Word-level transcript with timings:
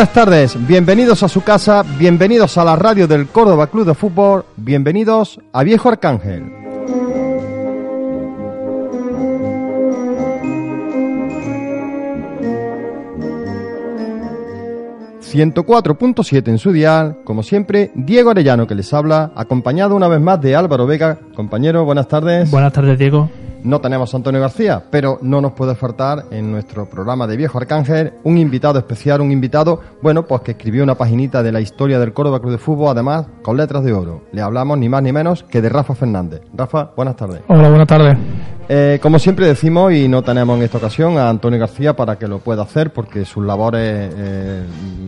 Buenas 0.00 0.14
tardes, 0.14 0.66
bienvenidos 0.66 1.22
a 1.22 1.28
su 1.28 1.42
casa, 1.42 1.84
bienvenidos 1.98 2.56
a 2.56 2.64
la 2.64 2.74
radio 2.74 3.06
del 3.06 3.26
Córdoba 3.26 3.66
Club 3.66 3.84
de 3.84 3.92
Fútbol, 3.92 4.46
bienvenidos 4.56 5.38
a 5.52 5.62
Viejo 5.62 5.90
Arcángel. 5.90 6.50
...104.7 15.20 16.48
en 16.48 16.58
su 16.58 16.72
dial... 16.72 17.18
...como 17.24 17.42
siempre, 17.42 17.92
Diego 17.94 18.30
Arellano 18.30 18.66
que 18.66 18.74
les 18.74 18.92
habla... 18.94 19.30
...acompañado 19.36 19.94
una 19.94 20.08
vez 20.08 20.20
más 20.20 20.40
de 20.40 20.56
Álvaro 20.56 20.86
Vega... 20.86 21.18
...compañero, 21.36 21.84
buenas 21.84 22.08
tardes... 22.08 22.50
Buenas 22.50 22.72
tardes, 22.72 22.98
Diego... 22.98 23.28
No 23.62 23.80
tenemos 23.80 24.12
a 24.14 24.16
Antonio 24.16 24.40
García, 24.40 24.82
pero 24.90 25.18
no 25.20 25.40
nos 25.40 25.52
puede 25.52 25.74
faltar 25.74 26.24
en 26.30 26.50
nuestro 26.50 26.88
programa 26.88 27.26
de 27.26 27.36
Viejo 27.36 27.58
Arcángel 27.58 28.14
un 28.24 28.38
invitado 28.38 28.78
especial, 28.78 29.20
un 29.20 29.30
invitado, 29.30 29.80
bueno, 30.00 30.24
pues 30.24 30.40
que 30.42 30.52
escribió 30.52 30.82
una 30.82 30.94
paginita 30.94 31.42
de 31.42 31.52
la 31.52 31.60
historia 31.60 31.98
del 31.98 32.12
Córdoba 32.12 32.40
Club 32.40 32.52
de 32.52 32.58
Fútbol, 32.58 32.88
además 32.90 33.26
con 33.42 33.56
letras 33.56 33.84
de 33.84 33.92
oro. 33.92 34.22
Le 34.32 34.40
hablamos 34.40 34.78
ni 34.78 34.88
más 34.88 35.02
ni 35.02 35.12
menos 35.12 35.42
que 35.42 35.60
de 35.60 35.68
Rafa 35.68 35.94
Fernández. 35.94 36.40
Rafa, 36.54 36.90
buenas 36.96 37.16
tardes. 37.16 37.42
Hola, 37.48 37.68
buenas 37.68 37.86
tardes. 37.86 38.16
Eh, 38.68 38.98
como 39.02 39.18
siempre 39.18 39.46
decimos, 39.46 39.92
y 39.92 40.08
no 40.08 40.22
tenemos 40.22 40.56
en 40.56 40.62
esta 40.62 40.78
ocasión 40.78 41.18
a 41.18 41.28
Antonio 41.28 41.58
García 41.58 41.94
para 41.94 42.16
que 42.16 42.28
lo 42.28 42.38
pueda 42.38 42.62
hacer, 42.62 42.92
porque 42.92 43.24
sus 43.24 43.44
labores, 43.44 44.14
eh, 44.16 44.62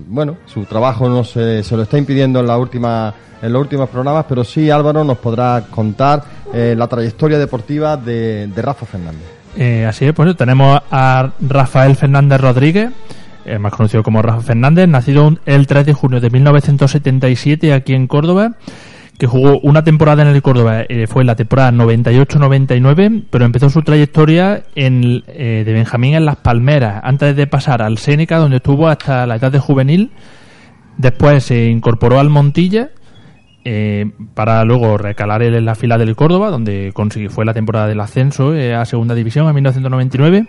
bueno, 0.09 0.37
su 0.47 0.65
trabajo 0.65 1.09
no 1.09 1.25
se, 1.25 1.63
se 1.63 1.77
lo 1.77 1.85
está 1.85 1.97
impidiendo 1.97 2.41
en 2.41 2.47
la 2.49 2.59
última 2.59 3.15
en 3.43 3.53
los 3.53 3.61
últimos 3.61 3.89
programas, 3.89 4.25
pero 4.29 4.45
sí 4.45 4.71
Álvaro 4.71 5.03
nos 5.03 5.19
podrá 5.19 5.65
contar 5.69 6.23
eh, 6.55 6.75
la 6.77 6.87
trayectoria 6.87 7.39
deportiva 7.39 7.97
de, 7.97 8.42
Rafa 8.57 8.87
Fernández. 8.87 9.23
Eh, 9.57 9.87
así 9.87 10.07
es, 10.07 10.13
pues 10.13 10.37
tenemos 10.37 10.81
a 10.91 11.33
Rafael 11.41 11.97
Fernández 11.97 12.41
Rodríguez, 12.41 12.91
eh, 13.45 13.59
más 13.59 13.73
conocido 13.73 14.03
como 14.03 14.23
Rafa 14.23 14.41
Fernández, 14.41 14.89
nacido 14.89 15.37
el 15.47 15.67
3 15.67 15.87
de 15.87 15.93
junio 15.93 16.21
de 16.21 16.31
1977 16.31 17.73
aquí 17.73 17.95
en 17.95 18.07
Córdoba, 18.07 18.53
que 19.19 19.27
jugó 19.27 19.61
una 19.61 19.85
temporada 19.85 20.23
en 20.23 20.29
el 20.29 20.43
Córdoba, 20.43 20.85
fue 21.07 21.23
la 21.23 21.37
temporada 21.37 21.71
98-99, 21.71 23.25
pero 23.31 23.45
empezó 23.45 23.71
su 23.71 23.83
trayectoria 23.83 24.65
en, 24.75 25.23
de 25.27 25.65
Benjamín 25.65 26.15
en 26.15 26.25
Las 26.25 26.37
Palmeras, 26.37 27.01
antes 27.05 27.37
de 27.37 27.47
pasar 27.47 27.83
al 27.83 27.99
Sénica, 27.99 28.39
donde 28.39 28.57
estuvo 28.57 28.89
hasta 28.89 29.27
la 29.27 29.37
edad 29.37 29.53
de 29.53 29.61
juvenil. 29.61 30.11
Después 30.97 31.45
se 31.45 31.67
incorporó 31.67 32.19
al 32.19 32.31
Montilla 32.31 32.91
eh, 33.65 34.11
para 34.35 34.65
luego 34.65 34.99
recalar 34.99 35.43
en 35.43 35.65
la 35.65 35.75
fila 35.75 35.97
del 35.99 36.17
Córdoba, 36.17 36.51
donde 36.51 36.91
consiguió, 36.93 37.31
fue 37.31 37.45
la 37.45 37.55
temporada 37.55 37.87
del 37.87 38.01
ascenso 38.01 38.55
eh, 38.55 38.75
a 38.75 38.85
Segunda 38.85 39.15
División 39.15 39.47
en 39.47 39.55
1999. 39.55 40.47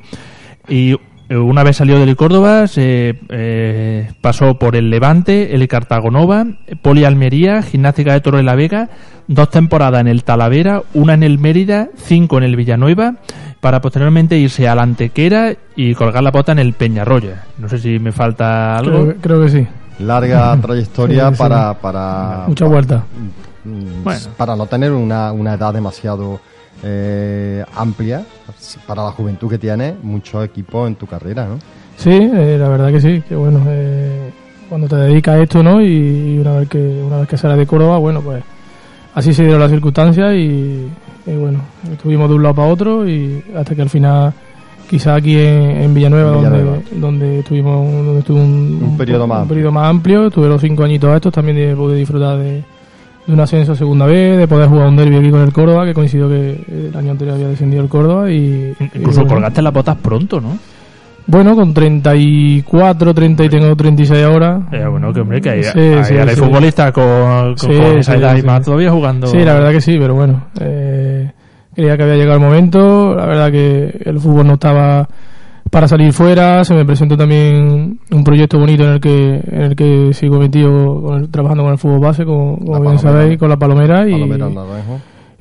Y 0.67 0.95
eh, 1.29 1.37
una 1.37 1.63
vez 1.63 1.77
salió 1.77 1.99
del 1.99 2.15
Córdoba, 2.15 2.67
se 2.67 3.19
pasó 4.21 4.57
por 4.57 4.75
el 4.75 4.89
Levante, 4.89 5.53
el 5.53 5.67
Cartagonova, 5.67 6.45
Poli 6.81 7.05
Almería, 7.05 7.61
Gimnástica 7.61 8.13
de 8.13 8.21
Torre 8.21 8.37
de 8.37 8.43
la 8.43 8.55
Vega, 8.55 8.89
dos 9.27 9.49
temporadas 9.49 10.01
en 10.01 10.07
el 10.07 10.23
Talavera, 10.23 10.81
una 10.93 11.13
en 11.13 11.23
el 11.23 11.37
Mérida, 11.37 11.89
cinco 11.95 12.37
en 12.37 12.43
el 12.43 12.55
Villanueva, 12.55 13.15
para 13.61 13.79
posteriormente 13.79 14.37
irse 14.37 14.67
a 14.67 14.75
la 14.75 14.83
Antequera 14.83 15.53
y 15.75 15.93
colgar 15.93 16.23
la 16.23 16.31
bota 16.31 16.51
en 16.51 16.59
el 16.59 16.73
Peñarroya. 16.73 17.43
No 17.59 17.69
sé 17.69 17.77
si 17.77 17.99
me 17.99 18.11
falta 18.11 18.77
algo. 18.77 19.13
creo 19.21 19.41
que 19.43 19.49
sí 19.49 19.67
larga 19.99 20.57
trayectoria 20.61 21.31
para, 21.31 21.73
para 21.73 22.45
mucha 22.47 22.65
vuelta. 22.65 23.03
mm, 23.63 24.07
para 24.37 24.55
no 24.55 24.65
tener 24.65 24.91
una, 24.91 25.31
una 25.31 25.53
edad 25.53 25.73
demasiado 25.73 26.39
eh, 26.83 27.63
amplia 27.75 28.25
para 28.85 29.03
la 29.03 29.11
juventud 29.11 29.49
que 29.49 29.57
tiene 29.57 29.95
mucho 30.01 30.43
equipo 30.43 30.85
en 30.85 30.95
tu 30.95 31.05
carrera 31.05 31.45
¿no? 31.45 31.59
sí 31.95 32.11
eh, 32.11 32.57
la 32.59 32.67
verdad 32.67 32.91
que 32.91 32.99
sí 32.99 33.23
que 33.27 33.35
bueno 33.35 33.63
eh, 33.67 34.31
cuando 34.67 34.87
te 34.87 34.95
dedicas 34.97 35.35
a 35.35 35.43
esto 35.43 35.63
no 35.63 35.81
y, 35.81 36.39
una 36.39 36.59
vez 36.59 36.67
que 36.67 36.79
una 36.79 37.19
vez 37.19 37.29
que 37.29 37.37
sales 37.37 37.57
de 37.57 37.67
Córdoba 37.67 37.99
bueno 37.99 38.21
pues 38.21 38.43
así 39.15 39.33
se 39.33 39.43
dieron 39.43 39.61
las 39.61 39.71
circunstancias 39.71 40.33
y, 40.33 40.89
y 41.25 41.35
bueno 41.37 41.61
estuvimos 41.89 42.27
de 42.27 42.35
un 42.35 42.43
lado 42.43 42.55
para 42.55 42.67
otro 42.67 43.07
y 43.07 43.41
hasta 43.55 43.75
que 43.75 43.81
al 43.81 43.89
final 43.89 44.33
quizá 44.93 45.15
aquí 45.15 45.35
en, 45.35 45.91
Villanueva, 45.91 46.29
Donde, 46.33 46.83
donde 46.91 47.39
estuvimos 47.39 47.91
donde 47.91 48.19
estuve 48.19 48.39
un, 48.39 48.95
periodo, 48.95 49.25
más, 49.25 49.47
periodo 49.47 49.71
más 49.71 49.89
amplio, 49.89 50.29
tuve 50.29 50.47
los 50.47 50.61
cinco 50.61 50.83
añitos 50.83 51.15
estos, 51.15 51.33
también 51.33 51.75
pude 51.75 51.95
disfrutar 51.95 52.37
de, 52.37 52.63
un 53.25 53.39
ascenso 53.39 53.71
a 53.71 53.75
segunda 53.75 54.05
vez, 54.05 54.37
de 54.37 54.47
poder 54.47 54.69
jugar 54.69 54.89
un 54.89 54.95
derby 54.95 55.15
aquí 55.15 55.31
con 55.31 55.41
el 55.41 55.51
Córdoba, 55.51 55.83
que 55.85 55.95
coincidió 55.95 56.29
que 56.29 56.63
el 56.67 56.95
año 56.95 57.09
anterior 57.09 57.37
había 57.37 57.47
descendido 57.47 57.81
el 57.81 57.89
Córdoba 57.89 58.29
y... 58.29 58.75
Incluso 58.79 59.25
colgaste 59.25 59.63
las 59.63 59.73
botas 59.73 59.97
pronto, 59.97 60.39
¿no? 60.39 60.59
Bueno, 61.25 61.55
con 61.55 61.73
34, 61.73 63.13
30 63.15 63.45
y 63.45 63.49
tengo 63.49 63.75
36 63.75 64.23
ahora. 64.25 64.61
Eh, 64.71 64.85
bueno, 64.85 65.11
que 65.11 65.21
hombre, 65.21 65.41
que 65.41 65.49
hay, 65.49 65.63
hay, 65.63 66.35
futbolistas 66.35 66.91
con, 66.91 67.55
con, 67.55 67.71
esa 67.97 68.15
edad 68.15 68.37
y 68.37 68.43
más 68.43 68.63
todavía 68.63 68.91
jugando. 68.91 69.25
Sí, 69.25 69.39
la 69.39 69.55
verdad 69.55 69.71
que 69.71 69.81
sí, 69.81 69.97
pero 69.97 70.13
bueno. 70.13 70.49
Eh, 70.59 71.31
Creía 71.75 71.97
que 71.97 72.03
había 72.03 72.15
llegado 72.15 72.35
el 72.35 72.43
momento, 72.43 73.15
la 73.15 73.25
verdad 73.25 73.51
que 73.51 74.01
el 74.05 74.19
fútbol 74.19 74.47
no 74.47 74.53
estaba 74.53 75.07
para 75.71 75.87
salir 75.87 76.13
fuera, 76.13 76.63
se 76.63 76.75
me 76.75 76.85
presentó 76.85 77.17
también 77.17 77.99
un 78.11 78.23
proyecto 78.23 78.59
bonito 78.59 78.83
en 78.83 78.91
el 78.91 78.99
que 78.99 79.41
en 79.43 79.61
el 79.61 79.75
que 79.75 80.13
sigo 80.13 80.37
metido 80.37 81.27
trabajando 81.31 81.63
con 81.63 81.71
el 81.71 81.79
fútbol 81.79 81.99
base, 81.99 82.25
como, 82.25 82.57
bien 82.79 82.99
sabéis, 82.99 83.39
con 83.39 83.49
la 83.49 83.57
Palomera, 83.57 84.07
y, 84.07 84.13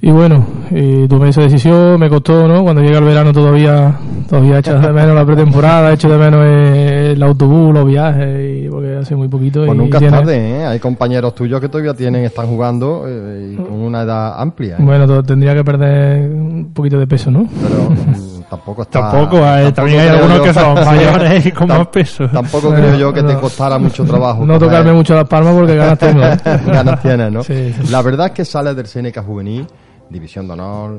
y 0.05 0.11
bueno, 0.11 0.45
y 0.71 1.07
tomé 1.07 1.29
esa 1.29 1.43
decisión, 1.43 1.99
me 1.99 2.11
costó, 2.11 2.49
¿no? 2.49 2.65
Cuando 2.65 2.83
llega 2.83 2.99
el 2.99 3.05
verano 3.05 3.33
todavía 3.33 3.97
todavía 4.29 4.59
hecho 4.59 4.79
de 4.79 4.93
menos 4.93 5.15
la 5.15 5.27
pretemporada, 5.27 5.93
hecho 5.93 6.09
de 6.09 6.17
menos 6.17 6.45
el 6.45 7.23
autobús, 7.23 7.75
los 7.75 7.87
viajes, 7.87 8.65
y 8.65 8.69
porque 8.69 8.97
hace 8.97 9.15
muy 9.15 9.29
poquito. 9.29 9.65
Pues 9.65 9.77
nunca 9.77 9.99
es 9.99 10.11
tarde, 10.11 10.59
¿eh? 10.59 10.67
Hay 10.67 10.81
compañeros 10.81 11.35
tuyos 11.35 11.61
que 11.61 11.69
todavía 11.69 11.95
tienen, 11.95 12.25
están 12.25 12.47
jugando 12.47 13.05
eh, 13.07 13.53
y 13.53 13.57
con 13.57 13.75
una 13.75 14.03
edad 14.03 14.41
amplia. 14.41 14.77
¿eh? 14.77 14.83
Bueno, 14.83 15.23
tendría 15.23 15.55
que 15.55 15.63
perder 15.63 16.31
un 16.31 16.73
poquito 16.73 16.99
de 16.99 17.07
peso, 17.07 17.31
¿no? 17.31 17.47
Pero 17.63 17.91
mm, 17.91 18.43
tampoco 18.49 18.83
está... 18.83 19.11
Tampoco, 19.11 19.37
también 19.75 20.01
hay 20.01 20.09
algunos 20.09 20.41
que 20.41 20.55
son 20.55 20.75
mayores 20.85 21.47
y 21.47 21.53
con 21.53 21.69
más 21.69 21.87
peso. 21.89 22.27
Tampoco 22.29 22.71
creo 22.71 22.97
yo 22.97 23.13
que 23.13 23.23
te 23.23 23.35
costara 23.41 23.79
mucho 23.79 24.03
trabajo. 24.05 24.45
No 24.47 24.59
tocarme 24.59 24.95
mucho 24.95 25.15
las 25.15 25.29
palmas 25.29 25.55
porque 25.55 25.77
ganas 25.77 25.99
tengo. 25.99 26.23
ganas 26.67 27.03
tienes, 27.03 27.31
¿no? 27.31 27.43
La 27.91 28.03
verdad 28.03 28.29
es 28.29 28.33
que 28.33 28.45
sales 28.45 28.75
del 28.75 28.87
Seneca 28.87 29.23
juvenil 29.23 29.67
División 30.13 30.47
de 30.47 30.53
Honor, 30.55 30.99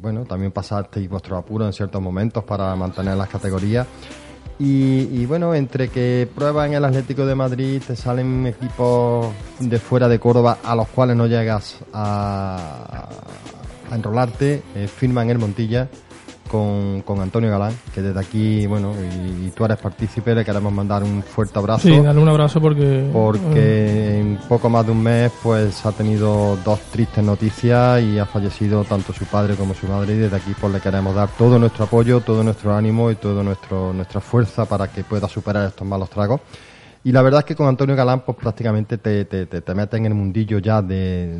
bueno, 0.00 0.24
también 0.24 0.50
pasasteis 0.50 1.08
vuestro 1.08 1.36
apuro 1.36 1.66
en 1.66 1.72
ciertos 1.72 2.00
momentos 2.00 2.42
para 2.44 2.74
mantener 2.74 3.16
las 3.16 3.28
categorías. 3.28 3.86
Y, 4.62 5.24
bueno, 5.24 5.54
entre 5.54 5.88
que 5.88 6.28
pruebas 6.34 6.68
en 6.68 6.74
el 6.74 6.84
Atlético 6.84 7.24
de 7.24 7.34
Madrid, 7.34 7.80
te 7.86 7.96
salen 7.96 8.46
equipos 8.46 9.28
de 9.58 9.78
fuera 9.78 10.06
de 10.06 10.18
Córdoba 10.18 10.58
a 10.62 10.74
los 10.76 10.86
cuales 10.88 11.16
no 11.16 11.26
llegas 11.26 11.78
a, 11.94 13.08
enrolarte, 13.90 14.62
eh, 14.74 14.86
firma 14.86 15.22
en 15.22 15.30
el 15.30 15.38
Montilla 15.38 15.88
con, 16.50 17.02
con, 17.02 17.20
Antonio 17.20 17.50
Galán, 17.50 17.72
que 17.94 18.02
desde 18.02 18.18
aquí, 18.18 18.66
bueno, 18.66 18.92
y, 19.00 19.50
tú 19.50 19.64
eres 19.64 19.78
partícipe, 19.78 20.34
le 20.34 20.44
queremos 20.44 20.72
mandar 20.72 21.02
un 21.04 21.22
fuerte 21.22 21.58
abrazo. 21.58 21.88
Sí, 21.88 21.98
darle 22.00 22.20
un 22.20 22.28
abrazo 22.28 22.60
porque... 22.60 23.08
Porque 23.12 24.18
en 24.18 24.38
poco 24.48 24.68
más 24.68 24.84
de 24.84 24.92
un 24.92 25.02
mes, 25.02 25.30
pues 25.42 25.86
ha 25.86 25.92
tenido 25.92 26.56
dos 26.64 26.80
tristes 26.90 27.22
noticias 27.22 28.02
y 28.02 28.18
ha 28.18 28.26
fallecido 28.26 28.84
tanto 28.84 29.12
su 29.12 29.24
padre 29.26 29.54
como 29.54 29.74
su 29.74 29.86
madre 29.86 30.14
y 30.14 30.18
desde 30.18 30.36
aquí 30.36 30.52
pues 30.60 30.72
le 30.72 30.80
queremos 30.80 31.14
dar 31.14 31.28
todo 31.38 31.58
nuestro 31.58 31.84
apoyo, 31.84 32.20
todo 32.20 32.42
nuestro 32.42 32.74
ánimo 32.74 33.10
y 33.10 33.14
toda 33.14 33.42
nuestra 33.44 34.20
fuerza 34.20 34.64
para 34.64 34.88
que 34.88 35.04
pueda 35.04 35.28
superar 35.28 35.68
estos 35.68 35.86
malos 35.86 36.10
tragos. 36.10 36.40
Y 37.02 37.12
la 37.12 37.22
verdad 37.22 37.40
es 37.40 37.44
que 37.46 37.54
con 37.54 37.66
Antonio 37.66 37.96
Galán, 37.96 38.20
pues 38.26 38.36
prácticamente 38.36 38.98
te, 38.98 39.24
te, 39.24 39.46
te, 39.46 39.74
metes 39.74 39.98
en 39.98 40.04
el 40.04 40.12
mundillo 40.12 40.58
ya 40.58 40.82
de. 40.82 41.34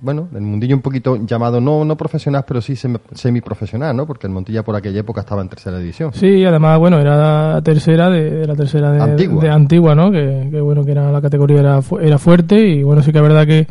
Bueno, 0.00 0.28
el 0.32 0.40
mundillo 0.40 0.76
un 0.76 0.82
poquito 0.82 1.16
llamado, 1.16 1.60
no, 1.60 1.84
no 1.84 1.96
profesional, 1.96 2.44
pero 2.46 2.60
sí 2.60 2.76
semiprofesional, 2.76 3.96
¿no? 3.96 4.06
Porque 4.06 4.28
el 4.28 4.32
Montilla 4.32 4.62
por 4.62 4.76
aquella 4.76 5.00
época 5.00 5.22
estaba 5.22 5.42
en 5.42 5.48
tercera 5.48 5.78
división. 5.78 6.12
Sí, 6.14 6.44
además, 6.44 6.78
bueno, 6.78 7.00
era 7.00 7.16
la 7.54 7.62
tercera 7.62 8.08
de, 8.08 8.46
la 8.46 8.54
tercera 8.54 8.92
de 8.92 9.02
Antigua, 9.02 9.42
de 9.42 9.50
Antigua 9.50 9.94
¿no? 9.96 10.12
Que, 10.12 10.60
bueno, 10.60 10.84
que 10.84 10.92
era 10.92 11.10
la 11.10 11.20
categoría 11.20 11.58
era, 11.58 11.80
era 12.00 12.18
fuerte 12.18 12.60
y 12.60 12.84
bueno, 12.84 13.02
sí 13.02 13.10
que 13.10 13.18
es 13.18 13.24
verdad 13.24 13.46
que 13.46 13.66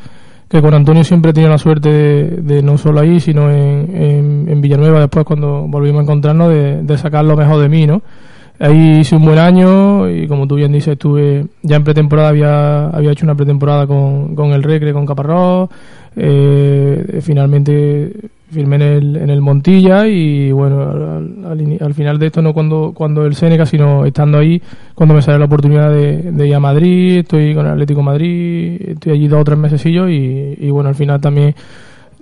que 0.49 0.61
con 0.61 0.73
Antonio 0.73 1.03
siempre 1.03 1.31
he 1.31 1.33
tenido 1.33 1.51
la 1.51 1.57
suerte 1.57 1.89
de, 1.89 2.63
no 2.63 2.77
solo 2.77 3.01
ahí, 3.01 3.19
sino 3.19 3.51
en, 3.51 4.47
en, 4.47 4.61
Villanueva 4.61 5.01
después 5.01 5.25
cuando 5.25 5.67
volvimos 5.67 5.99
a 5.99 6.03
encontrarnos, 6.03 6.49
de, 6.49 6.83
de 6.83 6.97
sacar 6.97 7.25
lo 7.25 7.35
mejor 7.35 7.59
de 7.61 7.67
mí, 7.67 7.85
¿no? 7.85 8.01
Ahí 8.59 9.01
hice 9.01 9.15
un 9.15 9.23
buen 9.23 9.37
año 9.37 10.09
y 10.09 10.27
como 10.27 10.47
tú 10.47 10.55
bien 10.55 10.71
dices, 10.71 10.93
estuve 10.93 11.45
ya 11.61 11.75
en 11.75 11.83
pretemporada, 11.83 12.29
había, 12.29 12.87
había 12.87 13.11
hecho 13.11 13.25
una 13.25 13.35
pretemporada 13.35 13.85
con, 13.85 14.35
con 14.35 14.51
el 14.51 14.63
Recre, 14.63 14.93
con 14.93 15.05
Caparrós, 15.05 15.69
eh, 16.15 17.19
finalmente 17.21 18.11
firmé 18.49 18.77
en 18.77 18.81
el, 18.81 19.15
en 19.17 19.29
el 19.29 19.41
Montilla 19.41 20.07
y 20.07 20.51
bueno, 20.51 20.81
al, 21.47 21.93
final 21.93 22.17
de 22.17 22.27
esto 22.27 22.41
no 22.41 22.53
cuando, 22.53 22.93
cuando 22.95 23.25
el 23.25 23.35
Seneca, 23.35 23.67
sino 23.67 24.05
estando 24.05 24.39
ahí, 24.39 24.59
cuando 24.95 25.13
me 25.13 25.21
sale 25.21 25.37
la 25.37 25.45
oportunidad 25.45 25.91
de, 25.91 26.47
ir 26.47 26.55
a 26.55 26.59
Madrid, 26.59 27.19
estoy 27.19 27.53
con 27.53 27.67
el 27.67 27.73
Atlético 27.73 28.01
Madrid, 28.01 28.81
estoy 28.87 29.13
allí 29.13 29.27
dos 29.27 29.41
o 29.41 29.43
tres 29.43 29.59
meses 29.59 29.85
y, 29.85 29.91
y 29.95 30.69
bueno, 30.71 30.89
al 30.89 30.95
final 30.95 31.21
también, 31.21 31.53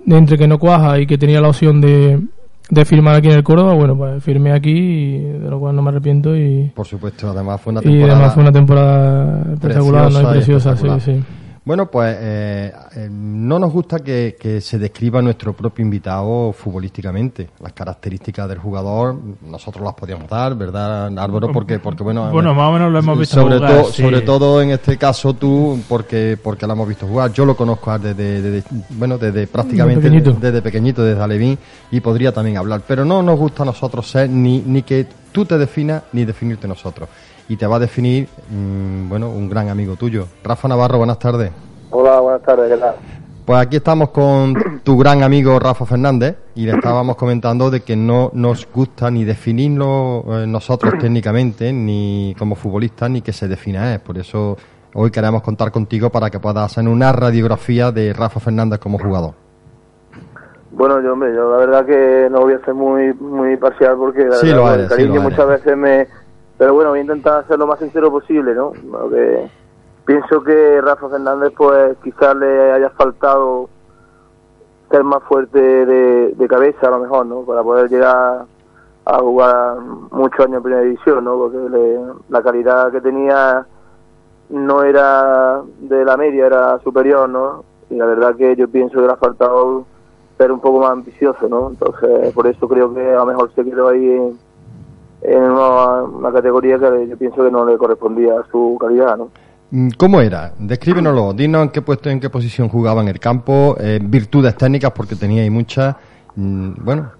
entre 0.06 0.36
que 0.36 0.46
no 0.46 0.58
cuaja 0.58 1.00
y 1.00 1.06
que 1.06 1.16
tenía 1.16 1.40
la 1.40 1.48
opción 1.48 1.80
de 1.80 2.20
de 2.68 2.84
firmar 2.84 3.16
aquí 3.16 3.28
en 3.28 3.34
el 3.34 3.44
Córdoba, 3.44 3.74
bueno, 3.74 3.96
pues 3.96 4.22
firmé 4.22 4.52
aquí, 4.52 4.70
y 4.70 5.18
de 5.18 5.50
lo 5.50 5.60
cual 5.60 5.76
no 5.76 5.82
me 5.82 5.90
arrepiento 5.90 6.36
y... 6.36 6.70
Por 6.74 6.86
supuesto, 6.86 7.30
además 7.30 7.60
fue 7.60 7.72
una 7.72 7.80
temporada... 7.80 8.06
Y 8.06 8.10
además 8.10 8.34
fue 8.34 8.42
una 8.42 8.52
temporada 8.52 9.52
espectacular, 9.52 10.12
¿no? 10.12 10.30
preciosa, 10.30 10.76
sí, 10.76 10.88
sí. 11.00 11.24
Bueno, 11.66 11.90
pues 11.90 12.16
eh, 12.20 12.72
eh, 12.94 13.08
no 13.10 13.58
nos 13.58 13.72
gusta 13.72 13.98
que, 13.98 14.60
se 14.60 14.78
describa 14.78 15.20
nuestro 15.20 15.52
propio 15.52 15.84
invitado 15.84 16.52
futbolísticamente. 16.52 17.48
Las 17.60 17.72
características 17.72 18.48
del 18.48 18.58
jugador, 18.58 19.16
nosotros 19.44 19.84
las 19.84 19.94
podíamos 19.94 20.28
dar, 20.28 20.54
¿verdad, 20.54 21.06
Álvaro? 21.18 21.50
Porque, 21.50 21.80
porque 21.80 22.04
bueno, 22.04 22.30
bueno 22.30 22.54
más 22.54 22.68
o 22.68 22.72
menos 22.72 22.92
lo 22.92 23.00
hemos 23.00 23.18
visto 23.18 23.34
sobre 23.34 23.56
jugar, 23.56 23.72
todo, 23.72 23.92
Sobre 23.92 24.20
todo 24.20 24.62
en 24.62 24.70
este 24.70 24.96
caso 24.96 25.34
tú, 25.34 25.80
porque 25.88 26.38
porque 26.40 26.68
lo 26.68 26.74
hemos 26.74 26.86
visto 26.86 27.04
jugar. 27.04 27.32
Yo 27.32 27.44
lo 27.44 27.56
conozco 27.56 27.98
desde, 27.98 28.62
bueno, 28.90 29.18
desde 29.18 29.48
prácticamente 29.48 30.08
desde 30.08 30.62
pequeñito, 30.62 31.02
desde 31.02 31.20
Alevín, 31.20 31.58
y 31.90 31.98
podría 31.98 32.30
también 32.30 32.58
hablar. 32.58 32.82
Pero 32.86 33.04
no 33.04 33.24
nos 33.24 33.36
gusta 33.36 33.64
a 33.64 33.66
nosotros 33.66 34.08
ser 34.08 34.30
ni, 34.30 34.60
ni 34.60 34.82
que 34.82 35.08
tú 35.32 35.44
te 35.44 35.58
definas 35.58 36.04
ni 36.12 36.24
definirte 36.24 36.68
nosotros 36.68 37.08
y 37.48 37.56
te 37.56 37.66
va 37.66 37.76
a 37.76 37.78
definir, 37.78 38.28
mm, 38.50 39.08
bueno, 39.08 39.30
un 39.30 39.48
gran 39.48 39.68
amigo 39.68 39.96
tuyo. 39.96 40.26
Rafa 40.42 40.68
Navarro, 40.68 40.98
buenas 40.98 41.18
tardes. 41.18 41.50
Hola, 41.90 42.20
buenas 42.20 42.42
tardes, 42.42 42.72
¿qué 42.72 42.78
tal? 42.78 42.94
Pues 43.44 43.60
aquí 43.60 43.76
estamos 43.76 44.10
con 44.10 44.80
tu 44.82 44.98
gran 44.98 45.22
amigo 45.22 45.56
Rafa 45.60 45.86
Fernández 45.86 46.36
y 46.56 46.66
le 46.66 46.72
estábamos 46.72 47.14
comentando 47.14 47.70
de 47.70 47.80
que 47.80 47.94
no 47.94 48.30
nos 48.34 48.66
gusta 48.72 49.08
ni 49.08 49.24
definirlo 49.24 50.24
eh, 50.26 50.46
nosotros 50.48 50.94
técnicamente, 51.00 51.72
ni 51.72 52.34
como 52.36 52.56
futbolistas, 52.56 53.08
ni 53.08 53.22
que 53.22 53.32
se 53.32 53.46
defina 53.46 53.94
él. 53.94 54.00
Por 54.00 54.18
eso 54.18 54.56
hoy 54.94 55.12
queremos 55.12 55.42
contar 55.42 55.70
contigo 55.70 56.10
para 56.10 56.28
que 56.28 56.40
puedas 56.40 56.72
hacer 56.72 56.88
una 56.88 57.12
radiografía 57.12 57.92
de 57.92 58.12
Rafa 58.12 58.40
Fernández 58.40 58.80
como 58.80 58.98
jugador. 58.98 59.34
Bueno, 60.72 61.00
yo, 61.00 61.12
hombre, 61.12 61.32
yo 61.32 61.48
la 61.48 61.58
verdad 61.58 61.86
que 61.86 62.28
no 62.28 62.40
voy 62.40 62.54
a 62.54 62.64
ser 62.64 62.74
muy 62.74 63.14
muy 63.14 63.56
parcial 63.56 63.96
porque 63.96 64.24
la 64.24 64.36
sí, 64.36 64.48
verdad, 64.48 64.80
lo 64.80 64.88
cariño 64.88 65.22
muchas 65.22 65.46
veces 65.46 65.76
me, 65.76 66.08
pero 66.58 66.74
bueno, 66.74 66.90
voy 66.90 67.00
a 67.00 67.02
intentar 67.02 67.46
ser 67.46 67.58
lo 67.58 67.66
más 67.66 67.78
sincero 67.78 68.10
posible, 68.10 68.54
¿no? 68.54 68.72
Porque 68.90 69.50
pienso 70.06 70.42
que 70.42 70.80
Rafa 70.80 71.08
Fernández, 71.08 71.52
pues 71.56 71.96
quizás 72.02 72.34
le 72.36 72.72
haya 72.72 72.90
faltado 72.90 73.68
ser 74.90 75.04
más 75.04 75.22
fuerte 75.24 75.58
de, 75.60 76.48
cabeza, 76.48 76.86
a 76.86 76.90
lo 76.90 77.00
mejor, 77.00 77.26
¿no? 77.26 77.42
Para 77.42 77.62
poder 77.62 77.90
llegar 77.90 78.46
a 79.04 79.18
jugar 79.18 79.78
muchos 80.10 80.40
años 80.40 80.56
en 80.58 80.62
primera 80.62 80.82
división, 80.82 81.24
¿no? 81.24 81.36
Porque 81.36 82.00
la 82.28 82.42
calidad 82.42 82.90
que 82.90 83.00
tenía 83.00 83.66
no 84.48 84.82
era 84.82 85.62
de 85.80 86.04
la 86.04 86.16
media, 86.16 86.46
era 86.46 86.78
superior, 86.80 87.28
¿no? 87.28 87.64
Y 87.90 87.96
la 87.96 88.06
verdad 88.06 88.36
que 88.36 88.56
yo 88.56 88.68
pienso 88.68 89.00
que 89.00 89.06
le 89.06 89.12
ha 89.12 89.16
faltado 89.16 89.84
ser 90.38 90.52
un 90.52 90.60
poco 90.60 90.80
más 90.80 90.90
ambicioso, 90.90 91.48
¿no? 91.48 91.70
Entonces, 91.70 92.32
por 92.32 92.46
eso 92.46 92.66
creo 92.68 92.94
que 92.94 93.12
a 93.12 93.18
lo 93.18 93.26
mejor 93.26 93.52
se 93.54 93.64
quedó 93.64 93.88
ahí 93.88 94.36
en 95.22 95.42
una, 95.42 96.32
categoría 96.32 96.78
que 96.78 97.08
yo 97.08 97.16
pienso 97.16 97.44
que 97.44 97.50
no 97.50 97.64
le 97.64 97.76
correspondía 97.78 98.40
a 98.40 98.46
su 98.50 98.76
calidad, 98.80 99.16
¿no? 99.16 99.30
Mm, 99.70 99.88
¿Cómo 99.98 100.20
era? 100.20 100.52
Descríbenoslo, 100.58 101.32
dinos 101.32 101.62
en 101.62 101.68
qué 101.70 101.82
puesto, 101.82 102.08
en 102.08 102.20
qué 102.20 102.30
posición 102.30 102.68
jugaba 102.68 103.02
en 103.02 103.08
el 103.08 103.18
campo, 103.18 103.76
eh, 103.80 103.98
virtudes 104.02 104.56
técnicas 104.56 104.92
porque 104.92 105.16
tenía 105.16 105.42
ahí 105.42 105.50
muchas, 105.50 105.96
mm, 106.36 106.84
bueno. 106.84 107.10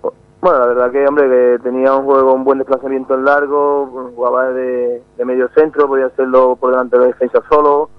Bueno, 0.41 0.61
la 0.61 0.67
verdad 0.67 0.93
que, 0.93 1.05
hombre, 1.09 1.29
que 1.29 1.59
tenía 1.65 1.93
un 1.95 2.05
juego, 2.05 2.33
un 2.33 2.45
buen 2.45 2.59
desplazamiento 2.59 3.15
en 3.15 3.25
largo, 3.25 4.13
jugaba 4.15 4.51
de, 4.51 5.03
medio 5.25 5.49
centro, 5.57 5.89
podía 5.89 6.07
hacerlo 6.07 6.55
por 6.55 6.71
delante 6.71 6.97
de 6.97 7.03
la 7.03 7.09
defensa 7.09 7.43
solo, 7.49 7.91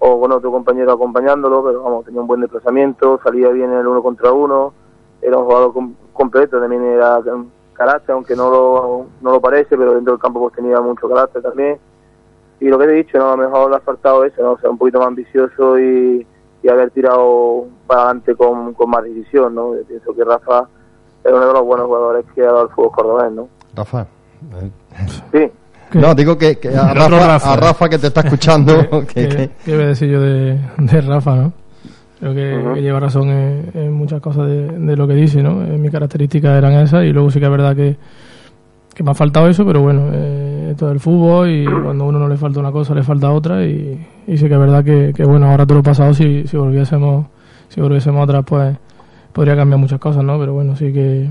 o 0.00 0.20
con 0.20 0.32
otro 0.32 0.50
compañero 0.50 0.92
acompañándolo, 0.92 1.62
pero 1.64 1.82
vamos, 1.84 2.04
tenía 2.04 2.20
un 2.20 2.26
buen 2.26 2.40
desplazamiento, 2.40 3.20
salía 3.22 3.48
bien 3.50 3.70
en 3.72 3.78
el 3.78 3.86
uno 3.86 4.02
contra 4.02 4.32
uno, 4.32 4.72
era 5.22 5.38
un 5.38 5.44
jugador 5.44 5.72
completo, 6.12 6.60
también 6.60 6.82
era 6.82 7.20
carácter, 7.74 8.14
aunque 8.14 8.34
no 8.34 8.50
lo, 8.50 9.06
no 9.20 9.32
lo 9.32 9.40
parece, 9.40 9.76
pero 9.76 9.94
dentro 9.94 10.14
del 10.14 10.20
campo 10.20 10.40
pues 10.40 10.54
tenía 10.54 10.80
mucho 10.80 11.08
carácter 11.08 11.42
también. 11.42 11.78
Y 12.60 12.68
lo 12.68 12.78
que 12.78 12.84
he 12.84 12.92
dicho, 12.92 13.18
¿no? 13.18 13.32
a 13.32 13.36
lo 13.36 13.42
mejor 13.42 13.70
le 13.70 13.76
ha 13.76 13.80
faltado 13.80 14.24
eso, 14.24 14.42
¿no? 14.42 14.56
ser 14.58 14.70
un 14.70 14.78
poquito 14.78 14.98
más 14.98 15.08
ambicioso 15.08 15.78
y, 15.78 16.26
haber 16.66 16.90
tirado 16.92 17.66
para 17.86 18.04
adelante 18.04 18.34
con, 18.34 18.72
con 18.72 18.88
más 18.88 19.04
decisión, 19.04 19.54
¿no? 19.54 19.72
pienso 19.86 20.14
que 20.14 20.24
Rafa 20.24 20.66
es 21.22 21.30
uno 21.30 21.46
de 21.46 21.52
los 21.52 21.62
buenos 21.62 21.86
jugadores 21.86 22.24
que 22.34 22.40
ha 22.40 22.46
dado 22.46 22.62
el 22.62 22.68
fútbol 22.70 22.92
cordobés, 22.92 23.32
¿no? 23.32 23.48
Rafa. 23.74 24.06
Sí. 25.30 25.50
No, 25.92 26.14
digo 26.14 26.38
que, 26.38 26.58
a, 26.74 26.94
Rafa, 27.56 27.88
que 27.88 27.98
te 27.98 28.06
está 28.06 28.20
escuchando. 28.20 28.72
¿Qué, 29.14 29.50
voy 29.66 29.82
a 29.82 29.86
decir 29.88 30.08
yo 30.08 30.20
de, 30.20 30.58
de 30.78 31.00
Rafa, 31.02 31.36
no? 31.36 31.52
Creo 32.20 32.34
que, 32.34 32.80
lleva 32.80 33.00
razón 33.00 33.28
en, 33.30 33.92
muchas 33.92 34.20
cosas 34.20 34.46
de, 34.48 34.96
lo 34.96 35.06
que 35.06 35.14
dice, 35.14 35.42
¿no? 35.42 35.62
Eh, 35.64 35.78
mis 35.78 35.90
características 35.90 36.56
eran 36.56 36.74
esas 36.74 37.04
y 37.04 37.12
luego 37.12 37.30
sí 37.30 37.38
que 37.38 37.46
es 37.46 37.50
verdad 37.50 37.74
que, 37.74 37.96
me 39.02 39.10
ha 39.10 39.14
faltado 39.14 39.48
eso, 39.48 39.66
pero 39.66 39.82
bueno, 39.82 40.10
eh, 40.12 40.68
esto 40.70 40.86
es 40.86 40.92
el 40.92 41.00
fútbol 41.00 41.50
y 41.50 41.64
cuando 41.64 42.04
a 42.04 42.06
uno 42.06 42.20
no 42.20 42.28
le 42.28 42.36
falta 42.36 42.60
una 42.60 42.70
cosa 42.70 42.94
le 42.94 43.02
falta 43.02 43.32
otra 43.32 43.64
y, 43.64 44.06
y 44.28 44.36
sí 44.36 44.46
que 44.46 44.54
es 44.54 44.60
verdad 44.60 44.84
que, 44.84 45.12
bueno, 45.24 45.50
ahora 45.50 45.66
todo 45.66 45.78
lo 45.78 45.82
pasado 45.82 46.14
si, 46.14 46.46
si 46.46 46.56
volviésemos 46.56 47.26
si 47.68 47.80
volviésemos 47.80 48.22
atrás 48.22 48.44
pues 48.46 48.76
podría 49.32 49.56
cambiar 49.56 49.80
muchas 49.80 49.98
cosas, 49.98 50.22
¿no? 50.22 50.38
Pero 50.38 50.54
bueno, 50.54 50.76
sí 50.76 50.92
que 50.92 51.28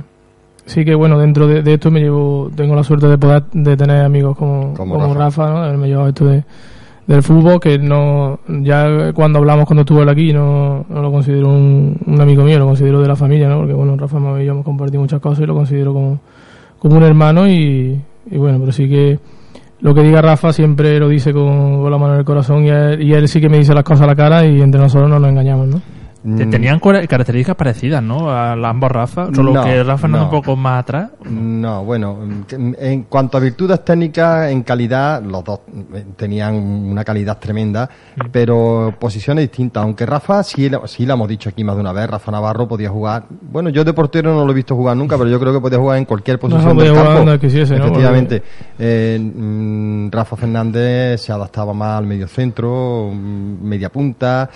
sí 0.65 0.83
que 0.83 0.93
bueno, 0.93 1.17
dentro 1.17 1.47
de, 1.47 1.73
esto 1.73 1.89
me 1.89 2.01
llevo 2.01 2.51
tengo 2.55 2.75
la 2.75 2.83
suerte 2.83 3.07
de 3.07 3.17
poder 3.17 3.43
de 3.53 3.77
tener 3.77 4.03
amigos 4.03 4.37
como, 4.37 4.73
como, 4.73 5.13
Rafa. 5.13 5.49
¿no? 5.49 5.57
Haberme 5.57 5.87
llevado 5.87 6.09
esto 6.09 6.25
de 6.25 6.43
del 7.07 7.21
fútbol 7.21 7.59
que 7.59 7.77
no 7.77 8.39
ya 8.47 9.11
cuando 9.13 9.39
hablamos 9.39 9.65
cuando 9.65 9.81
estuvo 9.81 10.01
él 10.01 10.09
aquí 10.09 10.31
no, 10.31 10.85
no 10.87 11.01
lo 11.01 11.11
considero 11.11 11.49
un, 11.49 11.97
amigo 12.19 12.43
mío 12.43 12.59
lo 12.59 12.67
considero 12.67 13.01
de 13.01 13.07
la 13.07 13.15
familia 13.15 13.49
no 13.49 13.59
porque 13.59 13.73
bueno 13.73 13.97
Rafa 13.97 14.17
y 14.41 14.45
yo 14.45 14.51
hemos 14.53 14.65
compartido 14.65 15.01
muchas 15.01 15.19
cosas 15.19 15.43
y 15.43 15.47
lo 15.47 15.53
considero 15.53 15.93
como, 15.93 16.19
como 16.79 16.97
un 16.97 17.03
hermano 17.03 17.47
y, 17.47 17.99
bueno 18.31 18.59
pero 18.59 18.71
sí 18.71 18.87
que 18.87 19.19
lo 19.81 19.93
que 19.93 20.01
diga 20.01 20.21
Rafa 20.21 20.53
siempre 20.53 20.97
lo 20.97 21.09
dice 21.09 21.33
con, 21.33 21.89
la 21.91 21.97
mano 21.97 22.13
en 22.13 22.19
el 22.19 22.25
corazón 22.25 22.63
y 22.63 22.69
él, 22.69 23.03
y 23.03 23.13
él 23.13 23.27
sí 23.27 23.41
que 23.41 23.49
me 23.49 23.57
dice 23.57 23.73
las 23.73 23.83
cosas 23.83 24.03
a 24.03 24.07
la 24.07 24.15
cara 24.15 24.45
y 24.45 24.61
entre 24.61 24.79
nosotros 24.79 25.09
no 25.09 25.19
nos 25.19 25.29
engañamos 25.29 25.67
no. 25.67 25.81
Tenían 26.23 26.79
características 26.79 27.55
parecidas, 27.57 28.01
¿no? 28.01 28.31
A 28.31 28.55
las 28.55 28.71
ambos 28.71 28.89
Rafa, 28.89 29.27
solo 29.33 29.61
que 29.61 29.83
Rafa 29.83 30.07
no, 30.07 30.23
un 30.23 30.29
poco 30.29 30.55
más 30.55 30.79
atrás. 30.79 31.09
No, 31.25 31.83
bueno, 31.83 32.17
en 32.49 33.03
cuanto 33.03 33.37
a 33.37 33.41
virtudes 33.41 33.83
técnicas, 33.83 34.49
en 34.49 34.63
calidad, 34.63 35.21
los 35.21 35.43
dos 35.43 35.59
eh, 35.93 36.05
tenían 36.15 36.55
una 36.55 37.03
calidad 37.03 37.39
tremenda, 37.39 37.89
mm. 38.15 38.27
pero 38.31 38.95
posiciones 38.97 39.43
distintas. 39.43 39.83
Aunque 39.83 40.05
Rafa, 40.05 40.43
sí, 40.43 40.71
sí 40.85 41.05
lo 41.05 41.13
hemos 41.15 41.27
dicho 41.27 41.49
aquí 41.49 41.61
más 41.61 41.75
de 41.75 41.81
una 41.81 41.91
vez, 41.91 42.09
Rafa 42.09 42.31
Navarro 42.31 42.69
podía 42.69 42.89
jugar. 42.89 43.25
Bueno, 43.29 43.69
yo 43.69 43.83
de 43.83 43.91
portero 43.91 44.33
no 44.33 44.45
lo 44.45 44.51
he 44.51 44.55
visto 44.55 44.77
jugar 44.77 44.95
nunca, 44.95 45.17
pero 45.17 45.29
yo 45.29 45.37
creo 45.41 45.51
que 45.51 45.59
podía 45.59 45.79
jugar 45.79 45.97
en 45.97 46.05
cualquier 46.05 46.39
posición 46.39 46.77
del 46.77 46.93
campo. 46.93 47.31
Efectivamente. 47.33 48.41
Eh, 48.79 49.19
mm, 49.19 50.09
Rafa 50.09 50.37
Fernández 50.37 51.19
se 51.21 51.33
adaptaba 51.33 51.73
más 51.73 51.99
al 51.99 52.07
medio 52.07 52.29
centro, 52.29 53.11
media 53.13 53.89
punta. 53.89 54.49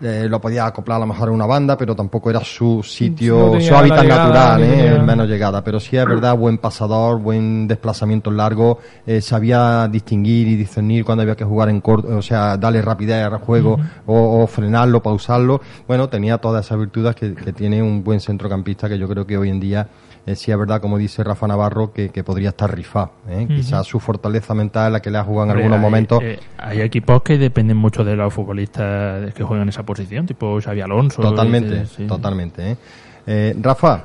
Eh, 0.00 0.26
lo 0.28 0.40
podía 0.40 0.66
acoplar 0.66 0.96
a 0.96 1.00
lo 1.00 1.06
mejor 1.06 1.28
en 1.28 1.34
una 1.34 1.46
banda, 1.46 1.76
pero 1.76 1.94
tampoco 1.94 2.30
era 2.30 2.40
su 2.40 2.82
sitio, 2.82 3.60
su 3.60 3.74
hábitat 3.74 4.04
natural, 4.04 4.62
eh, 4.62 4.98
menos 4.98 5.28
llegada. 5.28 5.62
Pero 5.62 5.78
sí 5.78 5.96
es 5.96 6.04
verdad, 6.04 6.36
buen 6.36 6.58
pasador, 6.58 7.20
buen 7.20 7.68
desplazamiento 7.68 8.30
largo, 8.30 8.78
eh, 9.06 9.20
sabía 9.20 9.88
distinguir 9.88 10.48
y 10.48 10.56
discernir 10.56 11.04
cuando 11.04 11.22
había 11.22 11.36
que 11.36 11.44
jugar 11.44 11.68
en 11.68 11.80
corto, 11.80 12.16
o 12.16 12.22
sea, 12.22 12.56
darle 12.56 12.82
rapidez 12.82 13.24
al 13.24 13.38
juego 13.38 13.78
o, 14.06 14.46
frenarlo, 14.46 15.02
pausarlo. 15.02 15.60
Bueno, 15.86 16.08
tenía 16.08 16.38
todas 16.38 16.66
esas 16.66 16.78
virtudes 16.78 17.14
que, 17.14 17.34
que 17.34 17.52
tiene 17.52 17.82
un 17.82 18.02
buen 18.02 18.20
centrocampista 18.20 18.88
que 18.88 18.98
yo 18.98 19.08
creo 19.08 19.26
que 19.26 19.38
hoy 19.38 19.50
en 19.50 19.60
día 19.60 19.88
eh, 20.26 20.36
sí 20.36 20.50
es 20.50 20.58
verdad, 20.58 20.80
como 20.80 20.96
dice 20.96 21.22
Rafa 21.22 21.46
Navarro, 21.46 21.92
que, 21.92 22.08
podría 22.24 22.50
estar 22.50 22.74
rifado. 22.74 23.10
¿eh? 23.28 23.46
Quizás 23.46 23.86
su 23.86 24.00
fortaleza 24.00 24.54
mental 24.54 24.86
es 24.86 24.92
la 24.92 25.00
que 25.00 25.10
le 25.10 25.18
ha 25.18 25.24
jugado 25.24 25.50
en 25.50 25.56
algunos 25.58 25.78
momentos. 25.78 26.22
Eh, 26.22 26.38
hay 26.56 26.80
equipos 26.80 27.22
que 27.22 27.36
dependen 27.36 27.76
mucho 27.76 28.04
de 28.04 28.16
los 28.16 28.32
futbolistas 28.32 29.34
que 29.34 29.42
juegan 29.42 29.64
en 29.64 29.68
esa 29.68 29.82
posición, 29.82 30.26
tipo 30.26 30.58
Xavi 30.60 30.80
Alonso. 30.80 31.20
Totalmente, 31.20 31.84
totalmente. 32.06 32.78
¿eh? 33.26 33.56
Rafa, 33.60 34.04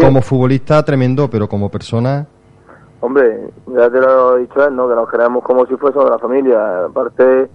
como 0.00 0.22
futbolista 0.22 0.84
tremendo, 0.84 1.28
pero 1.28 1.48
como 1.48 1.68
persona... 1.68 2.26
Hombre, 3.00 3.50
ya 3.66 3.90
te 3.90 4.00
lo 4.00 4.36
he 4.36 4.40
dicho 4.42 4.66
él, 4.66 4.74
¿no? 4.74 4.88
que 4.88 4.94
nos 4.94 5.08
queremos 5.10 5.44
como 5.44 5.66
si 5.66 5.76
fuésemos 5.76 6.06
de 6.06 6.10
la 6.10 6.18
familia. 6.18 6.84
Aparte 6.86 7.48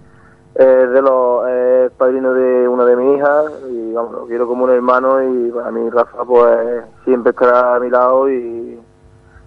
es 0.54 0.90
de 0.90 1.02
los 1.02 1.48
es 1.48 1.92
padrino 1.92 2.34
de 2.34 2.68
una 2.68 2.84
de 2.84 2.96
mis 2.96 3.16
hijas 3.16 3.52
y 3.70 3.92
vamos 3.92 4.12
lo 4.12 4.26
quiero 4.26 4.46
como 4.46 4.64
un 4.64 4.70
hermano 4.70 5.22
y 5.22 5.50
para 5.50 5.70
mí 5.70 5.88
Rafa 5.88 6.24
pues 6.24 6.84
siempre 7.04 7.30
estará 7.30 7.76
a 7.76 7.80
mi 7.80 7.88
lado 7.88 8.30
y, 8.30 8.78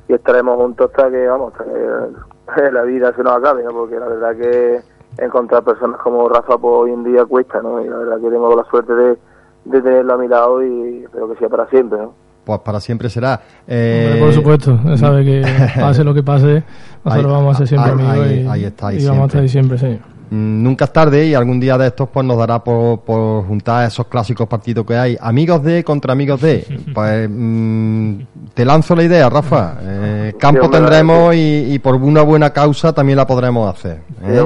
estaremos 0.07 0.57
juntos 0.57 0.91
hasta 0.91 1.09
que 1.09 1.27
vamos 1.27 1.51
hasta 1.53 1.65
que 1.65 2.71
la 2.71 2.83
vida 2.83 3.11
se 3.15 3.23
nos 3.23 3.37
acabe 3.37 3.63
¿no? 3.63 3.71
porque 3.71 3.99
la 3.99 4.07
verdad 4.07 4.35
que 4.35 4.81
encontrar 5.17 5.63
personas 5.63 5.99
como 5.99 6.29
Rafa 6.29 6.57
pues 6.57 6.73
hoy 6.73 6.91
en 6.91 7.03
día 7.03 7.25
cuesta 7.25 7.61
¿no? 7.61 7.81
y 7.81 7.89
la 7.89 7.97
verdad 7.97 8.17
que 8.21 8.29
tengo 8.29 8.55
la 8.55 8.63
suerte 8.65 8.93
de, 8.93 9.17
de 9.65 9.81
tenerlo 9.81 10.13
a 10.13 10.17
mi 10.17 10.27
lado 10.27 10.63
y 10.63 11.03
espero 11.03 11.29
que 11.29 11.37
sea 11.37 11.49
para 11.49 11.67
siempre 11.69 11.99
¿no? 11.99 12.13
pues 12.45 12.59
para 12.59 12.79
siempre 12.79 13.09
será. 13.09 13.41
Eh, 13.67 14.17
por 14.19 14.31
supuesto, 14.31 14.79
sabe 14.97 15.25
que 15.25 15.43
pase 15.79 16.03
lo 16.03 16.13
que 16.13 16.21
pase, 16.21 16.63
nosotros 17.03 17.31
vamos 17.31 17.55
a 17.55 17.57
ser 17.57 17.67
siempre 17.67 17.91
amigos 17.91 18.31
y, 18.31 18.47
ahí 18.47 18.65
está, 18.65 18.93
y 18.93 19.03
vamos 19.03 19.23
a 19.23 19.25
estar 19.25 19.49
siempre, 19.49 19.79
señor. 19.79 20.14
Mm, 20.35 20.63
nunca 20.63 20.85
es 20.85 20.93
tarde 20.93 21.25
y 21.25 21.33
algún 21.33 21.59
día 21.59 21.77
de 21.77 21.87
estos 21.87 22.09
pues 22.09 22.25
nos 22.25 22.37
dará 22.37 22.63
por, 22.63 22.99
juntar 23.45 23.87
esos 23.87 24.07
clásicos 24.07 24.47
partidos 24.47 24.85
que 24.85 24.95
hay. 24.95 25.17
Amigos 25.19 25.63
de 25.63 25.83
contra 25.83 26.13
amigos 26.13 26.41
de. 26.41 26.65
Pues 26.93 27.29
mm, 27.29 28.19
te 28.53 28.63
lanzo 28.63 28.95
la 28.95 29.03
idea, 29.03 29.29
Rafa. 29.29 29.77
Eh, 29.81 30.33
campo 30.39 30.69
tendremos 30.69 31.33
y, 31.35 31.79
por 31.79 31.95
una 31.95 32.21
buena 32.21 32.51
causa 32.51 32.93
también 32.93 33.17
la 33.17 33.27
podremos 33.27 33.73
hacer. 33.73 34.01
¿eh? 34.23 34.45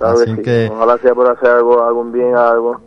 Así 0.00 0.36
que, 0.42 0.70
Ojalá 0.70 0.98
sea 0.98 1.14
por 1.14 1.30
hacer 1.30 1.50
algo, 1.50 1.82
algún 1.82 2.12
bien 2.12 2.36
a 2.36 2.50
algo 2.50 2.80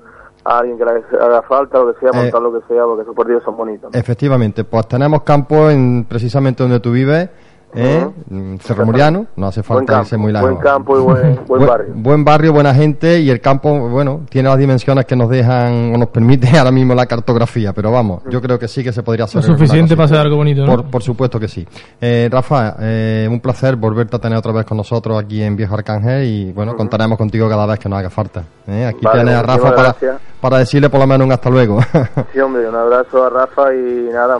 a 0.46 0.60
alguien 0.60 0.78
que 0.78 0.86
le 0.86 0.92
haga 1.22 1.42
falta, 1.44 1.80
lo 1.80 1.94
que 1.94 2.00
sea, 2.00 2.12
montar 2.14 2.42
lo 2.42 2.54
que 2.54 2.66
sea, 2.68 2.84
porque 2.86 3.04
esos 3.04 3.16
partidos 3.16 3.44
son 3.44 3.58
bonitos. 3.58 3.94
Efectivamente, 3.94 4.64
pues 4.64 4.88
tenemos 4.88 5.24
campo 5.24 5.70
en 5.70 6.06
precisamente 6.06 6.64
donde 6.64 6.80
tú 6.80 6.92
vives 6.92 7.30
¿eh? 7.74 8.08
Mm, 8.30 8.56
Cerro 8.58 8.86
Muriano, 8.86 9.28
no 9.36 9.48
hace 9.48 9.64
falta 9.64 10.00
irse 10.00 10.18
muy 10.18 10.32
largo. 10.32 10.50
Buen 10.50 10.62
campo 10.62 10.98
y 10.98 11.02
buen, 11.04 11.40
buen 11.46 11.66
barrio. 11.66 11.94
Buen 11.96 12.24
barrio, 12.24 12.54
buena 12.54 12.74
gente 12.74 13.20
y 13.20 13.30
el 13.30 13.42
campo, 13.42 13.90
bueno, 13.90 14.22
tiene 14.30 14.50
las 14.50 14.58
dimensiones 14.58 15.06
que 15.06 15.16
nos 15.16 15.30
dejan 15.30 15.94
o 15.94 15.98
nos 15.98 16.10
permite 16.10 16.50
ahora 16.58 16.72
mismo 16.72 16.96
la 16.96 17.06
cartografía, 17.06 17.74
pero 17.74 17.92
vamos, 17.92 18.24
yo 18.30 18.42
creo 18.42 18.58
que 18.58 18.68
sí 18.68 18.84
que 18.84 18.92
se 18.92 19.04
podría 19.04 19.26
hacer. 19.26 19.42
Lo 19.42 19.56
suficiente 19.56 19.96
para 19.96 20.06
hacer 20.06 20.18
algo 20.18 20.38
bonito, 20.38 20.66
¿no? 20.66 20.84
Por, 20.90 21.04
supuesto 21.04 21.40
que 21.40 21.48
sí. 21.48 21.66
Eh, 22.00 22.30
Rafa, 22.32 22.76
eh, 22.80 23.28
un 23.30 23.40
placer 23.40 23.76
volverte 23.76 24.16
a 24.16 24.20
tener 24.20 24.38
otra 24.38 24.52
vez 24.52 24.66
con 24.66 24.78
nosotros 24.78 25.22
aquí 25.22 25.42
en 25.42 25.56
Viejo 25.56 25.76
Arcángel 25.76 26.26
y 26.26 26.52
bueno, 26.52 26.76
contaremos 26.76 27.18
contigo 27.18 27.50
cada 27.50 27.66
vez 27.66 27.80
que 27.80 27.90
nos 27.90 28.00
haga 28.00 28.10
falta. 28.10 28.44
¿eh? 28.68 28.86
Aquí 28.86 29.06
tienes 29.12 29.36
a 29.36 29.44
Rafa 29.44 29.76
para, 29.76 29.96
para, 30.42 30.58
decirle 30.58 30.90
por 30.90 31.00
lo 31.00 31.08
menos 31.08 31.26
un 31.26 31.32
hasta 31.32 31.50
luego. 31.50 31.80
sí, 32.34 32.40
hombre, 32.40 32.68
un 32.68 32.76
abrazo 32.76 33.24
a 33.24 33.30
Rafa 33.30 33.74
y 33.74 34.10
nada, 34.12 34.38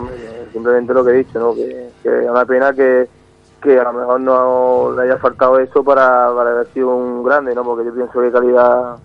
simplemente 0.52 0.92
lo 0.92 1.04
que 1.04 1.10
he 1.10 1.14
dicho, 1.18 1.38
¿no? 1.38 1.54
Que, 1.54 1.90
que 2.02 2.24
es 2.24 2.30
una 2.30 2.44
pena 2.44 2.72
que 2.72 3.08
que 3.60 3.78
a 3.78 3.84
lo 3.84 3.92
mejor 3.92 4.20
no 4.20 4.92
le 4.96 5.02
haya 5.02 5.18
faltado 5.18 5.58
eso 5.58 5.84
para, 5.84 6.26
haber 6.26 6.66
sido 6.68 6.94
un 6.94 7.22
grande, 7.22 7.54
¿no? 7.54 7.62
Porque 7.62 7.84
yo 7.84 7.94
pienso 7.94 8.20
que 8.20 8.32
calidad 8.32 8.96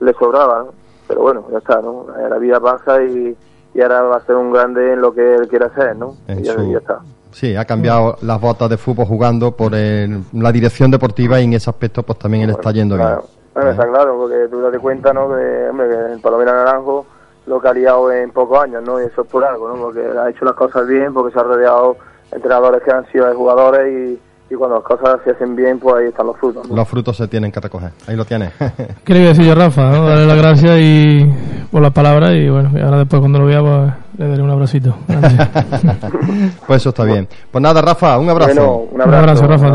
le 0.00 0.12
sobraba, 0.14 0.60
¿no? 0.60 0.68
Pero 1.06 1.22
bueno, 1.22 1.44
ya 1.50 1.58
está, 1.58 1.80
¿no? 1.80 2.06
La 2.28 2.38
vida 2.38 2.60
pasa 2.60 3.02
y, 3.02 3.36
ahora 3.80 4.02
va 4.02 4.16
a 4.16 4.26
ser 4.26 4.36
un 4.36 4.52
grande 4.52 4.92
en 4.92 5.00
lo 5.00 5.12
que 5.12 5.34
él 5.34 5.48
quiere 5.48 5.66
hacer, 5.66 5.96
¿no? 5.96 6.16
Y 6.28 6.42
ya, 6.42 6.54
está. 6.78 7.00
Sí, 7.32 7.54
ha 7.54 7.64
cambiado 7.64 8.16
las 8.22 8.40
botas 8.40 8.68
de 8.70 8.76
fútbol 8.76 9.06
jugando 9.06 9.52
por 9.52 9.72
la 9.72 10.52
dirección 10.52 10.90
deportiva 10.90 11.40
y 11.40 11.44
en 11.44 11.52
ese 11.52 11.70
aspecto 11.70 12.02
pues 12.02 12.18
también 12.18 12.44
él 12.44 12.50
está 12.50 12.72
yendo 12.72 12.96
bien. 12.96 13.18
Bueno, 13.54 13.70
está 13.70 13.86
claro, 13.88 14.16
porque 14.16 14.48
tú 14.48 14.62
te 14.62 14.70
das 14.70 14.80
cuenta, 14.80 15.12
¿no? 15.12 15.28
Que, 15.28 15.68
hombre, 15.68 15.88
que 15.88 16.12
el 16.14 16.20
Palomera 16.20 16.52
Naranjo 16.52 17.06
lo 17.46 17.60
que 17.60 17.68
ha 17.68 17.72
liado 17.72 18.12
en 18.12 18.30
pocos 18.30 18.62
años, 18.62 18.82
¿no? 18.84 19.00
Y 19.00 19.06
eso 19.06 19.22
es 19.22 19.28
por 19.28 19.44
algo, 19.44 19.68
¿no? 19.68 19.74
Porque 19.76 20.00
ha 20.00 20.30
hecho 20.30 20.44
las 20.44 20.54
cosas 20.54 20.86
bien, 20.86 21.12
porque 21.12 21.32
se 21.32 21.40
ha 21.40 21.42
rodeado 21.42 21.96
entrenadores 22.32 22.82
que 22.82 22.90
han 22.90 23.10
sido 23.10 23.26
de 23.26 23.34
jugadores 23.34 24.18
y, 24.50 24.54
cuando 24.56 24.76
las 24.76 24.84
cosas 24.84 25.20
se 25.22 25.30
hacen 25.30 25.54
bien, 25.54 25.78
pues 25.78 25.94
ahí 25.94 26.08
están 26.08 26.26
los 26.26 26.36
frutos. 26.36 26.68
Los 26.68 26.88
frutos 26.88 27.16
se 27.16 27.28
tienen 27.28 27.52
que 27.52 27.60
recoger, 27.60 27.92
ahí 28.08 28.16
lo 28.16 28.24
tienes. 28.24 28.52
Quería 29.04 29.28
decir 29.28 29.44
yo, 29.44 29.54
Rafa, 29.54 29.90
¿no? 29.90 30.08
darle 30.08 30.26
las 30.26 30.36
gracias 30.36 30.80
y, 30.80 31.24
por 31.70 31.80
las 31.80 31.92
palabras 31.92 32.32
y 32.32 32.48
bueno, 32.48 32.70
ahora 32.84 32.98
después 32.98 33.20
cuando 33.20 33.38
lo 33.38 33.46
vea, 33.46 33.60
pues 33.60 33.92
le 34.18 34.28
daré 34.28 34.42
un 34.42 34.50
abracito. 34.50 34.96
pues 36.66 36.82
eso 36.82 36.88
está 36.88 37.04
bien. 37.04 37.28
Pues 37.48 37.62
nada, 37.62 37.80
Rafa, 37.80 38.18
un 38.18 38.28
abrazo. 38.28 38.88
un 38.90 39.00
abrazo, 39.00 39.46
Rafa. 39.46 39.70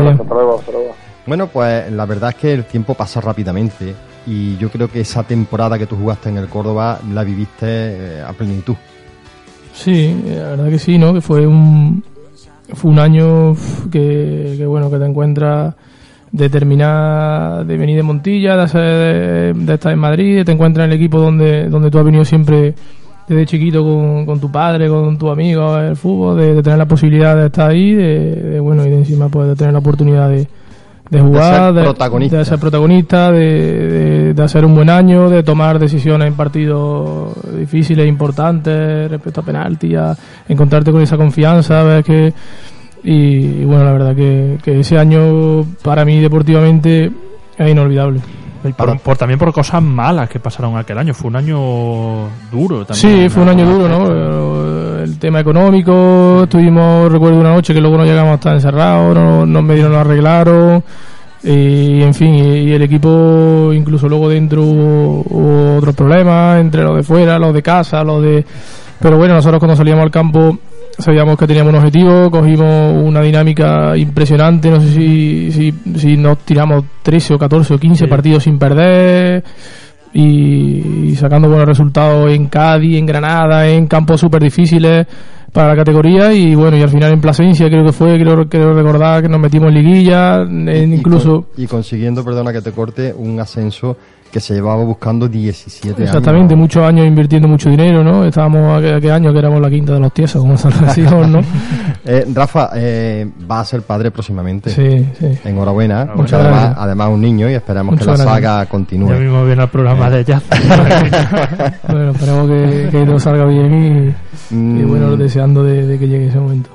Bueno, 1.26 1.46
pues 1.48 1.90
la 1.90 2.04
verdad 2.04 2.30
es 2.30 2.36
que 2.36 2.52
el 2.52 2.64
tiempo 2.66 2.94
pasa 2.94 3.20
rápidamente 3.20 3.94
y 4.26 4.56
yo 4.58 4.68
creo 4.70 4.88
que 4.88 5.00
esa 5.00 5.22
temporada 5.22 5.78
que 5.78 5.86
tú 5.86 5.96
jugaste 5.96 6.28
en 6.28 6.36
el 6.36 6.48
Córdoba 6.48 7.00
la 7.12 7.24
viviste 7.24 7.66
eh, 7.66 8.22
a 8.22 8.32
plenitud. 8.32 8.76
Sí, 9.72 10.22
la 10.26 10.50
verdad 10.50 10.68
que 10.68 10.78
sí, 10.78 10.98
¿no? 10.98 11.12
Que 11.12 11.20
fue 11.20 11.46
un, 11.46 12.02
fue 12.74 12.90
un 12.90 12.98
año 12.98 13.54
que, 13.90 14.64
bueno 14.66 14.90
que 14.90 14.98
te 14.98 15.04
encuentras 15.04 15.74
de 16.32 16.50
terminar 16.50 17.64
de 17.64 17.76
venir 17.76 17.96
de 17.96 18.02
Montilla 18.02 18.56
de, 18.56 19.54
de, 19.54 19.74
estar 19.74 19.92
en 19.92 19.98
Madrid 19.98 20.44
te 20.44 20.52
encuentras 20.52 20.84
en 20.84 20.92
el 20.92 20.96
equipo 20.96 21.18
donde 21.18 21.68
donde 21.68 21.90
tú 21.90 21.98
has 21.98 22.04
venido 22.04 22.24
siempre 22.24 22.74
desde 23.28 23.46
chiquito 23.46 23.84
con, 24.24 24.40
tu 24.40 24.50
padre 24.50 24.88
con 24.88 25.18
tu 25.18 25.30
amigo 25.30 25.78
el 25.78 25.96
fútbol 25.96 26.38
de, 26.38 26.62
tener 26.62 26.78
la 26.78 26.86
posibilidad 26.86 27.36
de 27.36 27.46
estar 27.46 27.70
ahí 27.70 27.94
de, 27.94 28.60
bueno 28.60 28.86
y 28.86 28.90
de 28.90 28.98
encima 28.98 29.28
pues 29.28 29.48
de 29.48 29.56
tener 29.56 29.72
la 29.72 29.78
oportunidad 29.80 30.28
de, 30.30 30.46
de 31.08 31.20
jugar, 31.20 31.72
de 31.72 31.80
ser 31.80 31.84
protagonista, 31.84 32.38
de, 32.38 32.44
ser 32.44 32.58
protagonista 32.58 33.32
de, 33.32 34.34
de, 34.34 34.42
hacer 34.42 34.64
un 34.64 34.74
buen 34.74 34.90
año, 34.90 35.28
de 35.28 35.42
tomar 35.42 35.78
decisiones 35.78 36.28
en 36.28 36.34
partidos 36.34 37.32
difíciles, 37.56 38.08
importantes, 38.08 39.10
respecto 39.10 39.40
a 39.40 39.44
penalti, 39.44 39.94
a 39.94 40.16
encontrarte 40.48 40.90
con 40.90 41.02
esa 41.02 41.16
confianza, 41.16 41.82
ver 41.82 42.04
que 42.04 42.34
y, 43.08 43.64
bueno, 43.64 43.84
la 43.84 43.92
verdad 43.92 44.16
que, 44.16 44.58
que, 44.64 44.80
ese 44.80 44.98
año 44.98 45.64
para 45.82 46.04
mí 46.04 46.18
deportivamente 46.18 47.12
es 47.56 47.70
inolvidable. 47.70 48.20
por, 48.76 49.16
también 49.16 49.38
por 49.38 49.52
cosas 49.52 49.80
malas 49.80 50.28
que 50.28 50.40
pasaron 50.40 50.76
aquel 50.76 50.98
año. 50.98 51.14
Fue 51.14 51.28
un 51.28 51.36
año 51.36 52.28
duro 52.50 52.84
también. 52.84 53.22
Sí, 53.22 53.28
fue 53.28 53.44
un 53.44 53.48
año 53.48 53.64
duro, 53.64 53.88
¿no? 53.88 54.06
Tema 55.26 55.40
económico, 55.40 56.42
estuvimos, 56.44 57.10
recuerdo 57.10 57.40
una 57.40 57.52
noche 57.52 57.74
que 57.74 57.80
luego 57.80 57.96
no 57.96 58.04
llegamos 58.04 58.30
a 58.30 58.34
estar 58.36 58.54
encerrados, 58.54 59.12
no, 59.12 59.44
nos 59.44 59.64
medio 59.64 59.88
nos 59.88 59.98
arreglaron. 59.98 60.84
Y 61.42 62.00
en 62.00 62.14
fin, 62.14 62.32
y, 62.32 62.72
el 62.72 62.82
equipo, 62.82 63.72
incluso 63.74 64.08
luego 64.08 64.28
dentro 64.28 64.62
hubo, 64.62 65.78
otros 65.78 65.96
problemas, 65.96 66.60
entre 66.60 66.84
los 66.84 66.98
de 66.98 67.02
fuera, 67.02 67.40
los 67.40 67.52
de 67.52 67.60
casa, 67.60 68.04
los 68.04 68.22
de. 68.22 68.44
Pero 69.00 69.16
bueno, 69.16 69.34
nosotros 69.34 69.58
cuando 69.58 69.74
salíamos 69.74 70.04
al 70.04 70.12
campo 70.12 70.58
sabíamos 70.96 71.36
que 71.36 71.48
teníamos 71.48 71.72
un 71.72 71.78
objetivo, 71.80 72.30
cogimos 72.30 72.94
una 73.04 73.20
dinámica 73.20 73.96
impresionante, 73.96 74.70
no 74.70 74.80
sé 74.80 74.92
si, 74.92 75.50
si, 75.50 75.74
si 75.96 76.16
nos 76.16 76.38
tiramos 76.38 76.84
13 77.02 77.34
o 77.34 77.38
14 77.38 77.74
o 77.74 77.78
15 77.78 78.06
partidos 78.06 78.44
sin 78.44 78.60
perder 78.60 79.42
y, 80.16 81.14
sacando 81.14 81.48
buenos 81.48 81.66
resultados 81.66 82.30
en 82.32 82.46
Cádiz, 82.46 82.98
en 82.98 83.04
Granada, 83.04 83.68
en 83.68 83.86
campos 83.86 84.20
súper 84.20 84.42
difíciles 84.42 85.06
para 85.52 85.68
la 85.68 85.76
categoría. 85.76 86.32
Y 86.32 86.54
bueno, 86.54 86.76
y 86.78 86.82
al 86.82 86.88
final 86.88 87.12
en 87.12 87.20
Plasencia 87.20 87.68
creo 87.68 87.84
que 87.84 87.92
fue, 87.92 88.18
creo, 88.18 88.48
creo 88.48 88.72
recordar 88.72 89.22
que 89.22 89.28
nos 89.28 89.40
metimos 89.40 89.68
en 89.68 89.74
liguilla, 89.74 90.42
incluso... 90.42 91.48
y 91.56 91.66
consiguiendo, 91.66 92.24
perdona 92.24 92.52
que 92.52 92.62
te 92.62 92.72
corte, 92.72 93.12
un 93.14 93.38
ascenso 93.38 93.96
que 94.30 94.40
se 94.40 94.54
llevaba 94.54 94.84
buscando 94.84 95.28
17 95.28 95.88
años. 95.88 96.08
Exactamente, 96.08 96.54
muchos 96.54 96.82
años 96.84 97.06
invirtiendo 97.06 97.48
mucho 97.48 97.70
dinero, 97.70 98.04
¿no? 98.04 98.24
Estábamos 98.24 98.82
aquel 98.82 99.10
año 99.10 99.32
que 99.32 99.38
éramos 99.38 99.60
la 99.60 99.70
quinta 99.70 99.94
de 99.94 100.00
los 100.00 100.12
tiesos, 100.12 100.42
como 100.42 100.56
se 100.56 100.68
decimos, 100.68 101.28
¿no? 101.28 101.40
eh, 102.04 102.26
Rafa, 102.34 102.70
eh, 102.74 103.26
va 103.50 103.60
a 103.60 103.64
ser 103.64 103.82
padre 103.82 104.10
próximamente. 104.10 104.70
Sí, 104.70 105.06
sí. 105.18 105.38
Enhorabuena. 105.44 106.08
Muchas 106.14 106.40
además, 106.40 106.74
además, 106.76 107.08
un 107.10 107.20
niño 107.20 107.50
y 107.50 107.54
esperamos 107.54 107.98
que 107.98 108.04
la 108.04 108.16
saga 108.16 108.66
continúe. 108.66 109.08
Yo 109.08 109.20
mismo 109.20 109.44
viene 109.44 109.62
el 109.62 109.68
programa 109.68 110.10
de 110.10 110.24
jazz. 110.24 110.42
bueno, 111.88 112.10
esperemos 112.10 112.48
que, 112.48 112.88
que 112.90 113.06
todo 113.06 113.18
salga 113.18 113.46
bien 113.46 114.14
y, 114.50 114.54
mm. 114.54 114.88
bueno, 114.88 115.16
deseando 115.16 115.64
de, 115.64 115.98
que 115.98 116.08
llegue 116.08 116.28
ese 116.28 116.38
momento. 116.38 116.70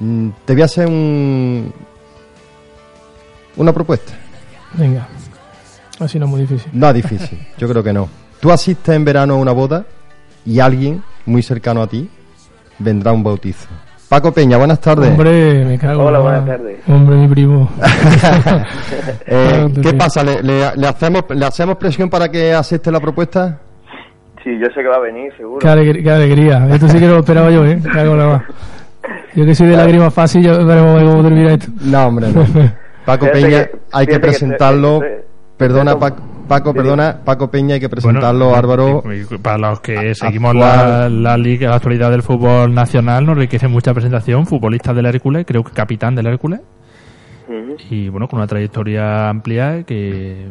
Mm, 0.00 0.28
te 0.44 0.52
voy 0.54 0.62
a 0.62 0.64
hacer 0.64 0.86
un, 0.86 1.72
una 3.56 3.72
propuesta. 3.72 4.12
Venga. 4.74 5.06
Así 6.00 6.18
no 6.18 6.26
es 6.26 6.30
muy 6.30 6.40
difícil. 6.40 6.70
No 6.72 6.88
es 6.88 6.94
difícil, 6.94 7.38
yo 7.56 7.68
creo 7.68 7.82
que 7.82 7.92
no. 7.92 8.08
Tú 8.40 8.50
asistes 8.50 8.94
en 8.94 9.04
verano 9.04 9.34
a 9.34 9.36
una 9.38 9.52
boda 9.52 9.84
y 10.44 10.60
alguien 10.60 11.02
muy 11.26 11.42
cercano 11.42 11.82
a 11.82 11.86
ti 11.86 12.08
vendrá 12.78 13.10
a 13.10 13.14
un 13.14 13.22
bautizo. 13.22 13.68
Paco 14.08 14.32
Peña, 14.32 14.58
buenas 14.58 14.80
tardes. 14.80 15.10
Hombre, 15.10 15.64
me 15.64 15.78
cago. 15.78 16.04
Hola, 16.04 16.18
buenas 16.18 16.46
tardes. 16.46 16.78
Hombre, 16.86 17.16
mi 17.16 17.28
primo. 17.28 17.70
Eh, 19.26 19.68
¿Qué 19.82 19.94
pasa? 19.94 20.22
¿Le, 20.22 20.64
hacemos, 20.86 21.24
¿Le 21.30 21.44
hacemos 21.44 21.76
presión 21.76 22.08
para 22.08 22.28
que 22.30 22.52
acepte 22.52 22.90
la 22.90 23.00
propuesta? 23.00 23.58
Sí, 24.42 24.50
yo 24.58 24.66
sé 24.68 24.82
que 24.82 24.88
va 24.88 24.96
a 24.96 25.00
venir, 25.00 25.32
seguro. 25.36 25.58
Qué, 25.58 25.68
alegría. 25.68 26.66
Esto 26.70 26.88
sí 26.88 26.98
que 26.98 27.08
lo 27.08 27.18
esperaba 27.18 27.50
yo, 27.50 27.64
¿eh? 27.64 27.80
Yo 29.34 29.44
que 29.44 29.54
soy 29.54 29.68
de 29.68 29.76
lágrimas 29.76 30.12
fácil, 30.14 30.42
yo 30.42 30.64
veremos 30.64 31.02
cómo 31.02 31.22
termina 31.22 31.54
esto. 31.54 31.66
No, 31.82 32.06
hombre, 32.06 32.28
no. 32.30 32.46
Paco 33.04 33.26
Peña, 33.32 33.68
hay 33.92 34.06
que 34.06 34.20
presentarlo. 34.20 35.00
Perdona, 35.56 35.96
Paco, 36.48 36.74
perdona, 36.74 37.20
Paco 37.24 37.50
Peña, 37.50 37.74
hay 37.74 37.80
que 37.80 37.88
presentarlo, 37.88 38.54
Álvaro. 38.54 39.02
Para 39.40 39.70
los 39.70 39.80
que 39.80 40.14
seguimos 40.14 40.54
la, 40.54 41.08
la, 41.08 41.36
liga, 41.36 41.70
la 41.70 41.76
actualidad 41.76 42.10
del 42.10 42.22
fútbol 42.22 42.74
nacional, 42.74 43.24
nos 43.24 43.36
requiere 43.36 43.68
mucha 43.68 43.94
presentación. 43.94 44.46
Futbolista 44.46 44.92
del 44.92 45.06
Hércules, 45.06 45.44
creo 45.46 45.62
que 45.62 45.72
capitán 45.72 46.14
del 46.14 46.26
Hércules. 46.26 46.60
Y 47.90 48.08
bueno, 48.08 48.26
con 48.28 48.38
una 48.38 48.46
trayectoria 48.46 49.28
amplia 49.28 49.84
que. 49.84 50.48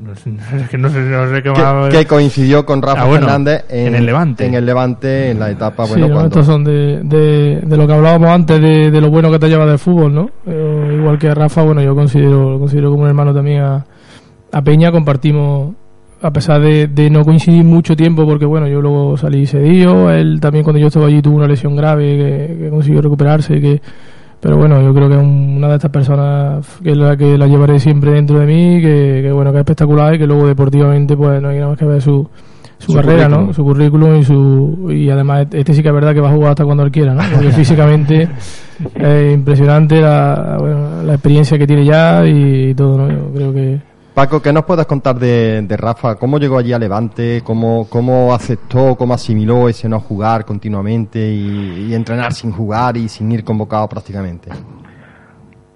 No 0.00 0.14
sé, 0.14 0.30
no 0.78 0.88
sé, 0.90 1.00
no 1.00 1.30
sé 1.30 1.42
qué 1.42 1.50
más... 1.50 1.88
que, 1.88 2.06
coincidió 2.06 2.64
con 2.66 2.82
Rafa 2.82 3.04
ah, 3.04 3.10
Fernández 3.10 3.64
en, 3.68 3.94
el 3.94 4.06
Levante. 4.06 4.46
En 4.46 4.54
el 4.54 4.66
Levante, 4.66 5.30
en 5.30 5.38
la 5.38 5.50
etapa. 5.50 5.84
Bueno, 5.86 6.06
sí, 6.06 6.12
cuando... 6.12 6.28
estos 6.28 6.46
son 6.46 6.64
de, 6.64 7.00
de, 7.02 7.60
de, 7.62 7.76
lo 7.76 7.86
que 7.86 7.92
hablábamos 7.92 8.30
antes, 8.30 8.60
de, 8.60 8.90
de, 8.90 9.00
lo 9.00 9.10
bueno 9.10 9.30
que 9.30 9.38
te 9.38 9.48
lleva 9.48 9.66
del 9.66 9.78
fútbol, 9.78 10.14
¿no? 10.14 10.30
igual 10.46 11.18
que 11.18 11.34
Rafa, 11.34 11.62
bueno, 11.62 11.82
yo 11.82 11.94
considero, 11.94 12.52
lo 12.52 12.58
considero 12.58 12.90
como 12.90 13.02
un 13.02 13.08
hermano 13.08 13.34
también 13.34 13.62
a, 13.62 13.84
a 14.52 14.62
Peña 14.62 14.90
compartimos, 14.90 15.74
a 16.22 16.30
pesar 16.30 16.60
de, 16.60 16.86
de, 16.86 17.10
no 17.10 17.24
coincidir 17.24 17.64
mucho 17.64 17.96
tiempo, 17.96 18.24
porque 18.24 18.46
bueno, 18.46 18.66
yo 18.68 18.80
luego 18.80 19.16
salí 19.16 19.46
cedido, 19.46 20.10
él 20.10 20.40
también 20.40 20.64
cuando 20.64 20.80
yo 20.80 20.88
estaba 20.88 21.06
allí 21.06 21.22
tuvo 21.22 21.36
una 21.36 21.46
lesión 21.46 21.76
grave 21.76 22.56
que, 22.58 22.70
consiguió 22.70 23.02
recuperarse, 23.02 23.60
que 23.60 23.80
pero 24.40 24.56
bueno, 24.56 24.82
yo 24.82 24.94
creo 24.94 25.08
que 25.08 25.14
es 25.14 25.22
una 25.22 25.68
de 25.68 25.74
estas 25.76 25.90
personas 25.90 26.66
que 26.82 26.92
es 26.92 26.96
la 26.96 27.16
que 27.16 27.38
la 27.38 27.46
llevaré 27.46 27.80
siempre 27.80 28.12
dentro 28.12 28.38
de 28.38 28.46
mí, 28.46 28.80
que, 28.80 29.20
que 29.22 29.32
bueno, 29.32 29.50
que 29.50 29.58
es 29.58 29.60
espectacular 29.60 30.14
y 30.14 30.18
que 30.18 30.26
luego 30.26 30.46
deportivamente 30.46 31.16
pues 31.16 31.40
no 31.40 31.48
hay 31.48 31.56
nada 31.56 31.70
más 31.70 31.78
que 31.78 31.84
ver 31.84 32.02
su, 32.02 32.28
su, 32.78 32.94
carrera, 32.94 33.28
¿no? 33.28 33.52
Su 33.52 33.64
currículum 33.64 34.16
y 34.16 34.24
su 34.24 34.88
y 34.90 35.08
además 35.10 35.46
este 35.52 35.72
sí 35.74 35.82
que 35.82 35.88
es 35.88 35.94
verdad 35.94 36.14
que 36.14 36.20
va 36.20 36.28
a 36.30 36.32
jugar 36.32 36.50
hasta 36.50 36.64
cuando 36.64 36.82
él 36.84 36.90
quiera, 36.90 37.14
¿no? 37.14 37.22
Porque 37.32 37.50
físicamente 37.52 38.28
es 38.94 39.34
impresionante 39.34 40.00
la, 40.00 40.56
bueno, 40.58 41.02
la 41.02 41.14
experiencia 41.14 41.58
que 41.58 41.66
tiene 41.66 41.84
ya 41.84 42.26
y, 42.26 42.74
todo, 42.74 42.98
¿no? 42.98 43.08
Yo 43.08 43.32
creo 43.34 43.52
que 43.52 43.80
Paco, 44.16 44.40
¿qué 44.40 44.50
nos 44.50 44.64
puedes 44.64 44.86
contar 44.86 45.16
de, 45.16 45.76
Rafa? 45.76 46.14
¿Cómo 46.14 46.38
llegó 46.38 46.56
allí 46.56 46.72
a 46.72 46.78
Levante? 46.78 47.42
¿Cómo, 47.44 47.86
¿Cómo 47.90 48.32
aceptó, 48.32 48.96
cómo 48.96 49.12
asimiló 49.12 49.68
ese 49.68 49.90
no 49.90 50.00
jugar 50.00 50.46
continuamente 50.46 51.18
y, 51.18 51.92
entrenar 51.92 52.32
sin 52.32 52.50
jugar 52.50 52.96
y 52.96 53.10
sin 53.10 53.30
ir 53.30 53.44
convocado 53.44 53.86
prácticamente? 53.90 54.48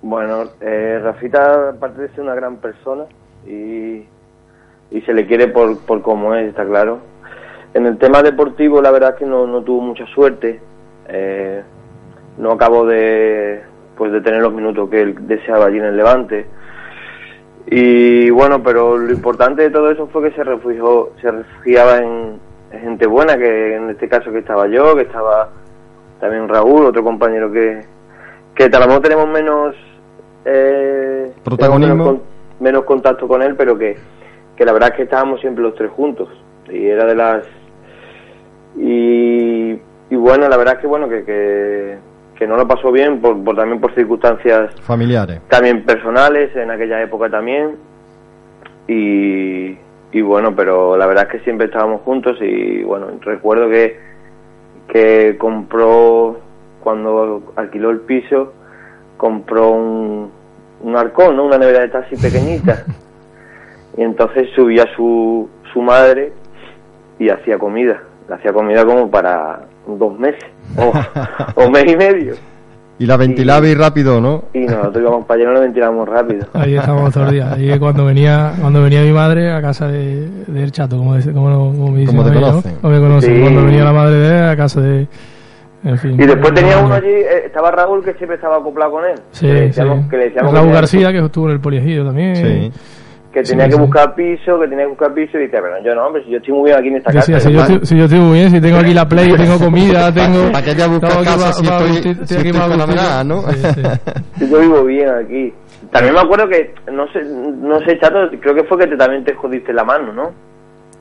Bueno, 0.01 0.45
eh, 0.59 0.99
Rafita, 1.03 1.69
aparte 1.69 2.01
de 2.01 2.09
ser 2.13 2.23
una 2.23 2.35
gran 2.35 2.57
persona 2.57 3.05
y 3.47 4.07
se 5.05 5.13
le 5.13 5.27
quiere 5.27 5.49
por, 5.49 5.79
por 5.81 6.01
cómo 6.01 6.35
es, 6.35 6.49
está 6.49 6.65
claro. 6.65 7.01
En 7.75 7.85
el 7.85 7.99
tema 7.99 8.23
deportivo, 8.23 8.81
la 8.81 8.91
verdad 8.91 9.11
es 9.11 9.17
que 9.17 9.27
no, 9.27 9.47
no 9.47 9.61
tuvo 9.61 9.83
mucha 9.83 10.07
suerte. 10.15 10.63
Eh, 11.09 11.63
no 12.39 12.53
acabó 12.53 12.87
de, 12.87 13.61
pues 13.99 14.11
de 14.13 14.23
tener 14.23 14.41
los 14.41 14.55
minutos 14.55 14.89
que 14.89 15.03
él 15.03 15.29
deseaba 15.29 15.67
allí 15.67 15.77
en 15.77 15.85
el 15.85 15.97
Levante. 15.99 16.47
Y 17.71 18.31
bueno, 18.31 18.62
pero 18.62 18.99
lo 18.99 19.12
importante 19.12 19.62
de 19.62 19.71
todo 19.71 19.91
eso 19.91 20.09
fue 20.09 20.29
que 20.29 20.37
se 20.37 20.45
refugió, 20.45 21.11
se 21.21 21.31
refugiaba 21.31 21.99
en, 21.99 22.41
gente 22.73 23.07
buena, 23.07 23.37
que 23.37 23.77
en 23.77 23.91
este 23.91 24.09
caso 24.09 24.31
que 24.33 24.39
estaba 24.39 24.67
yo, 24.69 24.95
que 24.97 25.03
estaba 25.03 25.49
también 26.21 26.49
Raúl, 26.49 26.87
otro 26.87 27.03
compañero 27.03 27.50
que, 27.50 27.85
que 28.55 28.69
tal 28.69 28.89
vez 28.89 29.00
tenemos 29.00 29.29
menos 29.29 29.75
eh, 30.45 31.33
protagonismo, 31.45 32.21
menos 32.61 32.85
contacto 32.85 33.27
con 33.27 33.43
él, 33.43 33.55
pero 33.57 33.79
que 33.79 33.97
que 34.61 34.67
la 34.67 34.75
verdad 34.75 34.91
es 34.91 34.97
que 34.97 35.03
estábamos 35.05 35.41
siempre 35.41 35.65
los 35.65 35.75
tres 35.75 35.91
juntos. 35.91 36.29
Y 36.69 36.85
era 36.87 37.07
de 37.07 37.15
las 37.15 37.47
y, 38.77 39.71
y 40.11 40.17
bueno 40.17 40.50
la 40.50 40.59
verdad 40.59 40.75
es 40.75 40.81
que 40.83 40.87
bueno 40.87 41.09
que, 41.09 41.25
que, 41.25 41.99
no 42.47 42.57
lo 42.57 42.67
pasó 42.67 42.91
bien 42.93 43.21
por, 43.21 43.43
también 43.57 43.81
por 43.81 43.95
circunstancias 43.95 44.75
familiares 44.83 45.41
también 45.49 45.85
personales 45.85 46.55
en 46.57 46.71
aquella 46.71 47.03
época 47.03 47.29
también 47.29 47.77
y, 48.89 49.77
y 50.13 50.21
bueno 50.23 50.55
pero 50.55 50.97
la 50.97 51.07
verdad 51.07 51.25
es 51.25 51.33
que 51.33 51.45
siempre 51.45 51.67
estábamos 51.67 52.03
juntos 52.03 52.39
y 52.41 52.83
bueno 52.83 53.09
recuerdo 53.21 53.69
que 53.69 53.99
que 54.89 55.37
compró 55.39 56.41
cuando 56.83 57.53
alquiló 57.57 57.91
el 57.91 58.01
piso 58.01 58.53
compró 59.17 59.71
un, 59.71 60.31
un 60.83 60.97
arcón, 60.97 61.37
¿no? 61.37 61.45
una 61.45 61.59
nevera 61.59 61.81
de 61.81 61.89
taxi 61.89 62.17
pequeñita 62.17 62.85
y 63.97 64.03
entonces 64.03 64.49
subía 64.55 64.85
su, 64.97 65.49
su 65.73 65.83
madre 65.83 66.33
y 67.19 67.29
hacía 67.29 67.59
comida. 67.59 68.03
Hacía 68.31 68.53
comida 68.53 68.85
como 68.85 69.11
para 69.11 69.63
dos 69.99 70.19
meses 70.19 70.45
o, 70.77 70.93
un 71.65 71.73
mes 71.73 71.85
y 71.87 71.97
medio. 71.97 72.35
Y 72.99 73.07
la 73.07 73.17
ventilaba 73.17 73.67
y, 73.67 73.75
rápido, 73.75 74.21
¿no? 74.21 74.45
Y 74.53 74.61
nosotros 74.61 75.03
íbamos 75.03 75.25
para 75.25 75.41
allá 75.41 75.49
no 75.49 75.55
la 75.55 75.61
ventilábamos 75.61 76.07
rápido. 76.07 76.47
Ahí 76.53 76.77
estábamos 76.77 77.15
todos 77.15 77.29
los 77.29 77.33
días. 77.33 77.53
Ahí 77.53 77.79
cuando 77.79 78.05
venía, 78.05 78.53
cuando 78.61 78.83
venía 78.83 79.01
mi 79.01 79.13
madre 79.13 79.51
a 79.53 79.63
casa 79.63 79.89
de, 79.89 80.29
de 80.47 80.63
El 80.63 80.71
Chato, 80.71 80.99
como, 80.99 81.17
como, 81.33 81.73
como 81.73 81.91
me 81.93 82.01
dicen. 82.01 82.17
Como 82.17 82.29
te 82.29 82.35
conocen. 82.35 82.75
me 82.83 83.01
conocen. 83.01 83.41
Cuando 83.41 83.65
venía 83.65 83.85
la 83.85 83.93
madre 83.93 84.17
de 84.17 84.39
él 84.39 84.45
a 84.51 84.57
casa 84.57 84.81
de... 84.83 85.09
En 85.83 85.97
fin, 85.97 86.13
y 86.21 86.27
después 86.27 86.53
tenía 86.53 86.77
uno 86.77 86.93
allí, 86.93 87.09
eh, 87.09 87.47
estaba 87.47 87.71
Raúl 87.71 88.05
que 88.05 88.13
siempre 88.13 88.35
estaba 88.35 88.59
acoplado 88.59 88.91
con 88.91 89.05
él. 89.07 89.15
Sí, 89.31 89.49
sí. 89.73 89.81
Que 90.11 90.17
le 90.19 90.29
Raúl 90.29 90.71
García, 90.71 91.11
que 91.11 91.25
estuvo 91.25 91.47
en 91.47 91.53
el 91.53 91.61
poliegido 91.61 92.05
también. 92.05 92.37
Sí 92.37 92.73
que 93.32 93.43
tenía 93.43 93.69
que 93.69 93.76
buscar 93.76 94.14
piso, 94.14 94.58
que 94.60 94.69
tenía 94.69 94.84
que 94.84 94.90
buscar 94.90 95.14
piso 95.14 95.38
y 95.38 95.43
dice, 95.43 95.58
pero 95.62 95.82
yo 95.84 95.95
no, 95.95 96.06
hombre, 96.06 96.25
si 96.25 96.30
yo 96.30 96.38
estoy 96.38 96.54
muy 96.54 96.64
bien 96.64 96.78
aquí 96.78 96.88
en 96.88 96.97
esta 96.97 97.12
casa. 97.12 97.40
si, 97.40 97.52
yo 97.52 97.60
estoy, 97.60 97.86
si 97.86 97.97
yo 97.97 98.04
estoy 98.04 98.19
muy 98.19 98.38
bien, 98.38 98.50
si 98.50 98.60
tengo 98.60 98.78
aquí 98.78 98.93
la 98.93 99.08
play, 99.08 99.32
tengo 99.36 99.58
comida, 99.64 100.12
tengo... 100.12 100.50
¿Para 100.50 100.64
qué 100.64 100.75
te 100.75 100.86
buscar 100.88 101.25
casa 101.25 101.52
si 101.52 101.64
estoy, 101.64 102.12
estoy, 102.12 102.36
aquí 102.38 102.52
para 102.52 103.25
¿no? 103.25 103.45
yo 104.40 104.60
vivo 104.60 104.84
bien 104.84 105.08
aquí. 105.08 105.52
También 105.93 106.14
me 106.14 106.21
acuerdo 106.21 106.49
que, 106.49 106.75
no 106.93 107.06
sé, 107.12 107.23
no 107.25 107.78
sé, 107.80 107.99
Chato, 108.00 108.19
creo 108.40 108.54
que 108.54 108.64
fue 108.64 108.78
que 108.78 108.86
te, 108.88 108.97
también 108.97 109.25
te 109.25 109.34
jodiste 109.34 109.73
la 109.73 109.84
mano, 109.84 110.12
¿no? 110.12 110.30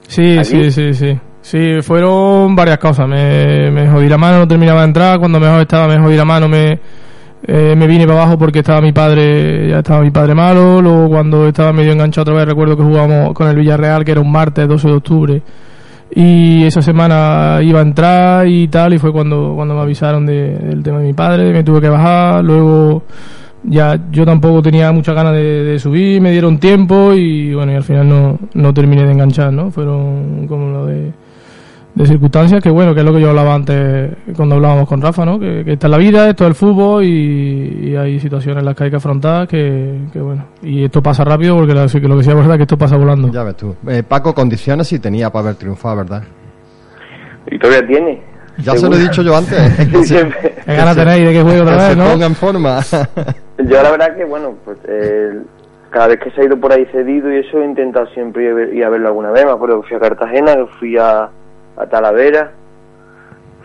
Sí, 0.07 0.43
sí, 0.43 0.71
sí, 0.71 0.93
sí. 0.93 1.19
Sí, 1.41 1.81
fueron 1.81 2.55
varias 2.55 2.79
cosas. 2.79 3.07
Me, 3.07 3.71
me 3.71 3.87
jodí 3.89 4.09
la 4.09 4.17
mano, 4.17 4.39
no 4.39 4.47
terminaba 4.47 4.81
de 4.81 4.87
entrar. 4.87 5.19
Cuando 5.19 5.39
mejor 5.39 5.61
estaba, 5.61 5.87
me 5.87 5.99
jodí 5.99 6.17
la 6.17 6.25
mano, 6.25 6.47
me 6.49 6.79
eh, 7.41 7.73
me 7.75 7.88
vine 7.88 8.06
para 8.06 8.21
abajo 8.21 8.38
porque 8.38 8.60
estaba 8.60 8.82
mi 8.82 8.91
padre, 8.91 9.69
ya 9.69 9.80
estaba 9.80 10.02
mi 10.02 10.12
padre 10.12 10.36
malo, 10.36 10.82
luego 10.82 11.10
cuando 11.10 11.47
estaba 11.47 11.71
medio 11.71 11.93
enganchado 11.93 12.23
otra 12.23 12.36
vez 12.36 12.45
recuerdo 12.45 12.75
que 12.75 12.84
jugábamos 12.84 13.34
con 13.34 13.47
el 13.47 13.56
Villarreal, 13.56 14.04
que 14.04 14.12
era 14.12 14.21
un 14.21 14.32
martes 14.32 14.67
12 14.67 14.88
de 14.88 14.93
octubre, 14.93 15.41
y 16.13 16.63
esa 16.65 16.82
semana 16.82 17.60
iba 17.62 17.80
a 17.80 17.84
entrar 17.84 18.47
y 18.47 18.67
tal, 18.67 18.93
y 18.93 18.99
fue 18.99 19.13
cuando, 19.13 19.54
cuando 19.56 19.73
me 19.73 19.82
avisaron 19.82 20.25
del 20.25 20.84
tema 20.84 20.99
de 20.99 21.06
mi 21.06 21.13
padre, 21.13 21.54
me 21.54 21.63
tuve 21.63 21.80
que 21.80 21.89
bajar, 21.89 22.43
luego 22.43 23.04
ya 23.63 23.99
yo 24.12 24.25
tampoco 24.25 24.62
tenía 24.62 24.91
muchas 24.91 25.15
ganas 25.15 25.34
de, 25.34 25.63
de, 25.63 25.80
subir, 25.80 26.21
me 26.21 26.32
dieron 26.32 26.60
tiempo 26.60 27.13
y 27.13 27.54
bueno, 27.54 27.71
y 27.71 27.75
al 27.75 27.84
final 27.84 28.08
no, 28.08 28.39
no 28.54 28.73
terminé 28.73 29.04
de 29.04 29.12
enganchar, 29.12 29.52
¿no? 29.54 29.71
Fueron 29.71 30.45
como 30.47 30.71
lo 30.71 30.86
de 30.86 31.12
de 31.99 32.05
circunstancias 32.05 32.63
que 32.63 32.69
bueno 32.69 32.93
que 32.93 33.01
es 33.01 33.05
lo 33.05 33.13
que 33.13 33.19
yo 33.19 33.29
hablaba 33.29 33.53
antes 33.53 34.12
cuando 34.33 34.55
hablábamos 34.55 34.88
con 34.88 35.01
Rafa 35.01 35.25
no 35.25 35.38
que, 35.38 35.65
que 35.65 35.73
esta 35.73 35.88
es 35.88 35.91
la 35.91 35.97
vida 35.97 36.29
esto 36.29 36.45
es 36.45 36.49
el 36.49 36.55
fútbol 36.55 37.03
y, 37.03 37.93
hay 37.97 38.19
situaciones 38.21 38.59
en 38.59 38.65
las 38.65 38.75
que 38.75 38.85
hay 38.85 38.89
que 38.89 38.95
afrontar 38.95 39.47
que, 39.47 39.99
bueno. 40.15 40.45
Y 40.62 40.85
esto 40.85 41.01
pasa 41.01 41.25
rápido 41.25 41.57
porque 41.57 41.73
lo, 41.73 41.85
que 41.88 41.99
lo 42.07 42.17
que 42.17 42.23
sí 42.23 42.29
es 42.29 42.35
verdad 42.35 42.53
es 42.53 42.57
que 42.57 42.63
esto 42.63 42.77
pasa 42.77 42.95
volando. 42.95 43.29
Ya 43.29 43.43
ves 43.43 43.57
tú. 43.57 43.75
Eh, 43.89 44.03
Paco 44.07 44.33
condiciones 44.33 44.88
sí 44.88 44.99
tenía 44.99 45.29
para 45.29 45.47
haber 45.47 45.55
triunfado 45.55 45.97
verdad 45.97 46.23
y 47.47 47.59
todavía 47.59 47.85
tiene. 47.85 48.21
Ya 48.59 48.75
se 48.75 48.88
lo 48.88 48.95
he 48.95 48.99
dicho 48.99 49.21
yo 49.21 49.35
antes. 49.35 49.59
Es 49.93 50.12
que 50.65 50.75
ganas 50.75 50.95
tenéis 50.95 51.25
de 51.25 51.33
que 51.33 51.41
juegue 51.41 51.62
otra 51.62 51.89
vez 51.89 51.97
no 51.97 52.05
ponga 52.05 52.25
en 52.25 52.35
forma. 52.35 52.79
Yo 53.57 53.83
la 53.83 53.91
verdad 53.91 54.15
que 54.15 54.23
bueno 54.23 54.55
pues 54.63 54.77
cada 55.89 56.07
vez 56.07 56.19
que 56.19 56.31
se 56.31 56.41
ha 56.41 56.45
ido 56.45 56.57
por 56.57 56.71
ahí 56.71 56.85
cedido 56.91 57.33
y 57.33 57.39
eso 57.39 57.59
he 57.59 57.65
intentado 57.65 58.05
siempre 58.13 58.45
ir 58.73 58.85
a 58.85 58.89
verlo 58.89 59.07
alguna 59.09 59.31
vez. 59.31 59.45
Me 59.45 59.51
acuerdo 59.51 59.81
que 59.81 59.89
fui 59.89 59.97
a 59.97 59.99
Cartagena 59.99 60.55
que 60.55 60.65
fui 60.79 60.97
a 60.97 61.29
a 61.79 61.85
Talavera, 61.87 62.51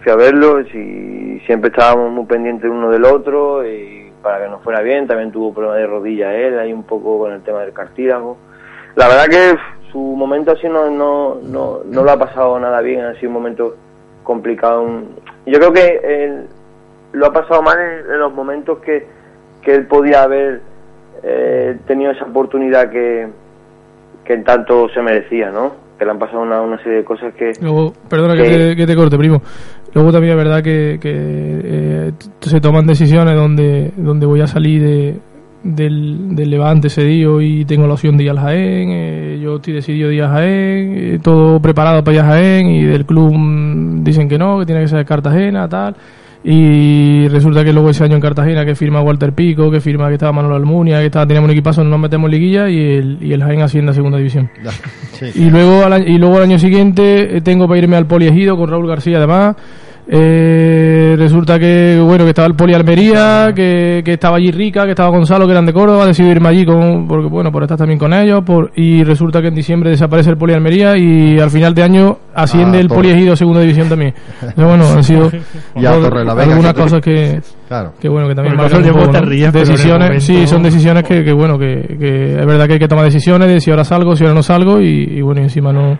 fui 0.03 0.12
a 0.12 0.16
verlo 0.16 0.61
y 0.61 1.42
siempre 1.46 1.70
estábamos 1.70 2.12
muy 2.12 2.24
pendientes 2.27 2.70
uno 2.70 2.90
del 2.90 3.05
otro 3.05 3.66
y 3.66 4.12
para 4.22 4.42
que 4.42 4.48
nos 4.48 4.62
fuera 4.62 4.81
bien, 4.81 5.07
también 5.07 5.33
tuvo 5.33 5.53
problemas 5.53 5.79
de 5.79 5.87
rodilla 5.87 6.35
él, 6.35 6.59
ahí 6.59 6.72
un 6.72 6.85
poco 6.85 7.18
con 7.18 7.33
el 7.33 7.42
tema 7.42 7.61
del 7.61 7.72
cartílago. 7.72 8.38
La 8.94 9.09
verdad 9.09 9.27
que 9.29 9.59
su 9.92 9.98
momento 9.98 10.53
así 10.53 10.68
no, 10.68 10.88
no, 10.90 11.40
no, 11.42 11.81
no 11.85 12.03
lo 12.03 12.11
ha 12.11 12.18
pasado 12.18 12.59
nada 12.59 12.81
bien, 12.81 13.05
ha 13.05 13.14
sido 13.16 13.29
un 13.29 13.35
momento 13.35 13.77
complicado. 14.22 14.87
Yo 15.44 15.59
creo 15.59 15.72
que 15.72 16.00
él 16.03 16.46
lo 17.12 17.27
ha 17.27 17.33
pasado 17.33 17.61
mal 17.62 17.79
en, 17.79 18.18
los 18.18 18.33
momentos 18.33 18.79
que, 18.79 19.07
que 19.61 19.74
él 19.74 19.87
podía 19.87 20.22
haber 20.22 20.62
eh, 21.22 21.79
tenido 21.87 22.12
esa 22.12 22.24
oportunidad 22.24 22.90
que, 22.90 23.29
que 24.24 24.33
en 24.33 24.44
tanto 24.44 24.88
se 24.88 25.03
merecía, 25.03 25.50
¿no? 25.50 25.84
Que 25.99 26.05
le 26.05 26.11
han 26.11 26.19
pasado 26.19 26.43
una, 26.43 26.61
una 26.61 26.79
serie 26.79 26.99
de 26.99 27.05
cosas 27.05 27.35
que... 27.35 27.53
Luego, 27.61 27.93
perdona 28.09 28.35
que, 28.35 28.87
te, 28.87 28.97
corte, 28.97 29.17
primo. 29.17 29.43
Luego 29.93 30.13
también 30.13 30.33
es 30.33 30.45
verdad 30.45 30.63
que, 30.63 30.99
que 31.01 31.13
eh, 31.13 32.13
se 32.41 32.61
toman 32.61 32.87
decisiones 32.87 33.37
donde, 33.37 33.93
donde 33.97 34.27
voy 34.27 34.41
a 34.41 34.47
salir 34.47 34.83
de, 34.83 35.17
del, 35.63 36.35
del 36.35 36.51
Levante 36.51 36.89
ese 36.89 37.05
día 37.05 37.29
y 37.41 37.65
tengo 37.65 37.87
la 37.87 37.95
opción 37.95 38.17
de 38.17 38.25
ir 38.25 38.31
al 38.31 38.41
Jaén, 38.41 38.89
eh, 38.91 39.41
yo 39.43 39.57
estoy 39.57 39.75
decidido 39.75 40.09
de 40.09 40.17
ir 40.17 40.23
a 40.25 40.31
Jaén, 40.31 40.95
eh, 40.97 41.19
todo 41.23 41.61
preparado 41.61 42.03
para 42.03 42.15
ir 42.17 42.21
a 42.23 42.27
Jaén 42.27 42.67
y 42.67 42.85
del 42.85 43.07
club 43.07 43.33
dicen 44.03 44.29
que 44.29 44.39
no, 44.39 44.59
que 44.59 44.67
tiene 44.67 44.83
que 44.83 44.89
ser 44.89 45.05
Cartagena, 45.05 45.69
tal 45.69 45.97
y 46.47 47.27
resulta 47.29 47.65
que 47.65 47.73
luego 47.73 47.89
ese 47.89 48.05
año 48.05 48.17
en 48.17 48.21
Cartagena 48.21 48.67
que 48.67 48.75
firma 48.75 49.01
Walter 49.01 49.33
Pico, 49.33 49.71
que 49.71 49.81
firma 49.81 50.09
que 50.09 50.15
estaba 50.15 50.31
Manolo 50.31 50.57
Almunia, 50.57 51.01
que 51.01 51.07
estaba, 51.07 51.27
teníamos 51.27 51.49
un 51.49 51.53
equipazo, 51.53 51.83
nos 51.83 51.99
metemos 51.99 52.31
liguilla 52.31 52.69
y 52.69 52.79
el, 52.79 53.19
y 53.23 53.33
el 53.33 53.43
Jaén 53.43 53.63
asciende 53.63 53.93
a 53.93 53.95
segunda 53.95 54.19
división. 54.19 54.51
y, 55.35 55.49
luego 55.49 55.85
y 56.07 56.19
luego 56.19 56.37
al 56.37 56.43
año 56.43 56.59
siguiente 56.59 57.39
eh, 57.39 57.41
tengo 57.41 57.67
para 57.67 57.79
irme 57.79 57.97
al 57.97 58.07
Poliegido 58.07 58.59
con 58.59 58.69
Raúl 58.69 58.87
García 58.87 59.17
además 59.17 59.57
eh, 60.07 61.14
resulta 61.17 61.59
que 61.59 61.99
bueno 61.99 62.25
que 62.25 62.31
estaba 62.31 62.47
el 62.47 62.55
Poli 62.55 62.75
Almería, 62.75 63.53
que, 63.55 64.03
que, 64.05 64.12
estaba 64.12 64.37
allí 64.37 64.51
Rica, 64.51 64.85
que 64.85 64.90
estaba 64.90 65.09
Gonzalo, 65.09 65.47
que 65.47 65.53
eran 65.53 65.64
de 65.64 65.73
Córdoba, 65.73 66.07
decidido 66.07 66.33
irme 66.33 66.51
allí 66.51 66.67
con, 66.67 67.09
porque 67.09 67.29
bueno, 67.29 67.51
por 67.51 67.62
estar 67.62 67.79
también 67.79 67.99
con 67.99 68.12
ellos, 68.12 68.43
por, 68.45 68.71
y 68.77 69.03
resulta 69.03 69.40
que 69.40 69.49
en 69.49 69.55
diciembre 69.55 69.90
desaparece 69.90 70.31
el 70.31 70.37
Poli 70.37 70.53
Almería 70.53 70.97
y 70.99 71.38
al 71.38 71.51
final 71.51 71.75
de 71.75 71.83
año 71.83 72.19
asciende 72.35 72.79
ah, 72.79 72.81
el 72.83 72.88
Poli 72.88 73.11
Ejido 73.11 73.33
a 73.33 73.37
segunda 73.37 73.62
división 73.62 73.88
también. 73.88 74.12
Pero 74.55 74.69
bueno, 74.69 74.87
han 74.87 75.03
sido 75.03 75.31
algunas 75.75 76.75
cosas 76.75 77.01
que, 77.01 77.40
que 77.99 78.09
bueno 78.09 78.29
que 78.29 78.35
también 78.35 78.57
marcan 78.57 78.83
decisiones, 79.53 80.23
sí, 80.23 80.47
son 80.47 80.62
decisiones 80.62 81.05
que, 81.05 81.25
que 81.25 81.33
bueno 81.33 81.59
que, 81.59 81.97
que, 81.99 82.40
es 82.40 82.47
verdad 82.47 82.67
que 82.67 82.75
hay 82.75 82.79
que 82.79 82.88
tomar 82.88 83.07
decisiones 83.07 83.49
de 83.49 83.59
si 83.59 83.71
ahora 83.71 83.85
salgo, 83.85 84.14
si 84.14 84.25
ahora 84.25 84.35
no 84.35 84.43
salgo 84.43 84.83
y, 84.83 85.19
y 85.19 85.23
bueno 85.23 85.40
y 85.40 85.45
encima 85.45 85.73
no 85.73 85.99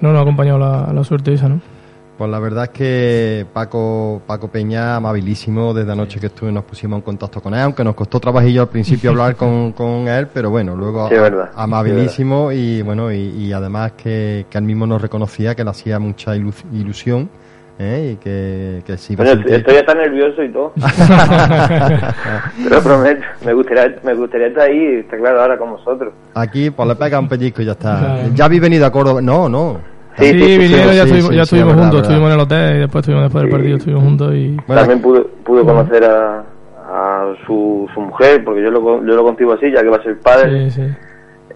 no 0.00 0.10
nos 0.10 0.18
ha 0.18 0.22
acompañado 0.22 0.58
la, 0.58 0.92
la 0.92 1.04
suerte 1.04 1.32
esa, 1.32 1.48
¿no? 1.48 1.73
Pues 2.16 2.30
la 2.30 2.38
verdad 2.38 2.64
es 2.64 2.70
que 2.70 3.46
Paco, 3.52 4.22
Paco 4.24 4.46
Peña, 4.46 4.96
amabilísimo, 4.96 5.74
desde 5.74 5.90
anoche 5.90 6.20
que 6.20 6.26
estuve 6.26 6.52
nos 6.52 6.62
pusimos 6.62 6.98
en 6.98 7.02
contacto 7.02 7.40
con 7.40 7.54
él, 7.54 7.60
aunque 7.60 7.82
nos 7.82 7.96
costó 7.96 8.20
trabajillo 8.20 8.62
al 8.62 8.68
principio 8.68 9.10
hablar 9.10 9.34
con, 9.36 9.72
con 9.72 10.06
él, 10.06 10.28
pero 10.32 10.48
bueno, 10.48 10.76
luego 10.76 11.08
amabilísimo 11.56 12.52
y 12.52 12.82
bueno, 12.82 13.12
y, 13.12 13.52
además 13.52 13.92
que, 13.92 14.46
que, 14.48 14.58
él 14.58 14.64
mismo 14.64 14.86
nos 14.86 15.02
reconocía 15.02 15.56
que 15.56 15.64
le 15.64 15.70
hacía 15.70 15.98
mucha 15.98 16.36
ilusión. 16.36 17.28
¿eh? 17.76 18.12
y 18.12 18.16
que, 18.22 18.82
que 18.86 18.96
sí 18.96 19.16
bueno, 19.16 19.32
estoy 19.32 19.84
tan 19.84 19.98
nervioso 19.98 20.44
y 20.44 20.52
todo. 20.52 20.72
Pero 22.68 22.82
prometo 22.82 23.24
me 23.44 23.52
gustaría 23.52 23.96
me 24.04 24.14
gustaría 24.14 24.46
estar 24.46 24.68
ahí 24.68 25.00
está 25.00 25.16
claro 25.16 25.42
ahora 25.42 25.58
con 25.58 25.72
vosotros. 25.72 26.14
Aquí 26.34 26.70
pues 26.70 26.88
le 26.88 26.94
pega 26.94 27.18
un 27.18 27.28
pellizco 27.28 27.62
y 27.62 27.64
ya 27.64 27.72
está. 27.72 28.28
Ya 28.32 28.44
habéis 28.44 28.60
venido 28.60 28.86
a 28.86 28.92
Córdoba. 28.92 29.20
No 29.20 29.48
no 29.48 29.93
Sí, 30.16 30.32
vinieron, 30.32 30.94
ya, 30.94 31.02
estuvimos, 31.02 31.34
ya 31.34 31.42
estuvimos 31.42 31.74
juntos, 31.74 32.02
estuvimos 32.02 32.28
en 32.28 32.34
el 32.34 32.40
hotel 32.40 32.76
y 32.76 32.78
después 32.80 33.02
estuvimos 33.02 33.24
después 33.24 33.42
del 33.42 33.50
partido, 33.50 33.76
estuvimos 33.76 34.04
juntos 34.04 34.34
y... 34.34 34.56
También 34.66 35.02
pude, 35.02 35.22
pude 35.44 35.64
conocer 35.64 36.04
a, 36.04 36.44
a 36.86 37.34
su, 37.46 37.88
su 37.92 38.00
mujer, 38.00 38.44
porque 38.44 38.62
yo 38.62 38.70
lo, 38.70 39.04
yo 39.04 39.14
lo 39.14 39.24
contigo 39.24 39.52
así, 39.54 39.72
ya 39.72 39.82
que 39.82 39.88
va 39.88 39.96
a 39.96 40.02
ser 40.02 40.20
padre. 40.20 40.70
Sí, 40.70 40.82
sí. 40.82 40.94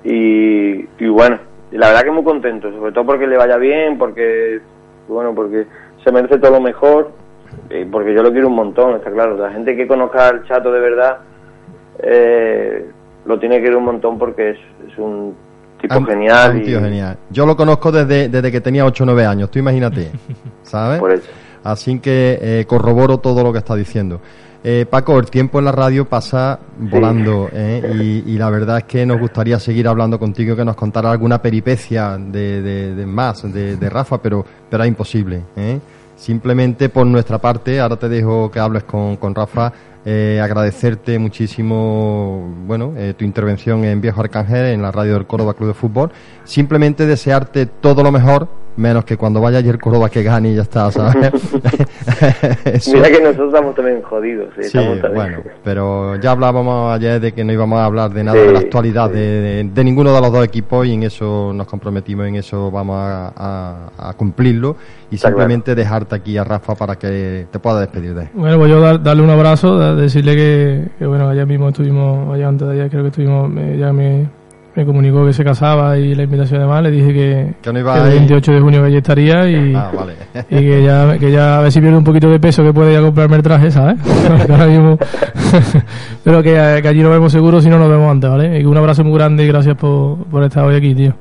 Y, 0.05 1.05
y 1.05 1.09
bueno, 1.09 1.39
la 1.71 1.89
verdad 1.89 2.03
que 2.03 2.11
muy 2.11 2.25
contento, 2.25 2.73
sobre 2.73 2.93
todo 2.93 3.07
porque 3.07 3.27
le 3.27 3.37
vaya 3.37 3.57
bien, 3.59 3.97
porque, 3.97 4.61
bueno, 5.07 5.35
porque 5.35 5.67
se 6.03 6.11
merece 6.11 6.39
todo 6.39 6.53
lo 6.53 6.61
mejor, 6.61 7.13
y 7.71 7.85
porque 7.85 8.13
yo 8.13 8.23
lo 8.23 8.33
quiero 8.33 8.49
un 8.49 8.57
montón, 8.57 8.97
está 8.97 9.11
claro. 9.11 9.37
La 9.37 9.53
gente 9.53 9.77
que 9.77 9.87
conozca 9.87 10.29
al 10.29 10.45
chato 10.45 10.73
de 10.73 10.81
verdad, 10.81 11.19
eh, 12.01 12.87
lo 13.25 13.39
tiene 13.39 13.57
que 13.57 13.63
querer 13.63 13.77
un 13.77 13.85
montón 13.85 14.19
porque 14.19 14.51
es, 14.51 14.59
es 14.91 14.99
un 14.99 15.35
tipo 15.81 16.05
genial. 16.05 16.57
Un 16.57 16.63
tío 16.63 16.81
genial. 16.81 17.17
Yo 17.31 17.47
lo 17.47 17.57
conozco 17.57 17.91
desde, 17.93 18.29
desde 18.29 18.53
que 18.53 18.61
tenía 18.61 18.85
8 18.85 19.05
o 19.05 19.07
9 19.07 19.27
años, 19.27 19.51
tú 19.51 19.59
imagínate, 19.59 20.11
¿sabes? 20.63 21.23
Así 21.65 21.99
que 21.99 22.39
eh, 22.41 22.65
corroboro 22.67 23.19
todo 23.19 23.43
lo 23.43 23.53
que 23.53 23.59
está 23.59 23.75
diciendo. 23.75 24.21
Eh, 24.65 24.87
Paco, 24.91 25.19
el 25.19 25.31
tiempo 25.31 25.61
en 25.61 25.67
la 25.67 25.73
radio 25.73 26.05
pasa 26.09 26.59
volando 26.79 27.49
¿eh? 27.53 28.23
y, 28.27 28.37
la 28.37 28.51
verdad 28.51 28.79
es 28.79 28.85
que 28.85 29.07
nos 29.07 29.21
gustaría 29.21 29.59
seguir 29.61 29.87
hablando 29.87 30.19
contigo, 30.19 30.57
que 30.57 30.65
nos 30.65 30.75
contara 30.75 31.13
alguna 31.13 31.41
peripecia 31.41 32.19
de, 32.19 32.61
de, 32.95 33.07
más 33.07 33.51
de, 33.53 33.77
de, 33.77 33.91
Rafa, 33.91 34.21
pero, 34.21 34.45
pero 34.69 34.83
es 34.83 34.89
imposible. 34.89 35.43
¿eh? 35.57 35.79
Simplemente 36.17 36.89
por 36.89 37.07
nuestra 37.07 37.39
parte, 37.39 37.79
ahora 37.79 37.97
te 37.97 38.09
dejo 38.09 38.51
que 38.51 38.59
hables 38.59 38.83
con, 38.83 39.17
con 39.17 39.33
Rafa, 39.33 39.73
eh, 40.11 40.41
agradecerte 40.43 41.19
muchísimo 41.19 42.51
bueno 42.67 42.95
eh, 42.97 43.13
tu 43.13 43.27
intervención 43.27 43.85
en 43.85 44.01
Viejo 44.01 44.23
Arcángel 44.23 44.65
en 44.65 44.81
la 44.81 44.91
radio 44.91 45.13
del 45.13 45.27
Córdoba 45.27 45.53
Club 45.53 45.69
de 45.69 45.75
Fútbol. 45.75 46.13
Simplemente 46.45 47.05
desearte 47.05 47.67
todo 47.67 48.03
lo 48.03 48.11
mejor 48.11 48.49
menos 48.79 49.05
que 49.05 49.17
cuando 49.17 49.41
vaya 49.41 49.59
ayer 49.59 49.79
Córdoba 49.79 50.09
que 50.09 50.23
gane 50.23 50.53
y 50.53 50.55
ya 50.55 50.63
está, 50.63 50.91
¿sabes? 50.91 51.31
Mira 52.93 53.11
que 53.11 53.21
nosotros 53.21 53.49
estamos 53.53 53.75
también 53.75 54.03
jodidos. 54.03 54.49
Sí, 54.61 54.79
bueno, 55.15 55.39
pero 55.65 56.17
ya 56.17 56.31
hablábamos 56.31 56.95
ayer 56.95 57.21
de 57.21 57.33
que 57.33 57.45
no 57.45 57.53
íbamos 57.53 57.79
a 57.79 57.85
hablar 57.85 58.13
de 58.13 58.25
nada 58.25 58.39
de 58.39 58.53
la 58.53 58.61
actualidad 58.61 59.11
de, 59.11 59.69
de, 59.73 59.85
ninguno 59.85 60.15
de 60.15 60.21
los 60.21 60.33
dos 60.33 60.45
equipos 60.45 60.87
y 60.87 60.95
en 60.95 61.03
eso 61.03 61.53
nos 61.53 61.67
comprometimos, 61.67 62.27
en 62.27 62.37
eso 62.37 62.71
vamos 62.71 62.97
a, 62.99 63.91
a, 63.99 64.13
cumplirlo 64.15 64.77
y 65.11 65.19
simplemente 65.19 65.75
dejarte 65.75 66.15
aquí 66.15 66.37
a 66.37 66.45
Rafa 66.45 66.75
para 66.75 66.97
que 66.97 67.47
te 67.51 67.59
pueda 67.59 67.81
despedir 67.81 68.15
de 68.15 68.23
él. 68.23 68.29
Bueno, 68.35 68.59
pues 68.59 68.71
yo 68.71 68.99
darle 68.99 69.23
un 69.23 69.31
abrazo, 69.31 69.97
decirle 69.97 70.37
que, 70.37 71.07
bueno, 71.07 71.29
ayer 71.29 71.47
mismo 71.47 71.69
estuvimos, 71.69 72.33
allá 72.35 72.49
antes 72.49 72.69
de 72.69 72.75
ayer 72.75 72.91
creo 72.91 73.03
que 73.03 73.09
estuvimos, 73.09 73.51
ya 73.77 73.93
me 73.93 74.29
me 74.79 74.87
comunicó 74.87 75.27
que 75.27 75.33
se 75.33 75.43
casaba 75.43 75.99
y 75.99 76.15
la 76.15 76.23
invitación 76.23 76.61
además 76.61 76.85
le 76.85 76.93
dije 76.93 77.13
que, 77.13 77.55
que, 77.63 77.71
el 77.71 77.83
28 77.83 78.53
de 78.53 78.61
junio 78.61 78.81
que 78.81 78.87
allí 78.87 78.99
estaría 78.99 79.51
y, 79.51 79.75
ah, 79.75 79.91
y 80.51 80.57
que, 80.57 80.85
ya, 80.85 81.19
que 81.19 81.33
ya 81.33 81.59
a 81.59 81.63
ver 81.63 81.73
si 81.73 81.81
pierde 81.81 81.97
un 81.97 82.05
poquito 82.05 82.31
de 82.31 82.39
peso 82.39 82.63
que 82.63 82.73
puede 82.73 82.93
ya 82.93 83.01
comprarme 83.01 83.35
el 83.35 83.43
traje, 83.43 83.73
¿sabes? 83.73 83.97
pero 86.25 86.45
que, 86.45 86.61
allí 86.61 87.03
nos 87.03 87.11
vemos 87.11 87.33
seguro 87.33 87.61
si 87.61 87.69
no 87.69 87.77
nos 87.77 87.91
vemos 87.91 88.09
antes, 88.09 88.31
¿vale? 88.31 88.61
Y 88.61 88.65
un 88.65 88.77
abrazo 88.77 89.03
muy 89.03 89.19
grande 89.19 89.43
y 89.43 89.49
gracias 89.49 89.75
por, 89.75 90.19
por 90.31 90.45
estar 90.45 90.65
hoy 90.65 90.77
aquí, 90.77 90.95
tío. 90.95 91.13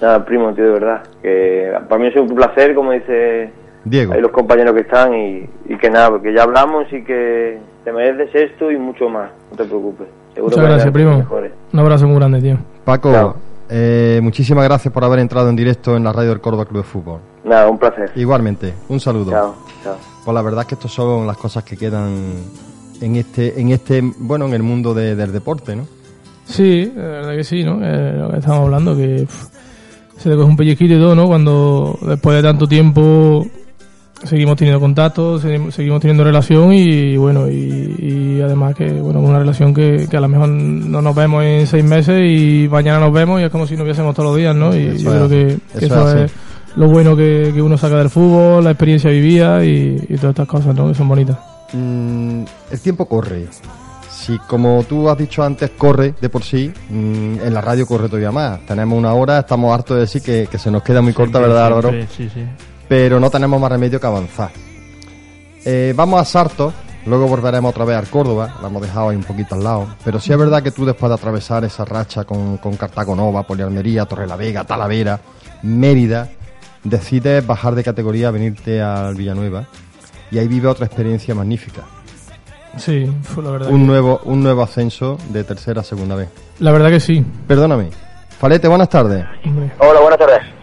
Nada, 0.00 0.24
primo, 0.24 0.54
tío, 0.54 0.64
de 0.64 0.70
verdad. 0.70 1.02
Que 1.20 1.70
para 1.90 2.00
mí 2.00 2.08
es 2.08 2.16
un 2.16 2.34
placer, 2.34 2.74
como 2.74 2.92
dice 2.92 3.50
Diego. 3.84 4.14
Ahí 4.14 4.22
los 4.22 4.30
compañeros 4.30 4.72
que 4.72 4.80
están 4.80 5.12
y, 5.12 5.46
y 5.66 5.76
que 5.76 5.90
nada, 5.90 6.08
porque 6.08 6.32
ya 6.32 6.44
hablamos 6.44 6.90
y 6.90 7.04
que 7.04 7.58
te 7.84 7.92
mereces 7.92 8.52
esto 8.52 8.70
y 8.70 8.78
mucho 8.78 9.10
más, 9.10 9.30
no 9.50 9.56
te 9.58 9.64
preocupes. 9.64 10.06
Muchas 10.40 10.64
gracias, 10.64 10.90
primo. 10.92 11.26
Un 11.72 11.80
abrazo 11.80 12.06
muy 12.06 12.16
grande, 12.16 12.40
tío. 12.40 12.58
Paco, 12.84 13.36
eh, 13.68 14.20
muchísimas 14.22 14.64
gracias 14.64 14.92
por 14.92 15.04
haber 15.04 15.20
entrado 15.20 15.48
en 15.48 15.56
directo 15.56 15.96
en 15.96 16.04
la 16.04 16.12
radio 16.12 16.30
del 16.30 16.40
Córdoba 16.40 16.64
Club 16.66 16.82
de 16.82 16.88
Fútbol. 16.88 17.20
Nada, 17.44 17.68
un 17.68 17.78
placer. 17.78 18.12
Igualmente, 18.16 18.74
un 18.88 19.00
saludo. 19.00 19.30
Chao, 19.30 19.54
chao. 19.82 19.96
Pues 20.24 20.34
la 20.34 20.42
verdad 20.42 20.60
es 20.62 20.66
que 20.66 20.74
estas 20.74 20.92
son 20.92 21.26
las 21.26 21.36
cosas 21.36 21.64
que 21.64 21.76
quedan 21.76 22.14
en 23.00 23.16
este, 23.16 23.60
en 23.60 23.70
este, 23.70 24.02
bueno, 24.18 24.46
en 24.46 24.54
el 24.54 24.62
mundo 24.62 24.94
del 24.94 25.32
deporte, 25.32 25.74
¿no? 25.74 25.86
Sí, 26.44 26.92
la 26.94 27.02
verdad 27.02 27.36
que 27.36 27.44
sí, 27.44 27.64
¿no? 27.64 27.78
Eh, 27.82 28.12
lo 28.12 28.30
que 28.30 28.38
estamos 28.38 28.60
hablando, 28.60 28.96
que 28.96 29.26
se 30.18 30.28
le 30.28 30.36
coge 30.36 30.48
un 30.48 30.56
pellizquito 30.56 30.94
y 30.94 30.98
todo, 30.98 31.14
¿no? 31.14 31.26
Cuando 31.26 31.98
después 32.02 32.36
de 32.36 32.42
tanto 32.42 32.68
tiempo 32.68 33.46
seguimos 34.24 34.56
teniendo 34.56 34.80
contacto, 34.80 35.38
seguimos 35.38 36.00
teniendo 36.00 36.24
relación 36.24 36.72
y 36.72 37.16
bueno, 37.16 37.48
y, 37.48 38.40
además 38.42 38.74
que 38.74 38.90
bueno, 38.90 39.20
una 39.20 39.38
relación 39.38 39.74
que, 39.74 40.06
que, 40.10 40.16
a 40.16 40.20
lo 40.20 40.28
mejor 40.28 40.48
no 40.48 41.02
nos 41.02 41.14
vemos 41.14 41.44
en 41.44 41.66
seis 41.66 41.84
meses 41.84 42.20
y 42.24 42.68
mañana 42.68 43.00
nos 43.00 43.12
vemos 43.12 43.40
y 43.40 43.44
es 43.44 43.50
como 43.50 43.66
si 43.66 43.76
nos 43.76 43.84
viésemos 43.84 44.14
todos 44.14 44.30
los 44.30 44.36
días, 44.36 44.54
¿no? 44.54 44.74
Y 44.76 44.98
yo 44.98 45.10
creo 45.10 45.28
que, 45.28 45.58
eso, 45.80 46.16
es, 46.16 46.32
lo 46.76 46.88
bueno 46.88 47.16
que, 47.16 47.52
uno 47.60 47.76
saca 47.76 47.96
del 47.96 48.10
fútbol, 48.10 48.64
la 48.64 48.70
experiencia 48.70 49.10
vivida 49.10 49.64
y, 49.64 49.96
todas 50.16 50.30
estas 50.30 50.48
cosas, 50.48 50.74
¿no? 50.74 50.88
Que 50.88 50.94
son 50.94 51.08
bonitas. 51.08 51.38
Mm, 51.72 52.44
el 52.70 52.80
tiempo 52.80 53.06
corre. 53.06 53.46
Si 54.10 54.38
como 54.38 54.84
tú 54.88 55.08
has 55.08 55.18
dicho 55.18 55.42
antes, 55.42 55.70
corre 55.70 56.14
de 56.20 56.28
por 56.28 56.44
sí, 56.44 56.72
mm, 56.90 57.40
en 57.44 57.54
la 57.54 57.60
radio 57.60 57.86
corre 57.86 58.06
todavía 58.06 58.30
más. 58.30 58.64
Tenemos 58.66 58.96
una 58.96 59.12
hora, 59.14 59.40
estamos 59.40 59.74
hartos 59.74 59.96
de 59.96 60.00
decir 60.02 60.22
que, 60.22 60.46
que 60.50 60.58
se 60.58 60.70
nos 60.70 60.82
queda 60.82 61.02
muy 61.02 61.12
corta, 61.12 61.40
¿verdad, 61.40 61.66
Álvaro? 61.66 61.90
Sí, 62.16 62.28
sí 62.32 62.42
pero 62.92 63.18
no 63.18 63.30
tenemos 63.30 63.58
más 63.58 63.72
remedio 63.72 63.98
que 63.98 64.06
avanzar. 64.06 64.50
Eh, 65.64 65.94
vamos 65.96 66.20
a 66.20 66.26
Sarto, 66.26 66.74
luego 67.06 67.26
volveremos 67.26 67.70
otra 67.70 67.86
vez 67.86 67.96
al 67.96 68.06
Córdoba, 68.08 68.56
la 68.60 68.68
hemos 68.68 68.82
dejado 68.82 69.08
ahí 69.08 69.16
un 69.16 69.24
poquito 69.24 69.54
al 69.54 69.64
lado, 69.64 69.86
pero 70.04 70.20
sí 70.20 70.30
es 70.30 70.36
verdad 70.36 70.62
que 70.62 70.72
tú 70.72 70.84
después 70.84 71.08
de 71.08 71.14
atravesar 71.14 71.64
esa 71.64 71.86
racha 71.86 72.24
con, 72.24 72.58
con 72.58 72.76
Cartago 72.76 73.16
Nova, 73.16 73.44
Polialmería, 73.44 74.04
Torrelavega, 74.04 74.64
Talavera, 74.64 75.18
Mérida, 75.62 76.28
decides 76.84 77.46
bajar 77.46 77.74
de 77.74 77.82
categoría, 77.82 78.30
venirte 78.30 78.82
al 78.82 79.14
Villanueva 79.14 79.64
y 80.30 80.36
ahí 80.36 80.46
vive 80.46 80.68
otra 80.68 80.84
experiencia 80.84 81.34
magnífica. 81.34 81.84
Sí, 82.76 83.10
fue 83.22 83.42
la 83.42 83.52
verdad. 83.52 83.70
Un, 83.70 83.86
nuevo, 83.86 84.20
un 84.24 84.42
nuevo 84.42 84.62
ascenso 84.62 85.16
de 85.30 85.44
tercera 85.44 85.80
a 85.80 85.84
segunda 85.84 86.14
vez. 86.14 86.28
La 86.58 86.72
verdad 86.72 86.90
que 86.90 87.00
sí. 87.00 87.24
Perdóname. 87.46 87.88
Falete, 88.38 88.68
buenas 88.68 88.90
tardes. 88.90 89.24
Hola, 89.78 90.00
buenas 90.00 90.18
tardes. 90.18 90.61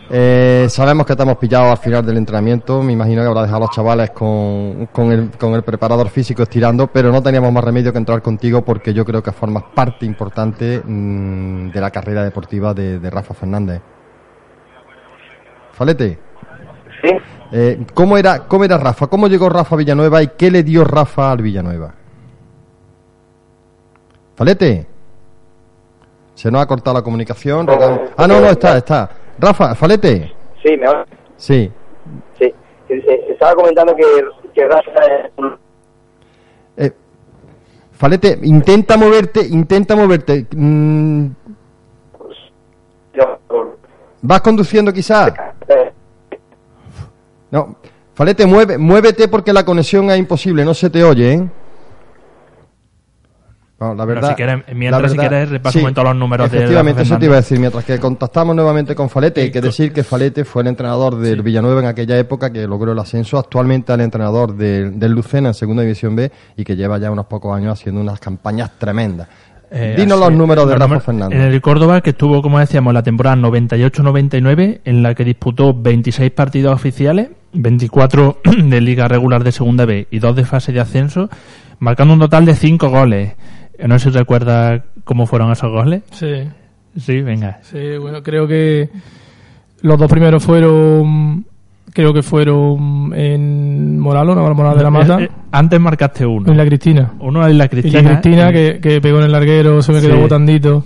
Eh, 0.70 0.72
sabemos 0.72 1.06
que 1.06 1.16
te 1.16 1.24
hemos 1.24 1.38
pillado 1.38 1.72
al 1.72 1.78
final 1.78 2.06
del 2.06 2.18
entrenamiento. 2.18 2.84
Me 2.84 2.94
imagino 2.94 3.24
que 3.24 3.28
habrá 3.28 3.42
dejado 3.42 3.58
a 3.58 3.66
los 3.66 3.72
chavales 3.72 4.12
con, 4.12 4.88
con, 4.92 5.12
el, 5.12 5.32
con 5.32 5.54
el 5.54 5.64
preparador 5.64 6.10
físico 6.10 6.44
estirando, 6.44 6.88
pero 6.88 7.12
no 7.12 7.24
teníamos 7.24 7.52
más 7.52 7.64
remedio 7.64 7.92
que 7.92 7.98
entrar 7.98 8.22
contigo 8.22 8.64
porque 8.64 8.94
yo 8.94 9.04
creo 9.04 9.24
que 9.24 9.32
formas 9.32 9.64
parte 9.74 10.06
importante 10.06 10.82
mm, 10.86 11.72
de 11.72 11.82
la 11.82 11.90
carrera 11.90 12.24
deportiva 12.24 12.74
de, 12.74 13.10
Rafa 13.10 13.34
Fernández. 13.34 13.82
Falete. 15.72 16.20
Sí. 17.02 17.10
Eh, 17.52 17.86
¿cómo, 17.96 18.18
era, 18.18 18.40
¿Cómo 18.48 18.64
era 18.64 18.78
Rafa? 18.78 19.08
¿Cómo 19.08 19.28
llegó 19.28 19.50
Rafa 19.50 19.74
a 19.74 19.78
Villanueva 19.78 20.22
y 20.22 20.28
qué 20.38 20.52
le 20.52 20.62
dio 20.62 20.84
Rafa 20.84 21.32
al 21.32 21.42
Villanueva? 21.42 21.94
Falete. 24.36 24.88
Se 26.36 26.52
nos 26.52 26.62
ha 26.62 26.68
cortado 26.68 26.98
la 26.98 27.02
comunicación. 27.02 27.68
Ah, 28.18 28.28
no, 28.28 28.40
no, 28.40 28.48
está, 28.48 28.78
está. 28.78 29.10
Rafa, 29.40 29.74
Falete. 29.74 30.38
Sí, 30.63 30.78
me 30.78 30.88
Sí. 31.38 31.72
Sí. 32.38 32.54
Estaba 33.30 33.56
comentando 33.56 33.95
que, 33.95 34.04
que 34.54 34.67
Rafa 34.67 34.91
eh, 36.78 36.91
Falete, 37.91 38.39
intenta 38.43 38.98
moverte, 38.98 39.45
intenta 39.45 39.95
moverte. 39.95 40.48
Mm. 40.56 41.28
¿Vas 44.22 44.41
conduciendo 44.41 44.93
quizás? 44.93 45.34
No. 47.52 47.76
Falete, 48.13 48.45
mueve, 48.45 48.78
muévete 48.78 49.28
porque 49.28 49.54
la 49.54 49.63
conexión 49.63 50.10
es 50.12 50.19
imposible, 50.19 50.65
no 50.65 50.74
se 50.74 50.89
te 50.89 51.04
oye, 51.04 51.34
¿eh? 51.34 51.50
La 53.80 54.06
verdad, 54.06 54.36
mientras 54.76 55.12
si 55.12 55.18
quieres 55.18 55.50
repaso 55.50 55.78
un 55.78 55.84
momento 55.84 56.04
los 56.04 56.15
números 56.15 56.48
efectivamente, 56.48 57.04
eso 57.04 57.18
te 57.18 57.26
iba 57.26 57.36
a 57.36 57.38
decir. 57.38 57.60
Mientras 57.60 57.86
que 57.86 57.98
contactamos 57.98 58.56
nuevamente 58.56 58.94
con 58.94 59.10
Falete, 59.10 59.42
hay 59.42 59.52
que 59.52 59.62
decir 59.62 59.94
que 59.94 60.04
Falete 60.04 60.44
fue 60.44 60.63
el 60.63 60.68
entrenador 60.68 61.15
del 61.18 61.42
Villanueva 61.42 61.80
en 61.80 61.86
aquella 61.88 62.18
época 62.18 62.52
que 62.52 62.68
logró 62.68 62.92
el 62.92 63.00
ascenso. 63.00 63.38
Actualmente 63.38 63.94
el 63.94 64.02
entrenador 64.02 64.56
del, 64.56 64.98
Lucena 65.12 65.50
en 65.50 65.54
Segunda 65.54 65.84
División 65.84 66.15
B 66.15 66.30
y 66.58 66.63
que 66.63 66.76
lleva 66.76 66.98
ya 66.98 67.10
unos 67.10 67.28
pocos 67.28 67.56
años 67.56 67.80
haciendo 67.80 68.02
unas 68.02 68.20
campañas 68.20 68.72
tremendas. 68.78 69.28
Eh, 69.72 69.96
Dinos 69.98 70.20
los 70.20 70.32
números 70.32 70.68
de 70.68 70.76
Rafa 70.76 71.00
Fernández. 71.00 71.39
En 71.39 71.46
el 71.46 71.62
Córdoba, 71.62 72.02
que 72.02 72.10
estuvo, 72.10 72.42
como 72.42 72.60
decíamos, 72.60 72.94
la 72.94 73.04
temporada 73.04 73.36
98-99, 73.38 74.82
en 74.84 75.04
la 75.04 75.13
que 75.13 75.24
disputó 75.24 75.74
26 75.74 76.32
partidos 76.32 76.74
oficiales, 76.74 77.30
24 77.54 78.39
de 78.63 78.82
liga 78.82 79.08
regular 79.08 79.44
de 79.44 79.52
segunda 79.52 79.86
B 79.86 80.08
y 80.10 80.20
2 80.20 80.36
de 80.36 80.46
fase 80.46 80.72
de 80.72 80.80
ascenso, 80.80 81.30
marcando 81.80 82.15
un 82.15 82.20
total 82.20 82.46
de 82.46 82.56
5 82.56 82.89
goles. 82.89 83.34
Eh, 83.80 83.88
no 83.88 83.98
sé 83.98 84.12
si 84.12 84.18
recuerda 84.18 84.84
cómo 85.04 85.26
fueron 85.26 85.52
esos 85.52 85.72
goles. 85.72 86.04
Sí. 86.12 86.44
Sí, 86.98 87.22
venga. 87.22 87.60
Sí, 87.63 87.98
bueno, 87.98 88.22
creo 88.22 88.48
que 88.48 88.89
los 89.82 89.98
dos 89.98 90.10
primeros 90.10 90.44
fueron 90.44 91.46
creo 91.94 92.13
que 92.13 92.22
fueron 92.22 93.13
en 93.15 94.00
Moralo, 94.00 94.36
no 94.36 94.54
Moralo 94.54 94.78
de 94.78 94.84
la 94.84 94.89
Mata. 94.89 95.20
Eh, 95.20 95.24
eh, 95.24 95.30
antes 95.52 95.80
marcaste 95.80 96.26
uno. 96.26 96.52
En 96.52 96.58
la 96.58 96.65
Cristina. 96.65 97.13
Uno 97.20 97.48
en 97.48 97.58
la 97.58 97.68
Cristina. 97.68 98.00
Y 98.00 98.04
la 98.04 98.10
Cristina, 98.10 98.52
que, 98.52 98.80
que, 98.82 99.02
pegó 99.02 99.20
en 99.20 99.26
el 99.26 99.32
larguero, 99.32 99.82
se 99.82 99.92
me 99.92 100.02
quedó 100.02 100.18
botandito. 100.18 100.84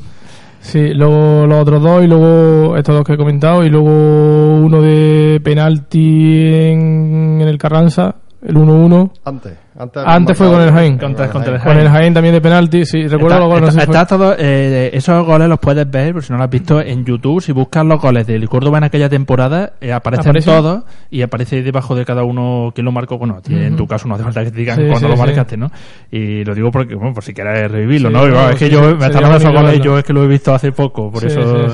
Sí, 0.62 0.94
luego 0.94 1.46
los 1.46 1.62
otros 1.62 1.84
dos 1.84 2.04
y 2.04 2.08
luego 2.08 2.78
estos 2.78 2.96
dos 2.96 3.04
que 3.04 3.14
he 3.14 3.18
comentado 3.18 3.66
y 3.66 3.70
luego 3.70 4.56
uno 4.56 4.82
de 4.82 5.42
penalti 5.44 6.46
en, 6.46 7.40
en 7.42 7.48
el 7.48 7.58
Carranza, 7.58 8.16
el 8.44 8.56
1-1. 8.56 9.12
Antes. 9.26 9.58
Antes, 9.76 10.38
fue 10.38 10.52
con 10.52 10.62
el 10.62 10.72
Jaén. 10.72 10.98
con 10.98 11.78
el 11.78 11.90
Jaén 11.90 12.14
también 12.14 12.36
de 12.36 12.42
penalti, 12.42 12.86
sí, 12.86 13.08
recuerdo 13.08 13.40
los 13.40 13.50
goles. 13.50 13.76
Está, 13.76 14.06
todo, 14.06 14.36
eh, 14.38 14.92
esos 14.94 15.26
goles 15.26 15.50
los 15.50 15.60
puedes 15.60 15.90
ver, 15.90 16.14
por 16.14 16.24
si 16.24 16.32
no 16.32 16.38
los 16.38 16.46
has 16.46 16.52
visto, 16.52 16.80
en 16.80 17.04
YouTube. 17.04 17.42
Si 17.42 17.52
buscas 17.52 17.86
los 17.86 18.00
goles 18.00 18.28
del 18.28 18.48
Córdoba 18.48 18.78
en 18.78 18.84
aquella 18.84 19.10
temporada, 19.10 19.74
eh, 19.82 19.92
aparecen 19.92 20.34
todos 20.44 20.84
y 21.10 21.22
aparece 21.22 21.64
debajo 21.64 21.96
de 21.96 22.06
cada 22.06 22.24
uno 22.24 22.72
quién 22.76 22.86
lo 22.86 22.92
marcó. 22.92 23.18
Bueno, 23.18 23.42
en 23.48 23.76
tu 23.76 23.88
caso 23.88 24.08
no 24.08 24.16
hace 24.16 24.24
falta 24.24 24.44
que 24.44 24.52
te 24.52 24.58
digan 24.58 24.88
cuándo 24.90 25.08
lo 25.08 25.18
marcaste, 25.18 25.58
¿no? 25.58 25.72
Y 26.12 26.44
lo 26.44 26.54
digo 26.54 26.70
porque, 26.70 26.96
bueno, 26.96 27.14
por 27.14 27.24
si 27.24 27.34
quieres 27.34 27.72
revivirlo, 27.72 28.10
¿no? 28.10 28.24
es 28.50 28.58
que 28.58 28.70
yo 28.70 28.82
me 28.82 29.06
están 29.06 29.24
hablando 29.24 29.38
esos 29.38 29.54
goles 29.54 29.78
y 29.78 29.82
yo 29.82 29.98
es 29.98 30.04
que 30.04 30.14
lo 30.14 30.24
he 30.24 30.28
visto 30.28 30.54
hace 30.54 30.72
poco, 30.72 31.12
por 31.12 31.26
eso. 31.26 31.68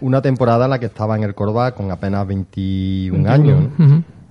Una 0.00 0.20
temporada 0.20 0.64
en 0.64 0.70
la 0.70 0.78
que 0.78 0.86
estaba 0.86 1.16
en 1.16 1.22
el 1.22 1.34
Córdoba 1.34 1.72
con 1.72 1.90
apenas 1.90 2.26
21 2.26 3.30
años, 3.30 3.68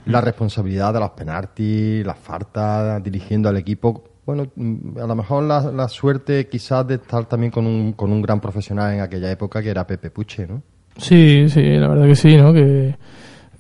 la 0.06 0.22
responsabilidad 0.22 0.94
de 0.94 1.00
los 1.00 1.12
penaltis, 1.12 2.06
las 2.06 2.18
faltas, 2.18 3.04
dirigiendo 3.04 3.50
al 3.50 3.58
equipo. 3.58 4.04
Bueno, 4.26 4.48
mm, 4.56 4.98
a 5.00 5.08
lo 5.08 5.16
mejor 5.16 5.44
la, 5.44 5.88
suerte 5.88 6.48
quizás 6.48 6.88
de 6.88 6.96
estar 6.96 7.26
también 7.26 7.52
con 7.52 7.66
un, 7.66 7.94
con 7.94 8.12
un 8.12 8.22
gran 8.22 8.40
profesional 8.40 8.94
en 8.94 9.02
aquella 9.02 9.32
época 9.32 9.62
que 9.62 9.70
era 9.70 9.86
Pepe 9.86 10.12
Puche, 10.12 10.48
¿no? 10.48 10.62
Sí, 10.98 11.48
sí, 11.50 11.62
la 11.62 11.88
verdad 11.88 12.06
que 12.06 12.16
sí, 12.16 12.36
¿no? 12.38 12.54
Que, 12.54 12.96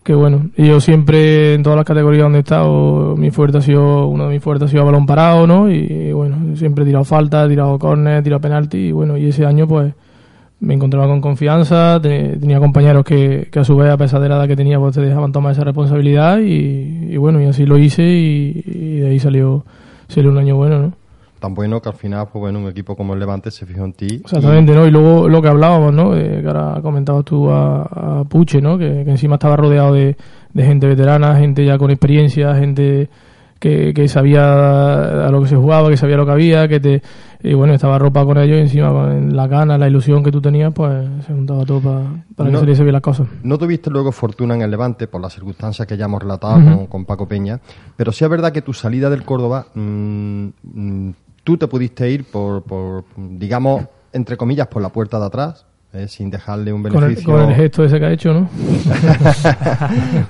que 0.04 0.14
bueno, 0.14 0.50
y 0.58 0.68
yo 0.68 0.80
siempre 0.80 1.54
en 1.54 1.64
todas 1.64 1.78
las 1.78 1.86
categorías 1.86 2.24
donde 2.24 2.40
he 2.40 2.42
estado, 2.42 3.16
mi 3.16 3.32
fuerte 3.32 3.60
ha 3.60 3.62
sido, 3.62 4.08
uno 4.08 4.26
de 4.28 4.34
mis 4.34 4.44
fuertes 4.44 4.68
ha 4.68 4.72
sido 4.72 4.86
balón 4.86 5.06
parado, 5.06 5.46
¿no? 5.46 5.70
Y, 5.70 6.12
bueno, 6.12 6.56
siempre 6.56 6.84
he 6.84 6.88
tirado 6.88 7.06
falta, 7.06 7.46
he 7.46 7.50
tirado 7.50 7.78
córner, 7.78 8.20
he 8.20 8.24
tirado 8.24 8.42
penalti 8.42 8.78
y 8.78 8.92
bueno, 8.92 9.18
y 9.18 9.28
ese 9.28 9.46
año 9.46 9.68
pues 9.68 9.94
me 10.62 10.76
encontraba 10.76 11.08
con 11.08 11.22
confianza, 11.22 12.00
tenía 12.02 12.60
compañeros 12.60 13.04
que, 13.04 13.50
que, 13.52 13.60
a 13.60 13.64
su 13.64 13.76
vez, 13.76 13.90
a 13.90 13.98
pesar 13.98 14.22
de 14.22 14.30
la 14.30 14.36
edad 14.38 14.48
que 14.48 14.56
tenía, 14.56 14.80
pues 14.80 14.94
te 14.94 15.02
dejaban 15.02 15.32
tomar 15.32 15.54
esa 15.54 15.64
responsabilidad 15.64 16.38
y, 16.40 17.18
bueno, 17.18 17.42
y 17.42 17.46
así 17.46 17.66
lo 17.66 17.80
hice 17.80 18.04
y, 18.04 19.00
de 19.00 19.10
ahí 19.10 19.20
salió, 19.20 19.66
salió 20.08 20.30
un 20.30 20.38
año 20.38 20.56
bueno, 20.56 20.80
¿no? 20.80 20.94
Tan 21.40 21.56
bueno 21.56 21.82
que 21.82 21.90
al 21.90 21.96
final, 21.96 22.28
pues 22.32 22.40
bueno, 22.40 22.60
un 22.60 22.68
equipo 22.68 22.96
como 22.96 23.16
el 23.16 23.20
Levante 23.20 23.50
se 23.50 23.66
fijó 23.66 23.84
en 23.84 23.94
ti. 23.94 24.22
Exactamente, 24.24 24.76
¿no? 24.76 24.86
Y 24.86 24.92
luego 24.92 25.28
lo 25.28 25.42
que 25.42 25.48
hablábamos, 25.48 25.92
¿no? 25.92 26.16
Eh, 26.16 26.42
que 26.42 26.48
ahora 26.48 26.80
comentabas 26.84 27.26
tú 27.26 27.50
a, 27.50 28.24
Puche, 28.30 28.62
¿no? 28.62 28.78
Que, 28.78 29.04
que, 29.04 29.10
encima 29.10 29.36
estaba 29.36 29.56
rodeado 29.56 29.96
de, 29.96 30.16
de 30.54 30.64
gente 30.64 30.86
veterana, 30.86 31.36
gente 31.38 31.66
ya 31.66 31.80
con 31.80 31.90
experiencia, 31.90 32.54
gente 32.54 33.10
que, 33.62 33.94
que, 33.96 34.08
sabía 34.08 35.28
a 35.28 35.32
lo 35.32 35.42
que 35.42 35.48
se 35.48 35.56
jugaba, 35.56 35.90
que 35.90 35.98
sabía 35.98 36.18
lo 36.18 36.26
que 36.28 36.32
había, 36.32 36.68
que 36.68 36.80
te 36.80 37.02
y 37.44 37.54
bueno, 37.54 37.74
estaba 37.74 37.98
ropa 37.98 38.26
con 38.26 38.38
ellos 38.38 38.58
y 38.58 38.62
encima 38.62 38.90
con 38.92 39.36
la 39.36 39.48
gana, 39.48 39.78
la 39.78 39.88
ilusión 39.88 40.24
que 40.24 40.32
tú 40.32 40.42
tenías, 40.42 40.74
pues 40.74 41.08
se 41.26 41.34
juntaba 41.34 41.66
todo 41.66 41.82
para 42.36 42.50
que 42.50 42.58
saliese 42.58 42.84
bien 42.84 42.94
las 42.94 43.02
cosas. 43.02 43.28
No 43.44 43.58
tuviste 43.58 43.90
luego 43.90 44.12
fortuna 44.12 44.56
en 44.56 44.62
el 44.62 44.72
Levante 44.72 45.08
por 45.08 45.22
las 45.22 45.34
circunstancias 45.34 45.88
que 45.88 45.98
ya 45.98 46.06
hemos 46.06 46.22
relatado 46.22 46.88
con, 46.88 47.06
Paco 47.06 47.28
Peña, 47.28 47.60
pero 47.98 48.12
sí 48.12 48.24
es 48.24 48.30
verdad 48.30 48.52
que 48.52 48.62
tu 48.62 48.74
salida 48.74 49.10
del 49.10 49.24
Córdoba, 49.24 49.68
mm, 49.74 50.48
mm, 50.64 51.14
tú 51.44 51.58
te 51.58 51.68
pudiste 51.68 52.10
ir 52.10 52.26
por, 52.26 52.64
por, 52.64 53.06
digamos, 53.18 53.86
entre 54.14 54.38
comillas, 54.38 54.68
por 54.68 54.82
la 54.82 54.90
puerta 54.90 55.20
de 55.20 55.26
atrás, 55.26 55.66
eh, 55.94 56.08
sin 56.08 56.30
dejarle 56.30 56.72
un 56.72 56.84
beneficio. 56.84 57.26
Con 57.26 57.50
el, 57.50 57.56
gesto 57.56 57.84
ese 57.84 58.00
que 58.00 58.06
ha 58.06 58.12
hecho, 58.14 58.34
¿no? 58.34 58.50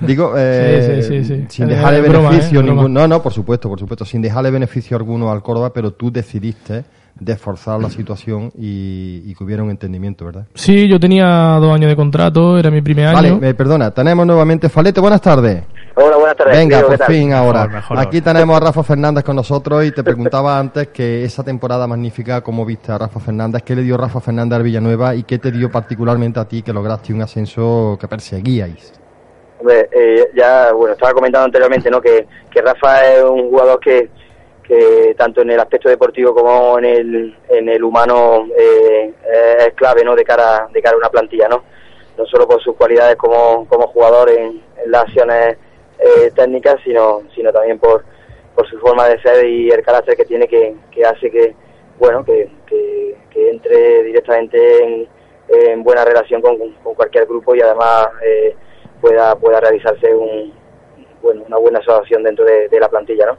Digo, 0.00 0.34
eh, 0.36 1.46
sin 1.48 1.68
dejarle 1.68 2.00
beneficio 2.00 2.60
¿eh? 2.60 2.62
ningún. 2.64 2.92
No, 2.92 3.06
no, 3.06 3.22
por 3.22 3.32
supuesto, 3.32 3.68
por 3.68 3.78
supuesto, 3.78 4.04
sin 4.04 4.22
dejarle 4.22 4.50
beneficio 4.50 4.96
alguno 4.96 5.30
al 5.30 5.40
Córdoba, 5.40 5.72
pero 5.72 5.92
tú 5.92 6.10
decidiste 6.10 6.84
de 7.24 7.36
forzar 7.36 7.80
la 7.80 7.88
situación 7.90 8.52
y, 8.58 9.34
que 9.34 9.44
hubiera 9.44 9.62
un 9.62 9.70
entendimiento, 9.70 10.24
¿verdad? 10.24 10.46
Sí, 10.54 10.88
yo 10.88 10.98
tenía 10.98 11.58
dos 11.60 11.74
años 11.74 11.88
de 11.88 11.96
contrato, 11.96 12.58
era 12.58 12.70
mi 12.70 12.82
primer 12.82 13.06
año. 13.06 13.38
Vale, 13.38 13.54
perdona, 13.54 13.90
tenemos 13.90 14.26
nuevamente 14.26 14.68
Falete, 14.68 15.00
buenas 15.00 15.20
tardes. 15.20 15.62
Hola, 15.94 16.16
buenas 16.16 16.36
tardes. 16.36 16.56
Venga, 16.56 16.80
por 16.82 17.04
fin 17.04 17.32
ahora. 17.32 17.84
Aquí 17.96 18.20
tenemos 18.20 18.56
a 18.56 18.60
Rafa 18.60 18.82
Fernández 18.82 19.24
con 19.24 19.36
nosotros 19.36 19.84
y 19.84 19.92
te 19.92 20.02
preguntaba 20.02 20.58
antes 20.60 20.88
que 20.88 21.24
esa 21.24 21.44
temporada 21.44 21.86
magnífica, 21.86 22.40
¿cómo 22.40 22.64
viste 22.64 22.92
a 22.92 22.98
Rafa 22.98 23.20
Fernández? 23.20 23.62
¿Qué 23.62 23.76
le 23.76 23.82
dio 23.82 23.96
Rafa 23.96 24.20
Fernández 24.20 24.56
al 24.56 24.62
Villanueva 24.62 25.14
y 25.14 25.22
qué 25.24 25.38
te 25.38 25.52
dio 25.52 25.70
particularmente 25.70 26.40
a 26.40 26.46
ti 26.46 26.62
que 26.62 26.72
lograste 26.72 27.12
un 27.12 27.22
ascenso 27.22 27.96
que 28.00 28.08
perseguíais? 28.08 28.94
Hombre, 29.60 29.88
eh, 29.92 30.28
ya, 30.34 30.72
bueno, 30.72 30.94
estaba 30.94 31.12
comentando 31.12 31.44
anteriormente, 31.44 31.88
¿no? 31.88 32.00
Que, 32.00 32.26
que 32.50 32.60
Rafa 32.62 33.06
es 33.06 33.22
un 33.22 33.48
jugador 33.50 33.78
que, 33.78 34.10
que 34.62 35.14
tanto 35.16 35.42
en 35.42 35.50
el 35.50 35.60
aspecto 35.60 35.88
deportivo 35.88 36.34
como 36.34 36.78
en 36.78 36.84
el, 36.84 37.38
en 37.48 37.68
el 37.68 37.82
humano 37.82 38.46
eh, 38.56 39.12
es 39.58 39.74
clave, 39.74 40.04
¿no? 40.04 40.14
De 40.14 40.24
cara, 40.24 40.68
de 40.72 40.80
cara 40.80 40.94
a 40.94 40.98
una 40.98 41.10
plantilla, 41.10 41.48
¿no? 41.48 41.64
No 42.16 42.26
solo 42.26 42.46
por 42.46 42.62
sus 42.62 42.76
cualidades 42.76 43.16
como, 43.16 43.66
como 43.68 43.88
jugador 43.88 44.30
en 44.30 44.62
las 44.86 45.02
acciones 45.02 45.56
eh, 45.98 46.30
técnicas, 46.34 46.76
sino, 46.84 47.22
sino 47.34 47.52
también 47.52 47.78
por, 47.78 48.04
por 48.54 48.68
su 48.68 48.78
forma 48.78 49.08
de 49.08 49.20
ser 49.22 49.44
y 49.46 49.70
el 49.70 49.82
carácter 49.82 50.16
que 50.16 50.24
tiene 50.24 50.46
que, 50.48 50.74
hace 51.04 51.30
que, 51.30 51.54
bueno, 51.98 52.24
que, 52.24 52.50
que, 52.66 53.50
entre 53.50 54.02
directamente 54.04 54.84
en, 54.84 55.08
en, 55.48 55.82
buena 55.82 56.04
relación 56.04 56.40
con, 56.40 56.56
con, 56.58 56.94
cualquier 56.94 57.26
grupo 57.26 57.54
y 57.54 57.60
además 57.60 58.08
eh, 58.24 58.54
pueda, 59.00 59.34
pueda 59.36 59.60
realizarse 59.60 60.14
un, 60.14 60.52
bueno, 61.22 61.44
una 61.46 61.56
buena 61.58 61.78
asociación 61.78 62.22
dentro 62.24 62.44
de, 62.44 62.80
la 62.80 62.88
plantilla, 62.88 63.26
¿no? 63.26 63.38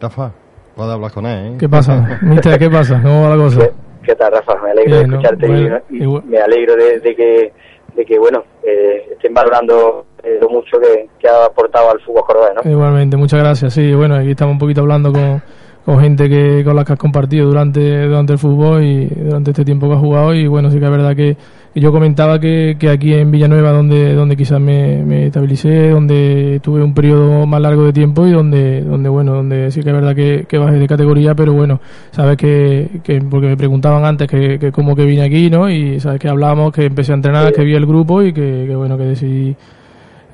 Rafa, 0.00 0.32
puedo 0.76 0.92
hablar 0.92 1.12
con 1.12 1.26
él, 1.26 1.54
¿eh? 1.54 1.56
¿Qué 1.58 1.68
pasa? 1.68 2.20
¿qué 2.58 2.70
pasa? 2.70 3.00
¿Cómo 3.02 3.22
va 3.22 3.36
la 3.36 3.42
cosa? 3.42 3.70
¿Qué, 4.02 4.14
tal, 4.14 4.32
Rafa? 4.32 4.62
Me 4.62 4.70
alegro 4.70 4.96
de 4.96 5.02
escucharte 5.02 5.46
y, 5.90 6.06
me 6.06 6.38
alegro 6.38 6.76
de, 6.76 7.00
de 7.00 7.16
que 7.16 7.52
de 7.98 8.04
que 8.04 8.18
bueno 8.18 8.44
eh, 8.62 9.08
estén 9.12 9.34
valorando 9.34 10.06
eh, 10.22 10.38
lo 10.40 10.48
mucho 10.48 10.78
que, 10.78 11.28
ha 11.28 11.46
aportado 11.46 11.90
al 11.90 12.00
fútbol 12.00 12.22
cordobés 12.24 12.52
¿no? 12.54 12.70
igualmente 12.70 13.16
muchas 13.16 13.40
gracias 13.40 13.74
sí 13.74 13.92
bueno 13.92 14.14
aquí 14.14 14.30
estamos 14.30 14.52
un 14.52 14.58
poquito 14.60 14.82
hablando 14.82 15.12
con, 15.12 15.42
con 15.84 15.98
gente 15.98 16.28
que 16.28 16.62
con 16.64 16.76
la 16.76 16.84
que 16.84 16.92
has 16.92 16.98
compartido 16.98 17.48
durante 17.48 18.06
durante 18.06 18.34
el 18.34 18.38
fútbol 18.38 18.84
y 18.84 19.06
durante 19.06 19.50
este 19.50 19.64
tiempo 19.64 19.88
que 19.88 19.94
has 19.94 20.00
jugado 20.00 20.32
y 20.32 20.46
bueno 20.46 20.70
sí 20.70 20.78
que 20.78 20.84
es 20.84 20.90
verdad 20.90 21.16
que, 21.16 21.36
yo 21.74 21.92
comentaba 21.92 22.40
que, 22.40 22.76
que, 22.78 22.88
aquí 22.88 23.14
en 23.14 23.30
Villanueva 23.30 23.72
donde 23.72 24.14
donde 24.14 24.36
quizás 24.36 24.60
me, 24.60 25.02
me, 25.04 25.26
estabilicé 25.26 25.90
donde 25.90 26.60
tuve 26.62 26.82
un 26.82 26.94
periodo 26.94 27.46
más 27.46 27.60
largo 27.60 27.84
de 27.84 27.92
tiempo 27.92 28.26
y 28.26 28.32
donde 28.32 28.82
donde 28.82 29.08
bueno 29.08 29.34
donde 29.34 29.70
sí 29.70 29.82
que 29.82 29.90
es 29.90 29.94
verdad 29.94 30.14
que, 30.14 30.46
que 30.48 30.58
bajé 30.58 30.78
de 30.78 30.86
categoría 30.88 31.34
pero 31.34 31.52
bueno 31.52 31.80
sabes 32.10 32.36
que, 32.36 33.00
que 33.04 33.20
porque 33.20 33.48
me 33.48 33.56
preguntaban 33.56 34.04
antes 34.04 34.26
que, 34.28 34.58
que 34.58 34.72
cómo 34.72 34.96
que 34.96 35.04
vine 35.04 35.22
aquí 35.22 35.50
no 35.50 35.70
y 35.70 36.00
sabes 36.00 36.18
que 36.18 36.28
hablábamos 36.28 36.72
que 36.72 36.86
empecé 36.86 37.12
a 37.12 37.16
entrenar 37.16 37.52
que 37.52 37.62
vi 37.62 37.74
el 37.74 37.86
grupo 37.86 38.22
y 38.22 38.32
que, 38.32 38.64
que 38.66 38.74
bueno 38.74 38.96
que 38.96 39.04
decidí 39.04 39.56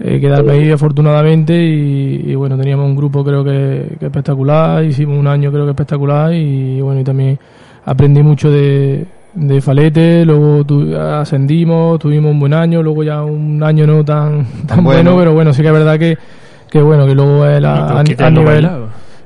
eh, 0.01 0.19
quedarme 0.21 0.53
ahí 0.55 0.71
afortunadamente 0.73 1.57
y, 1.57 2.35
bueno, 2.35 2.59
teníamos 2.59 2.85
un 2.87 2.97
grupo 2.97 3.23
creo 3.23 3.45
que, 3.45 3.97
espectacular, 4.01 4.85
hicimos 4.85 5.17
un 5.17 5.29
año 5.29 5.53
creo 5.53 5.65
que 5.65 5.71
espectacular 5.71 6.35
y 6.35 6.81
bueno, 6.81 7.01
y 7.01 7.05
también 7.05 7.39
aprendí 7.85 8.21
mucho 8.21 8.51
de, 8.51 9.07
de 9.35 9.61
Falete, 9.61 10.25
luego 10.25 10.65
ascendimos, 11.01 11.99
tuvimos 11.99 12.33
un 12.33 12.41
buen 12.41 12.55
año, 12.55 12.83
luego 12.83 13.03
ya 13.03 13.23
un 13.23 13.63
año 13.63 13.87
no 13.87 14.05
tan, 14.05 14.47
tan 14.67 14.85
bueno. 14.85 15.17
pero 15.17 15.33
bueno, 15.33 15.53
sí 15.53 15.63
que 15.63 15.69
es 15.69 15.75
verdad 15.75 15.99
que, 15.99 16.17
que 16.71 16.81
bueno, 16.81 17.07
que 17.07 17.15
luego 17.15 17.43
a, 17.45 18.31
nivel... 18.31 18.71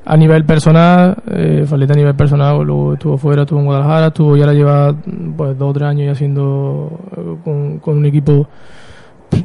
A 0.05 0.17
nivel 0.17 0.43
personal, 0.43 1.17
eh, 1.29 1.65
Falete 1.67 1.93
a 1.93 1.95
nivel 1.95 2.15
personal, 2.15 2.63
luego 2.63 2.93
estuvo 2.93 3.17
fuera, 3.19 3.43
estuvo 3.43 3.59
en 3.59 3.65
Guadalajara, 3.65 4.07
estuvo 4.07 4.35
ya 4.35 4.47
la 4.47 4.53
lleva 4.53 4.95
pues 5.37 5.55
dos 5.55 5.69
o 5.69 5.73
tres 5.73 5.87
años 5.87 6.05
ya 6.07 6.13
haciendo 6.13 6.99
eh, 7.15 7.35
con, 7.43 7.77
con 7.77 7.97
un 7.97 8.05
equipo 8.05 8.47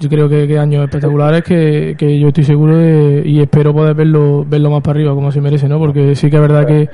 yo 0.00 0.08
creo 0.08 0.28
que, 0.28 0.46
que 0.46 0.58
años 0.58 0.84
espectaculares 0.84 1.42
que, 1.44 1.94
que 1.98 2.18
yo 2.18 2.28
estoy 2.28 2.44
seguro 2.44 2.76
de, 2.76 3.22
y 3.26 3.40
espero 3.40 3.72
poder 3.72 3.94
verlo 3.94 4.44
verlo 4.48 4.70
más 4.70 4.82
para 4.82 4.98
arriba 4.98 5.14
como 5.14 5.30
se 5.30 5.40
merece 5.40 5.68
no 5.68 5.78
porque 5.78 6.14
sí 6.14 6.30
que 6.30 6.36
es 6.36 6.42
verdad 6.42 6.66
que 6.66 6.88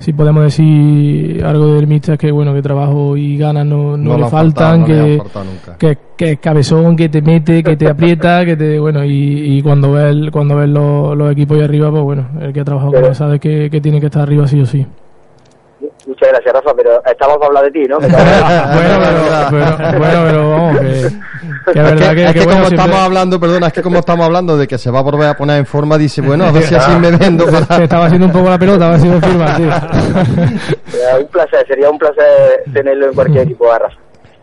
si 0.00 0.12
podemos 0.12 0.44
decir 0.44 1.44
algo 1.44 1.74
del 1.74 1.86
míster 1.86 2.16
que 2.16 2.30
bueno 2.30 2.54
que 2.54 2.62
trabajo 2.62 3.16
y 3.16 3.36
ganas 3.36 3.66
no, 3.66 3.96
no, 3.96 4.16
le 4.16 4.26
faltan 4.28 4.84
que, 4.84 5.20
que, 5.78 5.98
que, 6.16 6.32
es 6.32 6.38
cabezón 6.38 6.96
que 6.96 7.08
te 7.08 7.20
mete 7.20 7.62
que 7.62 7.76
te 7.76 7.88
aprieta 7.88 8.44
que 8.44 8.56
te 8.56 8.78
bueno 8.78 9.04
y, 9.04 9.58
y 9.58 9.62
cuando 9.62 9.92
ves 9.92 10.30
cuando 10.30 10.56
ves 10.56 10.68
los, 10.68 11.32
equipos 11.32 11.58
ahí 11.58 11.64
arriba 11.64 11.90
pues 11.90 12.02
bueno 12.02 12.28
el 12.40 12.52
que 12.52 12.60
ha 12.60 12.64
trabajado 12.64 12.92
con 12.92 13.04
él 13.04 13.14
sabe 13.14 13.40
que, 13.40 13.68
que 13.70 13.80
tiene 13.80 14.00
que 14.00 14.06
estar 14.06 14.22
arriba 14.22 14.46
sí 14.46 14.60
o 14.60 14.66
sí 14.66 14.86
muchas 16.08 16.28
gracias, 16.30 16.54
Rafa, 16.54 16.74
pero 16.74 17.02
estamos 17.04 17.36
para 17.36 17.46
hablar 17.46 17.64
de 17.64 17.70
ti, 17.70 17.86
¿no? 17.86 17.98
bueno, 18.00 18.10
pero, 19.50 19.98
bueno, 19.98 20.24
pero 20.26 20.50
vamos, 20.50 20.78
que, 20.78 20.86
que 20.86 21.78
es 21.78 21.84
verdad 21.84 22.14
que, 22.14 22.24
es 22.24 22.32
que, 22.32 22.44
como 22.46 22.64
estamos 22.64 22.96
hablando, 22.96 23.38
perdona, 23.40 23.66
es 23.68 23.72
que 23.72 23.82
como 23.82 23.98
estamos 23.98 24.26
hablando 24.26 24.56
de 24.56 24.66
que 24.66 24.78
se 24.78 24.90
va 24.90 25.00
a 25.00 25.02
volver 25.02 25.28
a 25.28 25.36
poner 25.36 25.58
en 25.58 25.66
forma, 25.66 25.98
dice, 25.98 26.22
bueno, 26.22 26.44
a 26.44 26.52
ver 26.52 26.62
si 26.64 26.74
así 26.74 26.90
me 26.98 27.10
vendo. 27.10 27.44
Para... 27.46 27.84
Estaba 27.84 28.06
haciendo 28.06 28.26
un 28.26 28.32
poco 28.32 28.48
la 28.48 28.58
pelota, 28.58 28.88
a 28.88 28.90
ver 28.92 29.00
si 29.00 29.08
me 29.08 29.20
firma, 29.20 29.56
tío. 29.56 29.70
un 31.20 31.26
placer, 31.28 31.66
sería 31.66 31.90
un 31.90 31.98
placer 31.98 32.64
tenerlo 32.72 33.08
en 33.08 33.14
cualquier 33.14 33.44
equipo 33.44 33.70
de 33.72 33.78
Rafa. 33.78 33.98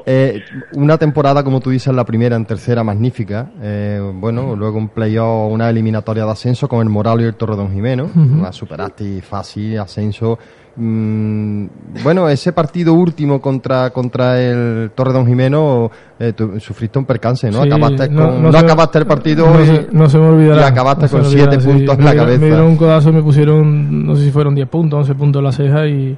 Eh, 0.07 0.43
una 0.73 0.99
temporada, 0.99 1.43
como 1.43 1.59
tú 1.59 1.71
dices, 1.71 1.91
la 1.93 2.05
primera 2.05 2.35
en 2.35 2.45
tercera 2.45 2.83
magnífica. 2.83 3.49
Eh, 3.59 3.99
bueno, 4.13 4.55
luego 4.55 4.77
un 4.77 4.89
playoff, 4.89 5.51
una 5.51 5.69
eliminatoria 5.69 6.25
de 6.25 6.31
ascenso 6.31 6.67
con 6.67 6.81
el 6.81 6.89
Moral 6.89 7.21
y 7.21 7.23
el 7.23 7.35
Torredón 7.35 7.73
Jimeno. 7.73 8.11
Uh 8.15 8.53
superaste 8.53 9.21
fácil, 9.23 9.79
ascenso. 9.79 10.37
Mm, 10.77 11.67
bueno, 12.03 12.27
ese 12.27 12.51
partido 12.51 12.93
último 12.93 13.39
contra, 13.39 13.91
contra 13.91 14.41
el 14.41 14.91
Torredón 14.93 15.25
Jimeno, 15.25 15.89
eh, 16.19 16.33
sufriste 16.59 16.99
un 16.99 17.05
percance, 17.05 17.49
¿no? 17.49 17.61
acabaste 17.61 18.09
no, 18.09 18.49
acabaste 18.49 18.99
el 18.99 19.05
partido 19.05 19.47
y, 19.63 19.95
no 19.95 20.09
se 20.09 20.17
me 20.17 20.27
olvidará, 20.27 20.61
y 20.61 20.65
acabaste 20.65 21.07
con 21.07 21.23
siete 21.23 21.59
puntos 21.59 21.97
en 21.97 22.05
la 22.05 22.15
cabeza. 22.15 22.41
Me 22.41 22.47
dieron 22.47 22.67
un 22.67 22.75
codazo, 22.75 23.13
me 23.13 23.21
pusieron, 23.21 24.05
no 24.05 24.15
sé 24.15 24.25
si 24.25 24.31
fueron 24.31 24.53
10 24.53 24.67
puntos, 24.67 24.99
11 24.99 25.15
puntos 25.15 25.39
en 25.39 25.43
la 25.45 25.51
ceja 25.53 25.87
y 25.87 26.17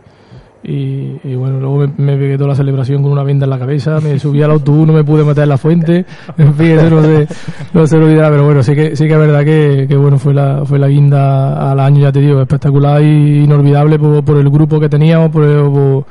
y, 0.64 1.36
bueno, 1.36 1.60
luego 1.60 1.88
me, 1.98 2.18
pegué 2.18 2.38
toda 2.38 2.50
la 2.50 2.56
celebración 2.56 3.02
con 3.02 3.12
una 3.12 3.24
venda 3.24 3.46
en 3.46 3.50
la 3.50 3.60
cabeza, 3.60 4.00
me 4.02 4.20
subí 4.20 4.42
al 4.42 4.52
autobús, 4.52 4.88
no 4.88 4.94
me 4.94 5.04
pude 5.04 5.24
meter 5.24 5.44
en 5.44 5.50
la 5.50 5.58
fuente, 5.58 6.06
en 6.38 6.54
fin, 6.56 6.72
eso 6.72 6.90
no 6.90 7.02
se, 7.02 7.28
no 7.74 7.88
se 7.88 7.98
lo 7.98 8.06
olvidará, 8.06 8.30
pero 8.30 8.46
bueno, 8.46 8.64
sí 8.64 8.76
que, 8.76 8.96
sí 8.96 9.08
que 9.08 9.14
es 9.14 9.20
verdad 9.20 9.46
que, 9.46 9.96
bueno, 9.96 10.18
fue 10.18 10.34
la, 10.34 10.66
fue 10.66 10.80
la 10.80 10.88
guinda 10.88 11.72
al 11.72 11.80
año, 11.80 12.02
ya 12.02 12.12
te 12.12 12.20
digo, 12.20 12.42
espectacular 12.42 13.02
y 13.02 13.44
inolvidable 13.44 13.98
por, 14.00 14.24
por 14.24 14.38
el 14.38 14.50
grupo 14.50 14.80
que 14.80 14.90
teníamos, 14.90 15.30
por, 15.30 15.46
por, 15.72 16.06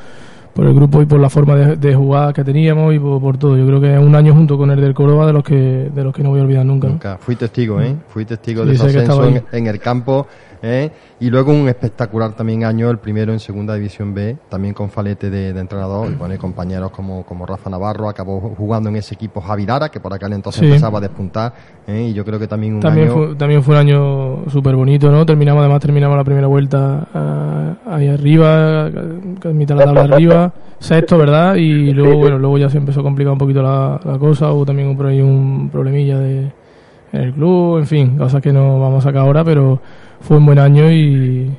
el 0.64 0.74
grupo 0.74 1.02
y 1.02 1.06
por 1.06 1.20
la 1.20 1.28
forma 1.28 1.54
de, 1.54 1.76
de 1.76 1.94
jugar 1.94 2.32
que 2.32 2.42
teníamos 2.44 2.94
y 2.94 2.98
por, 2.98 3.36
todo. 3.36 3.56
Yo 3.56 3.66
creo 3.66 3.80
que 3.80 3.94
es 3.94 4.00
un 4.00 4.14
año 4.14 4.32
junto 4.32 4.56
con 4.56 4.70
el 4.70 4.80
del 4.80 4.94
Córdoba 4.94 5.26
de 5.26 5.32
los 5.32 5.44
que, 5.44 5.90
de 5.94 6.04
los 6.04 6.14
que 6.14 6.22
no 6.22 6.30
voy 6.30 6.40
a 6.40 6.42
olvidar 6.42 6.64
nunca. 6.64 6.88
Nunca. 6.88 7.18
Fui 7.18 7.36
testigo, 7.36 7.80
¿eh? 7.80 7.94
Fui 8.08 8.24
testigo 8.24 8.64
de 8.64 8.74
ese 8.74 8.86
ascenso 8.86 9.24
en, 9.26 9.42
en 9.52 9.66
el 9.66 9.78
campo 9.78 10.26
¿eh? 10.62 10.90
Y 11.20 11.30
luego 11.30 11.52
un 11.52 11.68
espectacular 11.68 12.32
también 12.32 12.64
año, 12.64 12.90
el 12.90 12.98
primero 12.98 13.32
en 13.32 13.40
Segunda 13.40 13.74
División 13.74 14.12
B, 14.12 14.36
también 14.48 14.74
con 14.74 14.90
falete 14.90 15.30
de, 15.30 15.48
entrenador, 15.58 16.10
y 16.10 16.14
pone 16.14 16.36
compañeros 16.36 16.90
como, 16.90 17.24
como 17.24 17.46
Rafa 17.46 17.70
Navarro, 17.70 18.08
acabó 18.08 18.40
jugando 18.56 18.88
en 18.90 18.96
ese 18.96 19.14
equipo 19.14 19.40
Javi 19.40 19.66
que 19.90 20.00
por 20.00 20.12
aquel 20.12 20.32
entonces 20.32 20.62
empezaba 20.62 20.98
a 20.98 21.00
despuntar, 21.00 21.54
¿eh? 21.86 22.08
y 22.10 22.12
yo 22.12 22.24
creo 22.24 22.38
que 22.38 22.46
también 22.46 22.74
un 22.74 22.80
también 22.80 23.08
año... 23.08 23.14
Fue, 23.14 23.34
también 23.34 23.62
fue 23.62 23.74
un 23.74 23.80
año 23.80 24.50
súper 24.50 24.76
bonito, 24.76 25.10
¿no? 25.10 25.24
Terminamos, 25.24 25.60
además 25.60 25.80
terminamos 25.80 26.16
la 26.16 26.24
primera 26.24 26.46
vuelta 26.46 27.08
ah, 27.12 27.74
ahí 27.86 28.08
arriba, 28.08 28.90
mitad 29.52 29.74
de 29.74 29.86
la 29.86 29.94
tabla 29.94 30.02
arriba, 30.02 30.45
sexto, 30.78 31.18
¿verdad? 31.18 31.56
Y 31.56 31.92
luego, 31.92 32.18
bueno, 32.18 32.38
luego 32.38 32.58
ya 32.58 32.68
se 32.68 32.78
empezó 32.78 33.00
a 33.00 33.02
complicar 33.02 33.32
un 33.32 33.38
poquito 33.38 33.62
la, 33.62 34.00
cosa, 34.18 34.52
hubo 34.52 34.64
también 34.64 34.96
por 34.96 35.06
ahí 35.06 35.20
un 35.20 35.68
problemilla 35.70 36.18
de 36.18 36.50
en 37.12 37.20
el 37.20 37.32
club, 37.32 37.78
en 37.78 37.86
fin, 37.86 38.18
cosas 38.18 38.42
que 38.42 38.52
no 38.52 38.80
vamos 38.80 39.04
a 39.04 39.08
sacar 39.08 39.22
ahora, 39.22 39.44
pero 39.44 39.80
fue 40.20 40.36
un 40.36 40.46
buen 40.46 40.58
año 40.58 40.90
y, 40.90 41.50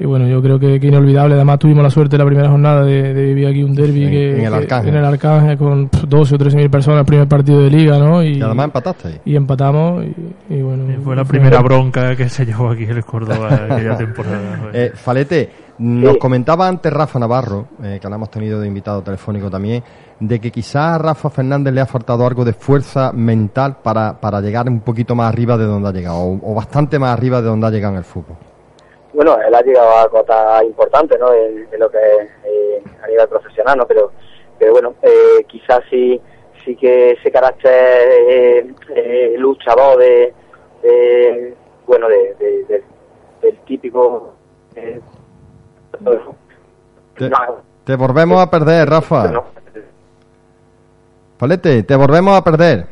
y 0.00 0.04
bueno, 0.04 0.28
yo 0.28 0.40
creo 0.40 0.58
que, 0.60 0.76
inolvidable. 0.76 1.34
Además, 1.34 1.58
tuvimos 1.58 1.82
la 1.82 1.90
suerte 1.90 2.16
la 2.16 2.24
primera 2.24 2.48
jornada 2.48 2.84
de, 2.84 3.12
vivir 3.12 3.48
aquí 3.48 3.64
un 3.64 3.74
derby 3.74 4.08
que, 4.08 4.38
en, 4.38 4.44
el 4.44 4.54
Arcángel. 4.54 4.90
en 4.90 4.96
el 4.96 5.04
Arcángel 5.04 5.58
con 5.58 5.90
12 6.06 6.34
o 6.34 6.38
13 6.38 6.56
mil 6.56 6.70
personas, 6.70 7.00
el 7.00 7.06
primer 7.06 7.26
partido 7.26 7.62
de 7.62 7.70
liga, 7.70 7.98
¿no? 7.98 8.22
Y, 8.22 8.40
además 8.40 8.66
empataste 8.66 9.08
ahí. 9.08 9.20
Y 9.24 9.34
empatamos. 9.34 10.04
Y, 10.48 10.62
bueno, 10.62 10.84
fue 11.02 11.16
la 11.16 11.24
primera 11.24 11.60
bronca 11.60 12.14
que 12.14 12.28
se 12.28 12.46
llevó 12.46 12.70
aquí 12.70 12.84
el 12.84 13.04
Córdoba 13.04 13.66
aquella 13.70 13.96
temporada. 13.96 14.70
eh, 14.72 14.92
Falete, 14.94 15.50
nos 15.78 16.16
comentaba 16.18 16.66
antes 16.66 16.92
Rafa 16.92 17.18
Navarro, 17.18 17.66
eh, 17.82 17.98
que 18.00 18.08
la 18.08 18.16
hemos 18.16 18.30
tenido 18.30 18.60
de 18.60 18.66
invitado 18.66 19.02
telefónico 19.02 19.48
también, 19.48 19.82
de 20.18 20.40
que 20.40 20.50
quizás 20.50 20.94
a 20.94 20.98
Rafa 20.98 21.30
Fernández 21.30 21.72
le 21.72 21.80
ha 21.80 21.86
faltado 21.86 22.26
algo 22.26 22.44
de 22.44 22.52
fuerza 22.52 23.12
mental 23.12 23.76
para, 23.82 24.20
para 24.20 24.40
llegar 24.40 24.68
un 24.68 24.80
poquito 24.80 25.14
más 25.14 25.32
arriba 25.32 25.56
de 25.56 25.64
donde 25.64 25.88
ha 25.88 25.92
llegado, 25.92 26.38
o, 26.42 26.54
bastante 26.54 26.98
más 26.98 27.16
arriba 27.16 27.40
de 27.40 27.48
donde 27.48 27.66
ha 27.66 27.70
llegado 27.70 27.94
en 27.94 27.98
el 27.98 28.04
fútbol. 28.04 28.36
Bueno, 29.12 29.36
él 29.40 29.54
ha 29.54 29.62
llegado 29.62 29.98
a 29.98 30.08
cotas 30.08 30.64
importantes, 30.64 31.18
¿no? 31.18 31.32
En, 31.32 31.66
lo 31.78 31.90
que 31.90 31.98
es 31.98 32.28
eh, 32.44 32.82
a 33.02 33.06
nivel 33.06 33.28
profesional, 33.28 33.78
¿no? 33.78 33.86
Pero, 33.86 34.12
pero 34.58 34.72
bueno, 34.72 34.94
eh, 35.02 35.44
quizás 35.46 35.80
sí, 35.88 36.20
sí 36.64 36.74
que 36.76 37.12
ese 37.12 37.30
carácter 37.30 38.66
eh, 38.94 39.34
luchador 39.38 39.98
de, 39.98 40.34
de 40.82 41.54
bueno, 41.86 42.08
de, 42.08 42.34
de, 42.68 42.82
del 43.40 43.58
típico 43.64 44.34
te, 47.84 47.96
volvemos 47.96 48.40
a 48.40 48.50
perder, 48.50 48.88
Rafa. 48.88 49.44
Palete, 51.38 51.82
te 51.82 51.96
volvemos 51.96 52.36
a 52.36 52.42
perder. 52.42 52.86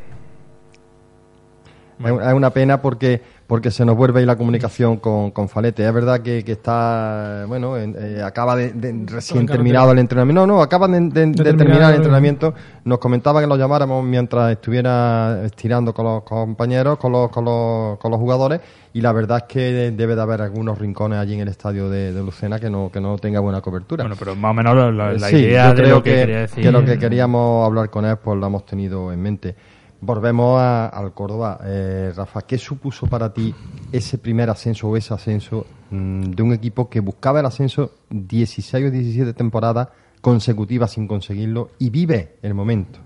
Es 2.04 2.32
una 2.34 2.50
pena 2.50 2.80
porque 2.80 3.22
porque 3.46 3.70
se 3.70 3.84
nos 3.84 3.96
vuelve 3.96 4.20
ahí 4.20 4.26
la 4.26 4.36
comunicación 4.36 4.96
con, 4.96 5.30
con 5.30 5.48
Falete. 5.48 5.86
Es 5.86 5.94
verdad 5.94 6.20
que, 6.20 6.42
que 6.42 6.52
está, 6.52 7.44
bueno, 7.46 7.76
eh, 7.76 8.20
acaba 8.24 8.56
de, 8.56 9.04
recién 9.06 9.46
terminado 9.46 9.92
el 9.92 10.00
entrenamiento. 10.00 10.46
No, 10.46 10.54
no, 10.54 10.62
acaba 10.62 10.88
de, 10.88 11.10
terminar 11.10 11.92
el 11.92 11.96
entrenamiento. 11.96 12.54
Nos 12.84 12.98
comentaba 12.98 13.40
que 13.40 13.46
lo 13.46 13.56
llamáramos 13.56 14.04
mientras 14.04 14.50
estuviera 14.50 15.44
estirando 15.44 15.94
con 15.94 16.06
los 16.06 16.22
compañeros, 16.24 16.98
con 16.98 17.12
los, 17.12 17.30
con 17.30 17.44
los, 17.44 17.98
con 17.98 18.10
los 18.10 18.18
jugadores. 18.18 18.60
Y 18.92 19.00
la 19.00 19.12
verdad 19.12 19.38
es 19.38 19.44
que 19.44 19.92
debe 19.92 20.16
de 20.16 20.22
haber 20.22 20.42
algunos 20.42 20.78
rincones 20.78 21.18
allí 21.18 21.34
en 21.34 21.40
el 21.40 21.48
estadio 21.48 21.88
de, 21.88 22.12
Lucena 22.12 22.58
que 22.58 22.68
no, 22.68 22.90
que 22.90 23.00
no 23.00 23.16
tenga 23.18 23.38
buena 23.38 23.60
cobertura. 23.60 24.02
Bueno, 24.02 24.16
pero 24.18 24.34
más 24.34 24.50
o 24.50 24.54
menos 24.54 24.94
la, 24.94 25.30
idea 25.30 25.72
de 25.72 25.86
lo 25.86 26.02
que, 26.02 26.14
quería 26.14 26.40
decir. 26.40 26.64
que 26.64 26.72
lo 26.72 26.84
que 26.84 26.98
queríamos 26.98 27.64
hablar 27.64 27.90
con 27.90 28.06
él, 28.06 28.16
pues 28.16 28.36
lo 28.38 28.46
hemos 28.46 28.66
tenido 28.66 29.12
en 29.12 29.22
mente. 29.22 29.54
Volvemos 30.00 30.60
al 30.60 31.12
Córdoba. 31.14 31.58
Eh, 31.64 32.12
Rafa, 32.14 32.42
¿qué 32.42 32.58
supuso 32.58 33.06
para 33.06 33.32
ti 33.32 33.54
ese 33.90 34.18
primer 34.18 34.50
ascenso 34.50 34.88
o 34.88 34.96
ese 34.96 35.14
ascenso 35.14 35.66
mm, 35.90 36.30
de 36.30 36.42
un 36.42 36.52
equipo 36.52 36.88
que 36.88 37.00
buscaba 37.00 37.40
el 37.40 37.46
ascenso 37.46 37.92
16 38.10 38.86
o 38.86 38.90
17 38.90 39.32
temporadas 39.32 39.88
consecutivas 40.20 40.92
sin 40.92 41.06
conseguirlo 41.06 41.70
y 41.78 41.90
vive 41.90 42.36
el 42.42 42.54
momento? 42.54 42.98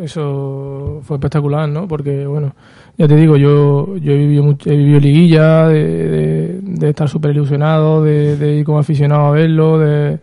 Eso 0.00 1.00
fue 1.02 1.16
espectacular, 1.16 1.68
¿no? 1.68 1.86
Porque, 1.86 2.26
bueno, 2.26 2.54
ya 2.96 3.06
te 3.06 3.16
digo, 3.16 3.36
yo, 3.36 3.96
yo 3.98 4.12
he, 4.12 4.16
vivido 4.16 4.56
he 4.64 4.76
vivido 4.76 5.00
liguilla, 5.00 5.68
de, 5.68 6.60
de, 6.62 6.88
estar 6.88 7.08
súper 7.08 7.32
ilusionado, 7.32 8.02
de 8.02 8.56
ir 8.56 8.64
como 8.64 8.78
aficionado 8.78 9.26
a 9.26 9.30
verlo, 9.32 9.78
de 9.78 10.20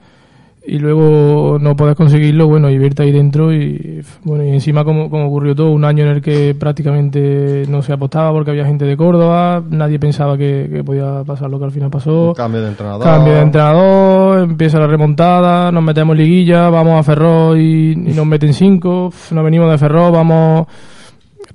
y 0.68 0.80
luego 0.80 1.58
no 1.60 1.76
puedes 1.76 1.96
conseguirlo, 1.96 2.48
bueno, 2.48 2.70
y 2.70 2.78
verte 2.78 3.04
ahí 3.04 3.12
dentro 3.12 3.54
y 3.54 4.02
bueno, 4.24 4.44
y 4.44 4.50
encima 4.50 4.84
como, 4.84 5.10
como 5.10 5.28
ocurrió 5.28 5.56
todo, 5.56 5.72
un 5.72 5.86
año 5.86 6.06
en 6.06 6.12
el 6.12 6.22
que 6.22 6.56
prácticamente 6.56 7.64
no 7.70 7.82
se 7.82 7.94
apostaba 7.94 8.32
porque 8.32 8.52
había 8.52 8.66
gente 8.66 8.86
de 8.86 8.98
Córdoba, 8.98 9.64
nadie 9.70 10.00
pensaba 10.00 10.38
que, 10.38 10.84
podía 10.86 11.24
pasar 11.24 11.50
lo 11.50 11.60
que 11.60 11.66
al 11.66 11.72
final 11.72 11.90
pasó. 11.90 12.34
cambio 12.36 12.62
de 12.62 12.70
entrenador. 12.70 13.04
Cambio 13.04 13.34
de 13.34 13.42
entrenador, 13.42 14.40
empieza 14.44 14.80
la 14.80 14.88
remontada, 14.88 15.72
nos 15.72 15.84
metemos 15.84 16.18
liguilla, 16.18 16.70
vamos 16.70 17.00
a 17.00 17.04
Ferrol 17.04 17.60
y, 17.60 17.92
y 17.92 18.14
nos 18.14 18.26
meten 18.26 18.54
cinco, 18.54 19.12
nos 19.32 19.44
venimos 19.44 19.70
de 19.72 19.78
Ferrol, 19.78 20.12
vamos 20.12 20.68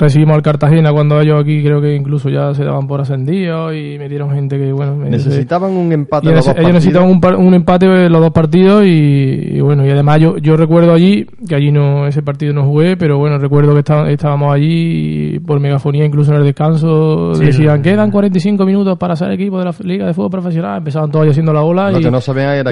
recibimos 0.01 0.35
al 0.35 0.43
Cartagena 0.43 0.93
cuando 0.93 1.21
ellos 1.21 1.41
aquí 1.41 1.63
creo 1.63 1.81
que 1.81 1.95
incluso 1.95 2.31
ya 2.31 2.55
se 2.55 2.65
daban 2.65 2.87
por 2.87 3.01
ascendidos 3.01 3.75
y 3.75 3.99
metieron 3.99 4.31
gente 4.31 4.59
que 4.59 4.73
bueno 4.73 4.97
necesitaban 4.97 5.73
un 5.73 5.93
empate 5.93 6.31
los 6.31 6.47
dos 6.47 6.57
ellos 6.57 6.73
necesitaban 6.73 7.11
un, 7.11 7.21
un, 7.47 7.55
empate 7.55 8.09
los 8.09 8.21
dos 8.21 8.31
partidos 8.31 8.85
y, 8.87 9.61
bueno 9.61 9.87
y 9.87 9.91
además 9.91 10.19
yo, 10.21 10.39
yo 10.39 10.57
recuerdo 10.57 10.95
allí 10.95 11.27
que 11.47 11.55
allí 11.55 11.71
no 11.71 12.07
ese 12.07 12.23
partido 12.23 12.55
no 12.55 12.65
jugué 12.65 12.97
pero 12.97 13.19
bueno 13.19 13.39
recuerdo 13.39 13.75
que 13.75 13.81
estábamos 14.13 14.55
allí 14.55 15.35
y 15.35 15.39
por 15.41 15.61
megafonía 15.61 16.05
incluso 16.05 16.33
en 16.33 16.39
el 16.39 16.45
descanso 16.45 17.33
decían 17.35 17.83
quedan 17.83 18.11
45 18.11 18.65
minutos 18.65 18.97
para 18.99 19.15
ser 19.15 19.31
equipo 19.33 19.59
de 19.59 19.67
la 19.67 19.75
liga 19.81 20.07
de 20.07 20.15
fútbol 20.15 20.31
profesional 20.31 20.79
empezaban 20.79 21.11
todos 21.11 21.29
haciendo 21.29 21.53
la 21.53 21.63
ola 21.63 21.93
y, 21.93 22.03
no 22.05 22.21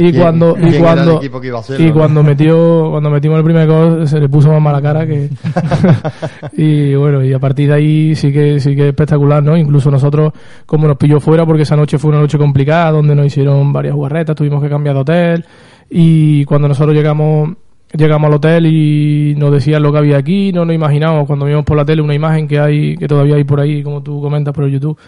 y 0.01 0.13
cuando 0.13 0.57
y 0.59 0.79
cuando 0.79 1.21
y 1.79 1.91
cuando 1.91 2.23
metió 2.23 2.91
cuando 2.91 3.11
metimos 3.11 3.39
el 3.39 3.45
primer 3.45 3.69
gol 3.69 4.09
se 4.09 4.19
le 4.19 4.29
puso 4.29 4.51
más 4.51 4.63
mala 4.63 4.81
cara 4.81 5.07
que 5.07 5.29
y 6.57 6.95
bueno 6.95 7.18
y 7.23 7.33
a 7.33 7.39
partir 7.39 7.69
de 7.69 7.75
ahí 7.75 8.15
sí 8.15 8.33
que 8.33 8.61
sí 8.61 8.75
que 8.75 8.83
es 8.83 8.89
espectacular, 8.89 9.43
¿no? 9.43 9.57
Incluso 9.57 9.91
nosotros, 9.91 10.33
como 10.67 10.87
nos 10.87 10.97
pilló 10.97 11.21
fuera, 11.21 11.47
porque 11.47 11.63
esa 11.63 11.77
noche 11.77 11.99
fue 11.99 12.11
una 12.11 12.21
noche 12.21 12.39
complicada, 12.39 12.91
donde 12.93 13.15
nos 13.15 13.27
hicieron 13.27 13.73
varias 13.73 13.95
jugarretas, 13.95 14.37
tuvimos 14.37 14.63
que 14.63 14.69
cambiar 14.69 14.95
de 14.95 15.01
hotel, 15.01 15.45
y 15.91 16.45
cuando 16.45 16.69
nosotros 16.69 16.95
llegamos 16.95 17.51
llegamos 17.93 18.29
al 18.29 18.35
hotel 18.35 18.67
y 18.67 19.35
nos 19.37 19.53
decían 19.53 19.83
lo 19.83 19.93
que 19.93 19.99
había 19.99 20.19
aquí, 20.19 20.53
no 20.53 20.65
nos 20.65 20.75
imaginábamos 20.75 21.27
cuando 21.27 21.47
vimos 21.47 21.65
por 21.65 21.77
la 21.77 21.85
tele 21.85 22.03
una 22.03 22.15
imagen 22.15 22.47
que 22.47 22.59
hay, 22.59 22.97
que 22.97 23.09
todavía 23.09 23.37
hay 23.37 23.45
por 23.45 23.61
ahí, 23.61 23.83
como 23.83 24.03
tú 24.03 24.21
comentas 24.21 24.55
por 24.55 24.65
el 24.65 24.73
YouTube, 24.73 24.99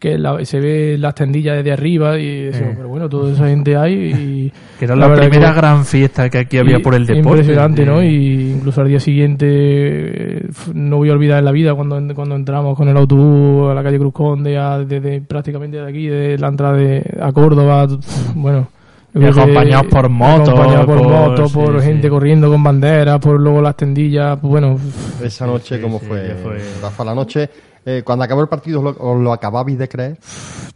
que 0.00 0.18
se 0.46 0.60
ve 0.60 0.96
las 0.98 1.14
tendillas 1.14 1.56
desde 1.56 1.72
arriba 1.72 2.18
y 2.18 2.44
decimos, 2.44 2.72
pero 2.74 2.88
bueno, 2.88 3.08
toda 3.08 3.32
esa 3.32 3.46
gente 3.46 3.76
hay 3.76 3.92
y... 3.94 4.52
Que 4.80 4.86
era 4.86 4.96
la, 4.96 5.14
primera 5.14 5.52
gran 5.52 5.84
fiesta 5.84 6.30
que 6.30 6.38
aquí 6.38 6.56
había 6.56 6.80
por 6.80 6.94
el 6.94 7.04
deporte. 7.04 7.40
Impresionante, 7.40 7.84
¿no? 7.84 8.02
Y 8.02 8.52
incluso 8.52 8.80
al 8.80 8.88
día 8.88 8.98
siguiente, 8.98 9.46
eh, 9.46 10.48
no 10.72 10.96
voy 10.96 11.10
a 11.10 11.12
olvidar 11.12 11.38
en 11.38 11.44
la 11.44 11.52
vida 11.52 11.74
cuando, 11.74 12.00
cuando 12.14 12.34
entramos 12.34 12.78
con 12.78 12.88
el 12.88 12.96
autobús 12.96 13.70
a 13.70 13.74
la 13.74 13.82
calle 13.82 13.98
Cruz 13.98 14.14
Conde, 14.14 14.58
desde 14.86 15.20
prácticamente 15.20 15.76
de 15.76 15.86
aquí, 15.86 16.06
de 16.06 16.38
la 16.38 16.48
entrada 16.48 16.78
de, 16.78 17.04
a 17.20 17.30
Córdoba, 17.30 17.86
bueno 18.34 18.68
acompañados 19.14 19.86
por 19.86 20.08
motos. 20.08 20.48
Acompañados 20.48 20.86
por, 20.86 21.02
motos, 21.02 21.52
por 21.52 21.82
gente 21.82 22.08
corriendo 22.08 22.48
con 22.48 22.62
banderas, 22.62 23.18
por 23.18 23.40
luego 23.40 23.60
las 23.60 23.76
tendillas, 23.76 24.38
pues 24.40 24.50
bueno. 24.50 24.78
Esa 25.22 25.46
noche, 25.46 25.80
¿cómo 25.80 25.98
fue? 25.98 26.34
fue? 26.42 26.58
Rafa, 26.80 27.04
la 27.04 27.14
noche 27.14 27.50
eh, 27.86 28.02
cuando 28.04 28.26
acabó 28.26 28.42
el 28.42 28.48
partido, 28.48 28.80
¿os 28.82 29.20
lo, 29.20 29.32
acababais 29.32 29.78
de 29.78 29.88
creer? 29.88 30.18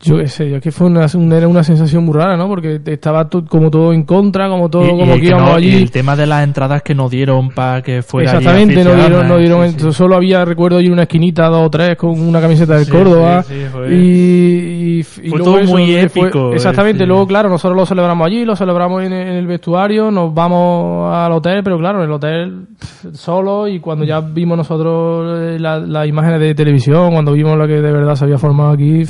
Yo 0.01 0.17
qué 0.17 0.27
sé, 0.27 0.49
yo 0.49 0.59
que 0.59 0.73
fue 0.73 0.87
una, 0.87 1.05
era 1.37 1.47
una 1.47 1.63
sensación 1.63 2.03
muy 2.03 2.15
rara, 2.15 2.35
¿no? 2.35 2.49
Porque 2.49 2.81
estaba 2.87 3.29
como 3.29 3.71
todo 3.71 3.93
en 3.93 4.05
contra, 4.05 4.49
como 4.49 4.71
todo, 4.71 4.89
como 4.89 5.15
que 5.17 5.27
íbamos 5.27 5.55
allí. 5.55 5.69
Y 5.69 5.83
el 5.83 5.91
tema 5.91 6.17
de 6.17 6.27
las 6.27 6.43
entradas 6.45 6.83
que 6.83 6.95
nos 6.95 7.11
dieron 7.11 7.51
para 7.51 7.83
que 7.83 8.01
fuera 8.01 8.33
Exactamente, 8.33 8.83
no 8.83 8.95
dieron, 8.95 9.29
no 9.29 9.37
dieron, 9.37 9.93
solo 9.93 10.17
había, 10.17 10.47
recuerdo, 10.47 10.79
allí 10.79 10.89
una 10.89 11.03
esquinita, 11.03 11.47
dos 11.49 11.67
o 11.67 11.71
tres, 11.71 11.97
con 11.97 12.19
una 12.19 12.41
camiseta 12.41 12.77
del 12.77 12.89
Córdoba. 12.89 13.45
y, 13.91 15.03
fue 15.03 15.41
todo 15.41 15.63
muy 15.65 15.95
épico. 15.95 16.55
exactamente, 16.55 17.05
luego, 17.05 17.27
claro, 17.27 17.51
nosotros 17.51 17.77
lo 17.77 17.85
celebramos 17.85 18.27
allí, 18.27 18.47
lo 18.47 18.57
celebramos 18.57 19.03
en, 19.03 19.13
el 19.13 19.47
vestuario, 19.47 20.11
nos 20.11 20.33
vamos 20.33 21.15
al 21.15 21.33
hotel, 21.33 21.63
pero 21.63 21.79
claro, 21.79 21.99
en 21.99 22.05
el 22.05 22.13
hotel 22.13 22.67
solo, 23.13 23.69
y 23.69 23.79
cuando 23.81 24.07
ya 24.07 24.21
vimos 24.21 24.57
nosotros 24.57 25.39
eh, 25.39 25.59
las 25.59 26.09
imágenes 26.09 26.41
de 26.41 26.55
televisión, 26.55 26.94
cuando 27.11 27.33
vimos 27.33 27.59
lo 27.59 27.67
que 27.67 27.81
de 27.81 27.93
verdad 27.93 28.15
se 28.15 28.25
había 28.25 28.39
formado 28.39 28.71
aquí, 28.71 29.05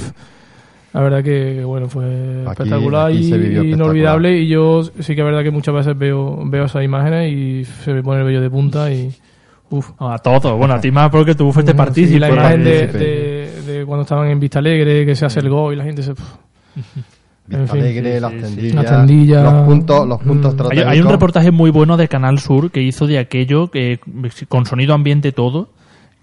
la 0.94 1.00
verdad 1.00 1.24
que, 1.24 1.64
bueno, 1.64 1.88
fue 1.88 2.44
espectacular 2.46 3.10
y 3.10 3.72
inolvidable. 3.72 4.38
Y 4.38 4.46
yo 4.46 4.84
sí 4.84 5.14
que 5.16 5.22
es 5.22 5.24
verdad 5.24 5.42
que 5.42 5.50
muchas 5.50 5.74
veces 5.74 5.98
veo, 5.98 6.38
veo 6.46 6.66
esas 6.66 6.84
imágenes 6.84 7.32
y 7.32 7.64
se 7.64 7.92
me 7.92 8.02
pone 8.02 8.20
el 8.20 8.26
vello 8.26 8.40
de 8.40 8.48
punta 8.48 8.92
y. 8.92 9.12
Uf. 9.70 9.90
A 9.98 10.18
todos, 10.18 10.56
bueno, 10.56 10.74
a 10.74 10.80
ti 10.80 10.92
más 10.92 11.10
porque 11.10 11.34
tú 11.34 11.50
fuiste 11.50 11.74
partícipe. 11.74 12.20
la 12.20 12.28
imagen 12.30 12.62
de, 12.62 12.86
de, 12.86 13.84
cuando 13.84 14.02
estaban 14.02 14.30
en 14.30 14.38
Vista 14.38 14.60
Alegre, 14.60 15.04
que 15.04 15.16
se 15.16 15.26
hace 15.26 15.40
el 15.40 15.48
gol 15.48 15.72
y 15.74 15.76
la 15.76 15.84
gente 15.84 16.02
se. 16.04 16.12
Vista 17.46 17.72
Alegre, 17.72 18.20
las, 18.20 18.32
tendillas, 18.32 19.42
los 19.42 19.66
puntos, 19.66 20.06
los 20.06 20.22
puntos 20.22 20.54
hay, 20.70 20.78
hay, 20.78 21.00
un 21.00 21.08
reportaje 21.08 21.50
muy 21.50 21.70
bueno 21.70 21.96
de 21.96 22.06
Canal 22.06 22.38
Sur 22.38 22.70
que 22.70 22.82
hizo 22.82 23.08
de 23.08 23.18
aquello 23.18 23.70
que 23.70 23.98
con 24.48 24.64
sonido 24.64 24.94
ambiente 24.94 25.32
todo 25.32 25.70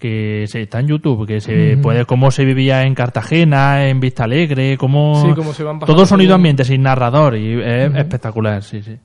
que 0.02 0.46
se, 0.48 0.62
está 0.62 0.80
en 0.80 0.88
YouTube, 0.88 1.28
que 1.28 1.40
se 1.40 1.78
puede 1.80 2.04
cómo 2.04 2.32
se 2.32 2.44
vivía 2.44 2.82
en 2.82 2.92
Cartagena, 2.92 3.86
en 3.86 4.00
Vista 4.00 4.24
Alegre, 4.24 4.76
cómo, 4.76 5.32
todo 5.86 6.04
sonido 6.06 6.34
ambiente 6.34 6.64
sin 6.64 6.82
narrador 6.82 7.36
y 7.36 7.60
es 7.62 7.94
espectacular, 7.94 8.64
sí, 8.64 8.82
sí. 8.82 8.98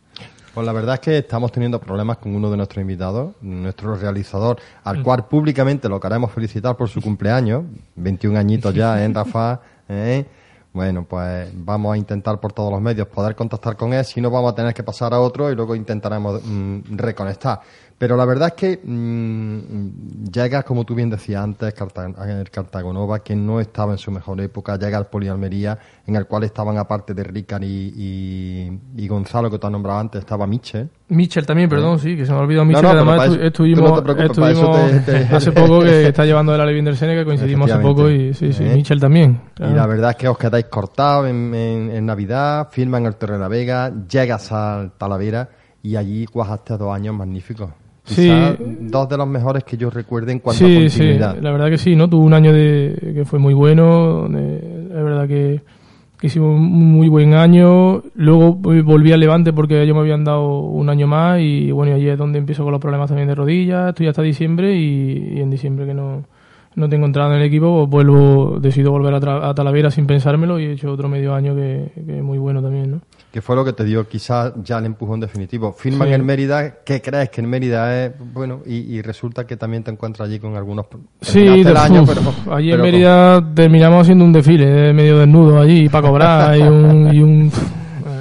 Pues 0.55 0.65
la 0.65 0.73
verdad 0.73 0.95
es 0.95 1.01
que 1.01 1.17
estamos 1.19 1.51
teniendo 1.51 1.79
problemas 1.79 2.17
con 2.17 2.33
uno 2.33 2.49
de 2.49 2.57
nuestros 2.57 2.81
invitados, 2.81 3.35
nuestro 3.41 3.93
realizador, 3.93 4.57
al 4.85 5.03
cual 5.03 5.27
públicamente 5.27 5.87
lo 5.87 5.99
queremos 5.99 6.31
felicitar 6.31 6.75
por 6.75 6.89
su 6.89 6.99
cumpleaños, 6.99 7.63
21 7.95 8.39
añitos 8.39 8.73
ya, 8.73 8.99
¿eh, 9.03 9.07
Rafa? 9.13 9.61
¿Eh? 9.87 10.25
Bueno, 10.73 11.05
pues 11.07 11.49
vamos 11.53 11.93
a 11.93 11.97
intentar 11.97 12.39
por 12.39 12.53
todos 12.53 12.71
los 12.71 12.81
medios 12.81 13.07
poder 13.07 13.35
contactar 13.35 13.75
con 13.75 13.93
él, 13.93 14.03
si 14.03 14.19
no 14.19 14.31
vamos 14.31 14.51
a 14.51 14.55
tener 14.55 14.73
que 14.73 14.83
pasar 14.83 15.13
a 15.13 15.19
otro 15.19 15.51
y 15.51 15.55
luego 15.55 15.75
intentaremos 15.75 16.41
mm, 16.43 16.79
reconectar. 16.89 17.59
Pero 17.97 18.15
la 18.15 18.25
verdad 18.25 18.49
es 18.49 18.53
que 18.53 18.79
mmm, 18.83 20.27
llega, 20.31 20.61
como 20.61 20.83
tú 20.85 20.93
bien 20.93 21.09
decías 21.09 21.43
antes, 21.43 21.73
el 21.73 22.49
Cartagonova, 22.51 23.23
que 23.23 23.35
no 23.35 23.59
estaba 23.59 23.93
en 23.93 23.97
su 23.97 24.11
mejor 24.11 24.39
época, 24.39 24.77
llega 24.77 24.99
al 24.99 25.07
Polialmería, 25.07 25.79
en 26.05 26.15
el 26.15 26.27
cual 26.27 26.43
estaban, 26.43 26.77
aparte 26.77 27.15
de 27.15 27.23
Ricard 27.23 27.63
y, 27.63 28.79
y, 28.95 29.07
Gonzalo, 29.07 29.49
que 29.49 29.57
tú 29.57 29.65
has 29.65 29.73
nombrado 29.73 29.99
antes, 29.99 30.19
estaba 30.19 30.45
Michel. 30.45 30.91
Michel 31.07 31.47
también, 31.47 31.69
perdón, 31.69 31.97
sí, 31.97 32.15
que 32.15 32.23
se 32.23 32.31
me 32.31 32.37
ha 32.37 32.41
olvidado 32.41 32.65
Michel. 32.65 32.85
además, 32.85 33.35
estuvimos, 33.41 34.03
hace 35.31 35.51
poco 35.51 35.79
que 35.79 36.07
está 36.09 36.23
llevando 36.23 36.51
de 36.51 36.59
la 36.59 36.65
Levinder 36.65 36.95
que 36.95 37.25
coincidimos 37.25 37.71
hace 37.71 37.81
poco, 37.81 38.11
y 38.11 38.31
sí, 38.35 38.53
sí, 38.53 38.63
¿Eh? 38.63 38.75
Michel 38.75 38.99
también. 38.99 39.41
Y 39.57 39.73
la 39.73 39.87
verdad 39.87 40.11
es 40.11 40.17
que 40.17 40.27
os 40.27 40.37
quedáis 40.37 40.65
cortados 40.65 41.27
en, 41.27 41.51
en, 41.55 42.05
Navidad, 42.05 42.67
firman 42.69 43.07
el 43.07 43.15
Torre 43.15 43.33
de 43.33 43.39
la 43.39 43.47
Vega, 43.47 43.91
llegas 44.07 44.51
al 44.51 44.91
Talavera 44.91 45.49
y 45.81 45.95
allí 45.95 46.27
cuajaste 46.27 46.77
dos 46.77 46.93
años 46.93 47.15
magníficos 47.15 47.71
sí. 48.07 48.31
dos 48.79 49.09
de 49.09 49.17
los 49.17 49.27
mejores 49.27 49.63
que 49.63 49.77
yo 49.77 49.89
recuerde 49.89 50.31
en 50.31 50.39
cuanto 50.39 50.65
a 50.65 50.67
continuidad. 50.67 51.35
Sí, 51.35 51.41
la 51.41 51.51
verdad 51.51 51.69
que 51.69 51.77
sí, 51.77 51.95
¿no? 51.95 52.09
Tuvo 52.09 52.23
un 52.23 52.33
año 52.33 52.53
de, 52.53 53.13
que 53.13 53.25
fue 53.25 53.39
muy 53.39 53.53
bueno, 53.53 54.21
donde, 54.21 54.87
la 54.89 55.01
verdad 55.01 55.27
que, 55.27 55.61
hicimos 56.21 56.55
un 56.55 56.63
muy 56.63 57.09
buen 57.09 57.33
año. 57.33 58.01
Luego 58.15 58.55
volví 58.55 59.11
al 59.11 59.19
Levante 59.19 59.53
porque 59.53 59.81
ellos 59.81 59.95
me 59.95 60.01
habían 60.01 60.23
dado 60.23 60.59
un 60.59 60.89
año 60.89 61.07
más 61.07 61.39
y 61.39 61.71
bueno, 61.71 61.93
allí 61.95 62.07
es 62.07 62.17
donde 62.17 62.39
empiezo 62.39 62.63
con 62.63 62.71
los 62.71 62.81
problemas 62.81 63.09
también 63.09 63.27
de 63.27 63.35
rodillas. 63.35 63.89
Estoy 63.89 64.07
hasta 64.07 64.21
diciembre 64.21 64.75
y, 64.75 65.39
en 65.39 65.49
diciembre 65.49 65.85
que 65.85 65.93
no, 65.93 66.23
no 66.75 66.89
tengo 66.89 67.05
entrada 67.05 67.35
en 67.35 67.41
el 67.41 67.47
equipo, 67.47 67.87
pues 67.89 68.05
vuelvo, 68.05 68.59
decido 68.59 68.91
volver 68.91 69.13
a, 69.13 69.49
a, 69.49 69.53
Talavera 69.53 69.91
sin 69.91 70.07
pensármelo 70.07 70.59
y 70.59 70.65
he 70.65 70.71
hecho 70.73 70.91
otro 70.91 71.07
medio 71.09 71.33
año 71.33 71.55
que, 71.55 71.91
que 71.93 72.21
muy 72.21 72.37
bueno 72.37 72.61
también, 72.61 72.91
¿no? 72.91 73.01
Que 73.37 73.41
fue 73.43 73.55
lo 73.55 73.63
que 73.63 73.73
te 73.73 73.83
dio 73.83 74.07
quizás 74.09 74.51
ya 74.63 74.79
el 74.79 74.85
empujón 74.85 75.19
definitivo. 75.19 75.71
Firman 75.71 76.11
en 76.11 76.25
Mérida, 76.25 76.77
¿qué 76.83 77.03
crees 77.03 77.29
que 77.29 77.41
en 77.41 77.47
Mérida 77.47 78.05
es? 78.05 78.13
Bueno, 78.33 78.63
y, 78.65 78.99
resulta 79.03 79.45
que 79.45 79.55
también 79.55 79.83
te 79.83 79.91
encuentras 79.91 80.27
allí 80.27 80.39
con 80.39 80.55
algunos... 80.55 80.87
Sí, 81.21 81.47
año, 81.47 82.03
allí 82.49 82.71
en 82.71 82.81
Mérida 82.81 83.53
terminamos 83.53 84.01
haciendo 84.01 84.25
un 84.25 84.33
desfile 84.33 84.91
medio 84.91 85.19
desnudo 85.19 85.61
allí 85.61 85.87
para 85.87 86.07
cobrar 86.07 86.57
y, 86.57 86.63
un, 86.63 87.13
y, 87.13 87.21
un, 87.21 87.51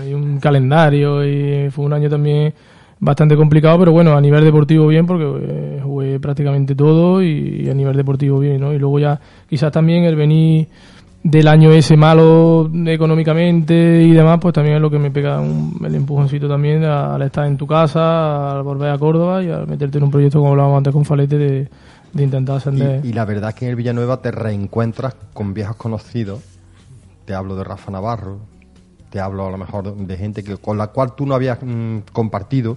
y 0.07 0.13
un 0.13 0.39
calendario 0.39 1.25
y 1.25 1.71
fue 1.71 1.87
un 1.87 1.95
año 1.95 2.11
también 2.11 2.53
bastante 2.99 3.37
complicado, 3.37 3.79
pero 3.79 3.93
bueno, 3.93 4.15
a 4.19 4.21
nivel 4.21 4.45
deportivo 4.45 4.87
bien, 4.87 5.07
porque 5.07 5.25
eh, 5.25 5.81
jugué 5.83 6.21
prácticamente 6.21 6.75
todo 6.75 7.23
y, 7.23 7.71
a 7.71 7.75
nivel 7.75 7.97
deportivo 7.97 8.39
bien, 8.39 8.61
¿no? 8.61 8.75
Y 8.75 8.79
luego 8.79 8.99
ya 8.99 9.19
quizás 9.49 9.73
también 9.73 10.05
el 10.05 10.15
venir 10.15 10.69
del 11.29 11.49
año 11.49 11.73
ese 11.73 11.97
malo 11.97 12.71
económicamente 12.87 13.75
y 14.03 14.13
demás, 14.13 14.39
pues 14.41 14.55
también 14.55 14.77
es 14.77 14.81
lo 14.81 14.89
que 14.89 14.99
me 15.01 15.11
pega 15.11 15.41
un, 15.41 15.77
el 15.85 15.97
empujoncito 15.97 16.49
también 16.49 16.85
al 16.85 17.21
estar 17.23 17.47
en 17.47 17.57
tu 17.57 17.67
casa, 17.67 18.53
al 18.53 18.63
volver 18.63 18.91
a 18.91 18.99
Córdoba 18.99 19.43
y 19.43 19.51
al 19.51 19.67
meterte 19.67 19.99
en 19.99 20.05
un 20.05 20.11
proyecto 20.13 20.39
como 20.39 20.53
hablábamos 20.53 20.79
antes 20.79 20.93
con 20.93 21.05
Falete 21.05 21.37
de, 21.37 21.69
intentar 22.15 22.59
ascender. 22.59 23.05
Y, 23.05 23.13
la 23.13 23.25
verdad 23.25 23.51
es 23.51 23.57
que 23.57 23.65
en 23.65 23.71
el 23.71 23.77
Villanueva 23.77 24.23
te 24.23 24.31
reencuentras 24.31 25.17
con 25.35 25.53
viejos 25.53 25.75
conocidos. 25.75 26.43
Te 27.25 27.35
hablo 27.35 27.57
de 27.57 27.65
Rafa 27.65 27.91
Navarro, 27.91 28.39
te 29.11 29.19
hablo 29.19 29.49
a 29.49 29.51
lo 29.51 29.59
mejor 29.59 29.97
de 29.97 30.17
gente 30.17 30.45
que 30.45 30.57
con 30.59 30.79
la 30.79 30.87
cual 30.89 31.17
tú 31.17 31.27
no 31.27 31.35
habías 31.35 31.59
mm, 31.61 31.99
compartido 32.13 32.77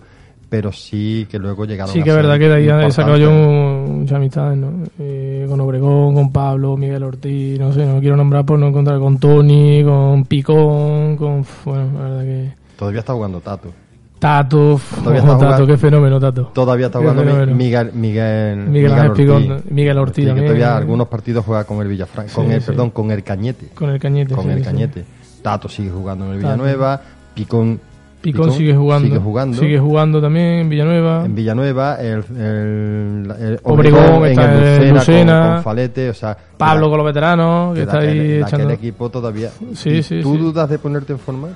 pero 0.50 0.72
sí 0.72 1.28
que 1.30 1.38
luego 1.38 1.66
llegaron 1.66 1.93
sí 1.93 2.02
que 2.02 2.10
es 2.10 2.16
verdad 2.16 2.38
que 2.39 2.50
de 2.50 2.56
ahí 2.56 2.88
he 2.88 2.91
sacado 2.91 3.18
yo 3.18 3.32
muchas 3.32 4.18
amistades 4.18 4.58
¿no? 4.58 4.72
Eh, 5.00 5.45
con 5.47 5.62
Obregón 5.62 6.16
con 6.16 6.32
Pablo 6.32 6.76
Miguel 6.76 7.04
Ortiz 7.04 7.60
no 7.60 7.72
sé 7.72 7.86
no 7.86 8.00
quiero 8.00 8.18
nombrar 8.18 8.45
por 8.45 8.58
no 8.58 8.68
encontrar 8.68 9.00
con 9.00 9.20
Tony 9.20 9.84
con 9.84 10.26
Picón 10.26 11.16
con 11.18 11.45
bueno 11.66 11.89
la 11.93 12.10
verdad 12.10 12.24
que 12.24 12.52
todavía 12.78 13.00
está 13.02 13.14
jugando 13.14 13.39
Tato 13.41 13.72
Tato, 14.20 14.78
todavía 14.97 15.22
está 15.22 15.36
jugando, 15.36 15.66
qué 15.66 15.78
fenómeno 15.78 16.20
Tato. 16.20 16.52
Todavía 16.54 16.88
está 16.88 17.00
jugando 17.00 17.24
Miguel, 17.24 17.93
Miguel, 17.93 18.58
Miguel, 18.68 18.91
Ortiz. 18.91 19.72
Miguel 19.72 19.97
Ortiz, 19.97 20.34
que 20.34 20.41
todavía 20.41 20.76
algunos 20.76 21.08
partidos 21.08 21.45
juega 21.45 21.64
con 21.64 21.82
el 21.82 21.88
Villafranca, 21.88 22.34
con 22.34 22.52
el, 22.52 22.62
perdón, 22.62 22.89
con 22.89 23.12
el 23.12 23.24
Cañete. 23.24 23.68
Con 23.70 23.89
el 23.89 23.97
Cañete. 23.97 24.36
Con 24.36 24.52
el 24.52 24.62
Cañete. 24.62 25.06
Tato 25.41 25.70
sigue 25.70 25.89
jugando 25.89 26.26
en 26.26 26.32
el 26.34 26.38
Villanueva, 26.39 27.02
Picón 27.34 27.80
Picón, 28.22 28.51
sigue 28.51 28.76
jugando. 28.76 29.07
Sigue 29.07 29.20
jugando. 29.20 29.57
Sigue 29.57 29.80
jugando 29.80 30.22
también 30.22 30.45
en 30.45 30.70
Villanueva. 30.70 31.26
En 31.26 31.36
Villanueva, 31.36 31.95
el, 31.95 32.24
el, 32.38 33.59
Obregón, 33.63 34.26
está 34.26 34.78
en 34.82 34.93
Lucena, 34.93 35.53
con, 35.55 35.63
Falete, 35.63 36.09
o 36.09 36.13
sea... 36.13 36.38
Pablo 36.57 36.89
con 36.89 36.97
los 36.97 37.05
veteranos, 37.05 37.74
que 37.74 37.84
está 37.84 37.99
ahí 37.99 38.41
echando... 38.41 38.67
el 38.67 38.74
equipo 38.74 39.09
todavía... 39.09 39.51
Sí, 39.74 40.03
sí, 40.03 40.20
¿Tú 40.22 40.38
dudas 40.38 40.70
de 40.70 40.78
ponerte 40.80 41.13
en 41.13 41.20
forma? 41.20 41.47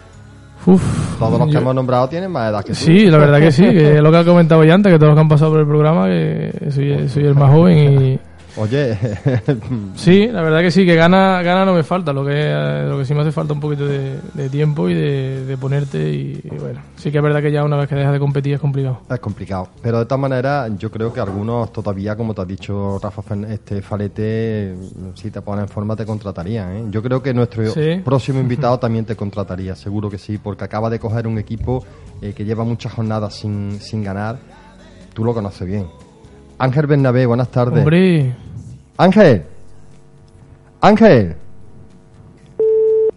Uf, 0.65 1.19
todos 1.19 1.37
los 1.37 1.49
que 1.49 1.57
hemos 1.57 1.75
nombrado 1.75 2.07
tienen 2.07 2.31
más 2.31 2.49
edad 2.49 2.63
que 2.63 2.71
tú. 2.71 2.79
Sí, 2.79 3.09
la 3.09 3.17
verdad 3.17 3.39
que 3.39 3.51
sí, 3.51 3.63
que 3.63 3.95
es 3.97 4.01
lo 4.01 4.09
que 4.11 4.17
ha 4.17 4.23
comentado 4.23 4.63
ya 4.63 4.73
antes, 4.73 4.93
que 4.93 4.97
todos 4.97 5.09
los 5.09 5.17
que 5.17 5.21
han 5.21 5.27
pasado 5.27 5.51
por 5.51 5.59
el 5.59 5.67
programa, 5.67 6.07
que 6.07 6.69
soy, 6.69 7.09
soy 7.09 7.25
el 7.25 7.35
más 7.35 7.51
joven 7.51 8.01
y 8.01 8.19
Oye. 8.55 8.97
sí, 9.95 10.27
la 10.27 10.43
verdad 10.43 10.61
que 10.61 10.71
sí, 10.71 10.85
que 10.85 10.95
gana, 10.95 11.41
gana 11.41 11.65
no 11.65 11.73
me 11.73 11.83
falta. 11.83 12.13
Lo 12.13 12.25
que, 12.25 12.53
lo 12.87 12.99
que 12.99 13.05
sí 13.05 13.13
me 13.13 13.21
hace 13.21 13.31
falta 13.31 13.53
un 13.53 13.59
poquito 13.59 13.85
de, 13.85 14.49
tiempo 14.49 14.89
y 14.89 14.93
de, 14.93 15.57
ponerte. 15.59 16.11
Y, 16.11 16.41
bueno, 16.59 16.81
sí 16.95 17.11
que 17.11 17.17
es 17.17 17.23
verdad 17.23 17.41
que 17.41 17.51
ya 17.51 17.63
una 17.63 17.77
vez 17.77 17.87
que 17.87 17.95
dejas 17.95 18.13
de 18.13 18.19
competir 18.19 18.53
es 18.53 18.59
complicado. 18.59 19.01
Es 19.09 19.19
complicado. 19.19 19.69
Pero 19.81 19.99
de 19.99 20.05
todas 20.05 20.19
maneras, 20.19 20.71
yo 20.77 20.91
creo 20.91 21.11
que 21.11 21.19
algunos 21.19 21.71
todavía, 21.71 22.15
como 22.15 22.33
te 22.33 22.41
ha 22.41 22.45
dicho 22.45 22.99
Rafa 23.01 23.23
este 23.49 23.81
Falete, 23.81 24.75
si 25.15 25.31
te 25.31 25.41
pones 25.41 25.63
en 25.63 25.69
forma 25.69 25.95
te 25.95 26.05
contratarían. 26.05 26.75
¿eh? 26.75 26.85
Yo 26.89 27.01
creo 27.01 27.23
que 27.23 27.33
nuestro 27.33 27.63
próximo 28.03 28.39
invitado 28.41 28.77
también 28.77 29.05
te 29.05 29.15
contrataría, 29.15 29.75
seguro 29.75 30.09
que 30.09 30.17
sí, 30.17 30.37
porque 30.37 30.63
acaba 30.63 30.89
de 30.89 30.99
coger 30.99 31.27
un 31.27 31.37
equipo 31.39 31.83
eh, 32.21 32.33
que 32.33 32.45
lleva 32.45 32.63
muchas 32.63 32.93
jornadas 32.93 33.33
sin, 33.33 33.79
sin 33.81 34.03
ganar. 34.03 34.37
Tú 35.13 35.23
lo 35.23 35.33
conoces 35.33 35.67
bien. 35.67 35.87
Ángel 36.57 36.87
Bernabé, 36.87 37.25
buenas 37.25 37.49
tardes. 37.49 37.79
Hombre. 37.79 38.35
Ángel. 38.97 39.43
Ángel. 40.81 41.35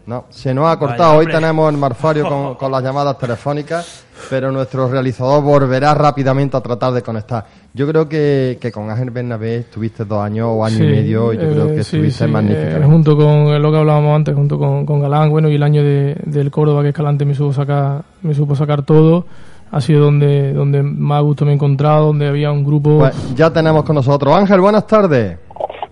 No, 0.06 0.24
se 0.30 0.54
nos 0.54 0.68
ha 0.68 0.78
cortado. 0.78 1.18
Hoy 1.18 1.26
tenemos 1.26 1.68
el 1.72 1.78
marfario 1.78 2.28
con, 2.28 2.54
con, 2.58 2.70
las 2.70 2.80
llamadas 2.80 3.18
telefónicas, 3.18 4.04
pero 4.30 4.52
nuestro 4.52 4.88
realizador 4.88 5.42
volverá 5.42 5.94
rápidamente 5.94 6.56
a 6.56 6.60
tratar 6.60 6.92
de 6.92 7.02
conectar. 7.02 7.44
Yo 7.74 7.88
creo 7.88 8.08
que, 8.08 8.56
que 8.60 8.70
con 8.70 8.88
Ángel 8.88 9.10
Bernabé 9.10 9.56
estuviste 9.56 10.04
dos 10.04 10.20
años 10.20 10.48
o 10.52 10.64
año 10.64 10.76
y 10.84 10.86
medio, 10.86 11.32
yo 11.32 11.50
creo 11.50 11.66
que 11.66 11.74
eh, 11.74 11.80
estuviste 11.80 12.28
magnífico. 12.28 12.76
Eh, 12.76 12.84
junto 12.84 13.16
con 13.16 13.60
lo 13.60 13.72
que 13.72 13.78
hablábamos 13.78 14.14
antes, 14.14 14.32
junto 14.32 14.58
con, 14.58 14.86
con 14.86 15.00
Galán, 15.00 15.28
bueno, 15.28 15.48
y 15.48 15.56
el 15.56 15.62
año 15.64 15.82
de, 15.82 16.16
del 16.24 16.52
Córdoba, 16.52 16.82
que 16.82 16.90
Escalante 16.90 17.24
me 17.24 17.34
supo 17.34 17.52
sacar, 17.52 18.04
me 18.22 18.32
supo 18.32 18.54
sacar 18.54 18.84
todo 18.84 19.26
ha 19.70 19.80
sido 19.80 20.04
donde, 20.04 20.52
donde 20.52 20.82
más 20.82 21.22
gusto 21.22 21.44
me 21.44 21.52
he 21.52 21.54
encontrado, 21.54 22.06
donde 22.06 22.28
había 22.28 22.50
un 22.50 22.64
grupo... 22.64 22.98
Pues 22.98 23.34
ya 23.34 23.52
tenemos 23.52 23.84
con 23.84 23.96
nosotros. 23.96 24.34
Ángel, 24.34 24.60
buenas 24.60 24.86
tardes. 24.86 25.38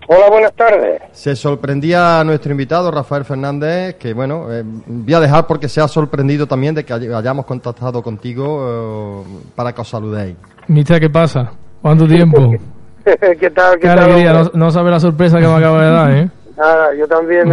Hola, 0.07 0.29
buenas 0.29 0.53
tardes. 0.53 1.01
Se 1.11 1.35
sorprendía 1.35 2.23
nuestro 2.23 2.51
invitado, 2.51 2.91
Rafael 2.91 3.25
Fernández, 3.25 3.95
que 3.95 4.13
bueno, 4.13 4.51
eh, 4.51 4.63
voy 4.63 5.13
a 5.13 5.19
dejar 5.19 5.47
porque 5.47 5.67
se 5.67 5.81
ha 5.81 5.87
sorprendido 5.87 6.45
también 6.45 6.75
de 6.75 6.85
que 6.85 6.93
hayamos 6.93 7.45
contactado 7.45 8.03
contigo 8.03 9.23
eh, 9.25 9.39
para 9.55 9.73
que 9.73 9.81
os 9.81 9.89
saludéis. 9.89 10.35
Mister, 10.67 10.99
¿qué 10.99 11.09
pasa? 11.09 11.51
¿Cuánto 11.81 12.07
tiempo? 12.07 12.51
¿Qué 13.03 13.49
tal? 13.49 13.79
Qué, 13.79 13.89
alegría, 13.89 14.33
no, 14.33 14.51
no 14.53 14.71
sabe 14.71 14.91
la 14.91 14.99
sorpresa 14.99 15.39
que 15.39 15.47
me 15.47 15.55
acaba 15.55 15.83
de 15.83 15.91
dar, 15.91 16.11
¿eh? 16.11 16.29
Nada, 16.55 16.95
yo 16.95 17.07
también, 17.07 17.49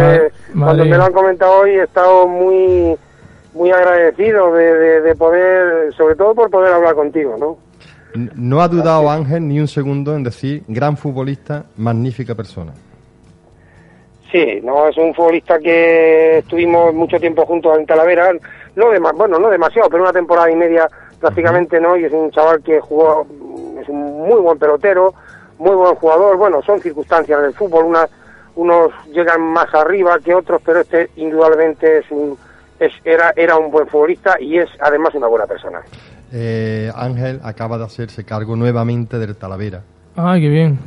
cuando 0.57 0.85
me 0.85 0.97
lo 0.97 1.03
han 1.03 1.11
comentado 1.11 1.61
hoy, 1.61 1.71
he 1.71 1.83
estado 1.83 2.27
muy 2.27 2.95
muy 3.53 3.71
agradecido 3.71 4.53
de, 4.53 5.01
de, 5.01 5.15
poder, 5.15 5.93
sobre 5.95 6.15
todo 6.15 6.33
por 6.33 6.49
poder 6.49 6.73
hablar 6.73 6.95
contigo, 6.95 7.35
¿no? 7.37 7.57
No 8.35 8.61
ha 8.61 8.67
dudado 8.67 9.09
Ángel 9.09 9.47
ni 9.47 9.59
un 9.59 9.67
segundo 9.67 10.15
en 10.15 10.23
decir 10.23 10.63
gran 10.67 10.97
futbolista, 10.97 11.65
magnífica 11.77 12.35
persona. 12.35 12.73
Sí, 14.31 14.59
no 14.63 14.87
es 14.87 14.97
un 14.97 15.13
futbolista 15.13 15.59
que 15.59 16.39
estuvimos 16.39 16.93
mucho 16.93 17.19
tiempo 17.19 17.45
juntos 17.45 17.77
en 17.77 17.85
Talavera, 17.85 18.31
no 18.75 18.85
bueno, 19.13 19.37
no 19.37 19.49
demasiado, 19.49 19.89
pero 19.89 20.03
una 20.03 20.13
temporada 20.13 20.49
y 20.49 20.55
media 20.55 20.87
prácticamente, 21.19 21.79
¿no? 21.79 21.95
Y 21.95 22.05
es 22.05 22.11
un 22.11 22.31
chaval 22.31 22.61
que 22.63 22.79
jugó, 22.81 23.27
es 23.79 23.87
un 23.87 24.27
muy 24.27 24.41
buen 24.41 24.57
pelotero, 24.57 25.13
muy 25.59 25.75
buen 25.75 25.93
jugador, 25.95 26.37
bueno, 26.37 26.61
son 26.63 26.81
circunstancias 26.81 27.41
del 27.43 27.53
fútbol, 27.53 27.85
una, 27.85 28.07
unos 28.55 28.91
llegan 29.11 29.41
más 29.41 29.73
arriba 29.73 30.17
que 30.19 30.33
otros, 30.33 30.61
pero 30.65 30.79
este 30.79 31.09
indudablemente 31.15 31.99
es 31.99 32.11
un 32.11 32.37
era, 33.03 33.33
era 33.35 33.57
un 33.57 33.71
buen 33.71 33.87
futbolista 33.87 34.35
y 34.39 34.57
es 34.57 34.69
además 34.79 35.13
una 35.15 35.27
buena 35.27 35.45
persona. 35.45 35.81
Eh, 36.31 36.91
Ángel 36.95 37.39
acaba 37.43 37.77
de 37.77 37.85
hacerse 37.85 38.23
cargo 38.23 38.55
nuevamente 38.55 39.19
del 39.19 39.35
Talavera. 39.35 39.81
Ay, 40.15 40.41
qué 40.41 40.49
bien. 40.49 40.79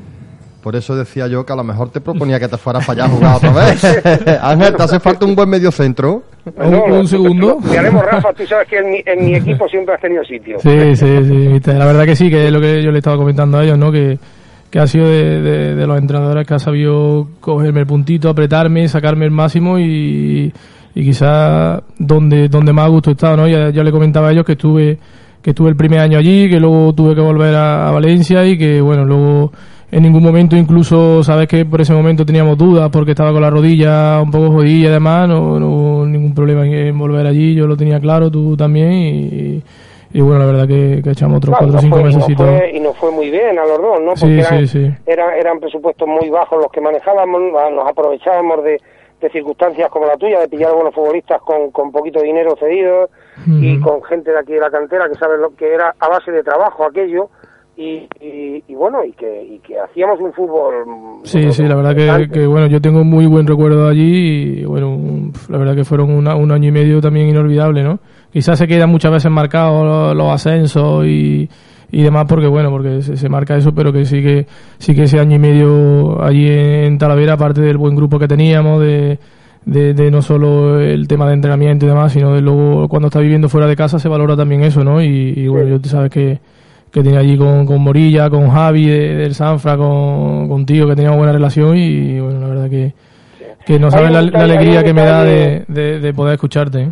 Por 0.61 0.75
eso 0.75 0.97
decía 0.97 1.29
yo 1.29 1.47
que 1.47 1.53
a 1.53 1.57
lo 1.57 1.63
mejor 1.63 1.91
te 1.91 2.01
proponía 2.01 2.41
que 2.41 2.49
te 2.49 2.57
fueras 2.57 2.85
para 2.85 3.05
allá 3.05 3.13
a 3.13 3.17
jugar 3.17 3.37
otra 3.37 3.53
vez. 3.53 3.85
Ángel, 4.43 4.75
¿te 4.75 4.83
hace 4.83 4.99
falta 4.99 5.25
un 5.25 5.37
buen 5.37 5.49
medio 5.49 5.71
centro? 5.71 6.25
¿Un, 6.57 7.07
segundo? 7.07 7.61
Miraremos, 7.61 8.05
Rafa, 8.11 8.33
tú 8.33 8.45
sabes 8.45 8.67
que 8.67 8.79
en 8.79 8.91
mi, 8.91 9.03
en 9.07 9.25
mi, 9.25 9.37
equipo 9.37 9.69
siempre 9.69 9.95
has 9.95 10.01
tenido 10.01 10.25
sitio. 10.25 10.59
Sí, 10.59 10.97
sí, 10.97 11.25
sí. 11.25 11.61
La 11.67 11.87
verdad 11.87 12.05
que 12.05 12.17
sí, 12.17 12.29
que 12.29 12.47
es 12.47 12.53
lo 12.53 12.61
que 12.61 12.83
yo 12.83 12.91
le 12.91 12.99
estaba 12.99 13.17
comentando 13.17 13.59
a 13.59 13.63
ellos, 13.63 13.79
¿no? 13.79 13.93
Que, 13.93 14.19
que 14.69 14.81
ha 14.81 14.89
sido 14.89 15.09
de, 15.09 15.77
de 15.77 15.87
los 15.87 15.99
entrenadores 15.99 16.45
que 16.45 16.55
ha 16.55 16.59
sabido 16.59 17.29
cogerme 17.39 17.83
el 17.83 17.87
puntito, 17.87 18.29
apretarme, 18.29 18.89
sacarme 18.89 19.25
el 19.27 19.31
máximo 19.31 19.79
y 19.79 20.53
y 20.97 21.05
quizás 21.05 21.83
donde, 21.99 22.49
donde 22.49 22.73
más 22.73 22.87
a 22.87 22.89
gusto 22.89 23.11
he 23.11 23.13
estado, 23.13 23.37
¿no? 23.37 23.47
Ya, 23.47 23.69
ya 23.69 23.85
le 23.85 23.93
comentaba 23.93 24.29
a 24.29 24.33
ellos 24.33 24.47
que 24.47 24.53
estuve, 24.53 24.97
que 25.43 25.51
estuve 25.51 25.69
el 25.69 25.77
primer 25.77 26.01
año 26.01 26.19
allí, 26.19 26.49
que 26.49 26.59
luego 26.59 26.95
tuve 26.95 27.15
que 27.15 27.21
volver 27.21 27.55
a, 27.55 27.91
Valencia 27.91 28.47
y 28.47 28.57
que, 28.57 28.81
bueno, 28.81 29.05
luego 29.05 29.53
en 29.93 30.03
ningún 30.03 30.23
momento 30.23 30.57
incluso, 30.57 31.23
sabes 31.23 31.49
que 31.49 31.67
por 31.67 31.83
ese 31.83 31.93
momento 31.93 32.25
teníamos 32.25 32.57
dudas 32.57 32.89
porque 32.91 33.11
estaba 33.11 33.31
con 33.31 33.43
la 33.43 33.51
rodilla 33.51 34.23
un 34.23 34.31
poco 34.31 34.51
jodida 34.51 34.89
y 34.89 34.93
demás, 34.93 35.29
no, 35.29 35.61
no 35.61 35.69
hubo 35.69 36.07
ningún 36.07 36.35
problema 36.35 36.67
en 36.67 36.99
volver 36.99 37.27
allí, 37.27 37.55
yo 37.55 37.67
lo 37.67 37.77
tenía 37.77 38.01
claro, 38.01 38.31
tú 38.31 38.57
también 38.57 38.93
y, 38.93 39.63
y 40.15 40.21
bueno, 40.23 40.39
la 40.39 40.47
verdad 40.47 40.67
que, 40.67 41.03
echamos 41.11 41.37
otros 41.37 41.57
cuatro 41.59 41.77
o 41.77 41.81
cinco 41.83 41.99
meses. 41.99 42.25
Y, 42.27 42.77
y 42.79 42.81
nos 42.81 42.97
fue 42.97 43.11
muy 43.11 43.31
bien 43.31 43.59
a 43.59 43.67
los 43.67 43.83
dos, 43.83 44.01
¿no? 44.01 44.15
Porque 44.19 44.39
eran, 44.39 44.67
sí, 44.67 44.91
Eran, 45.05 45.35
eran 45.35 45.61
presupuestos 45.61 46.09
muy 46.09 46.31
bajos 46.31 46.59
los 46.59 46.73
que 46.73 46.81
manejábamos, 46.81 47.39
nos 47.53 47.87
aprovechábamos 47.87 48.65
de, 48.65 48.81
de 49.21 49.31
circunstancias 49.31 49.89
como 49.91 50.07
la 50.07 50.17
tuya, 50.17 50.41
de 50.41 50.49
pillar 50.49 50.71
a 50.71 50.75
buenos 50.75 50.95
futbolistas 50.95 51.41
con, 51.43 51.71
con 51.71 51.91
poquito 51.91 52.21
dinero 52.21 52.55
cedido 52.59 53.09
y 53.47 53.79
con 53.81 54.03
gente 54.05 54.31
de 54.31 54.39
aquí 54.39 54.53
de 54.53 54.61
la 54.61 54.71
cantera 54.71 55.09
que 55.09 55.15
sabe 55.15 55.39
lo 55.39 55.55
que 55.55 55.73
era 55.73 55.95
a 55.99 56.09
base 56.09 56.33
de 56.33 56.43
trabajo 56.43 56.85
aquello. 56.85 57.29
Y, 57.79 58.09
y, 58.21 58.75
bueno, 58.75 59.05
y 59.05 59.13
que, 59.13 59.45
y 59.45 59.59
que 59.59 59.79
hacíamos 59.79 60.19
un 60.19 60.33
fútbol. 60.33 60.87
Sí, 61.25 61.53
sí, 61.53 61.63
la 61.65 61.75
verdad 61.75 61.95
que, 62.33 62.47
bueno, 62.47 62.69
yo 62.69 62.81
tengo 62.81 63.05
muy 63.05 63.27
buen 63.27 63.47
recuerdo 63.47 63.87
allí 63.87 64.61
y 64.61 64.65
bueno, 64.65 64.97
la 65.51 65.59
verdad 65.59 65.75
que 65.75 65.85
fueron 65.85 66.11
un 66.11 66.53
año 66.53 66.69
y 66.69 66.73
medio 66.73 67.03
también 67.03 67.29
inolvidable, 67.29 67.83
¿no? 67.83 67.99
Quizás 68.33 68.59
se 68.59 68.67
quedan 68.67 68.89
muchas 68.89 69.13
veces 69.13 69.31
marcados 69.31 70.17
los 70.17 70.33
ascensos 70.33 71.05
y, 71.05 71.51
y 71.91 72.03
demás 72.03 72.27
porque 72.29 72.47
bueno 72.47 72.71
porque 72.71 73.03
se, 73.03 73.29
marca 73.29 73.57
eso 73.57 73.75
pero 73.75 73.93
que 73.93 74.05
sí 74.05 74.23
que 74.23 74.47
sí 74.79 74.95
que 74.95 75.05
ese 75.05 75.21
año 75.21 75.37
y 75.37 75.39
medio 75.39 76.23
allí 76.23 76.49
en 76.49 76.99
Talavera 76.99 77.35
aparte 77.35 77.61
del 77.61 77.79
buen 77.79 77.95
grupo 77.95 78.19
que 78.19 78.29
teníamos 78.29 78.81
de, 78.81 79.19
de, 79.65 80.11
no 80.11 80.23
solo 80.23 80.81
el 80.81 81.07
tema 81.07 81.27
de 81.29 81.35
entrenamiento 81.35 81.87
y 81.87 81.89
demás 81.89 82.13
sino 82.13 82.35
de 82.35 82.41
luego 82.41 82.89
cuando 82.89 83.09
está 83.09 83.21
viviendo 83.21 83.49
fuera 83.49 83.67
de 83.67 83.77
casa 83.77 83.99
se 83.99 84.09
valora 84.09 84.37
también 84.37 84.63
eso 84.63 84.83
no 84.83 85.01
y, 85.03 85.47
bueno 85.49 85.69
yo 85.69 85.81
tú 85.81 85.89
sabes 85.89 86.11
que 86.11 86.41
que 86.93 87.03
tenía 87.03 87.19
allí 87.19 87.37
con, 87.37 87.67
con 87.67 87.83
Morilla, 87.83 88.31
con 88.31 88.49
Javi 88.49 88.87
del 88.87 89.35
Sanfra, 89.35 89.77
con, 89.77 90.49
contigo, 90.49 90.89
que 90.89 90.95
teníamos 90.95 91.19
buena 91.19 91.33
relación 91.33 91.77
y 91.77 92.19
bueno, 92.21 92.41
la 92.41 92.47
verdad 92.47 92.71
que, 92.71 92.95
que 93.67 93.79
no 93.79 93.91
sabes 93.91 94.11
la, 94.13 94.21
alegría 94.21 94.83
que 94.83 94.95
me 94.95 95.03
da 95.03 95.23
de, 95.23 95.65
de, 95.69 96.15
poder 96.15 96.35
escucharte. 96.35 96.81
¿eh? 96.81 96.89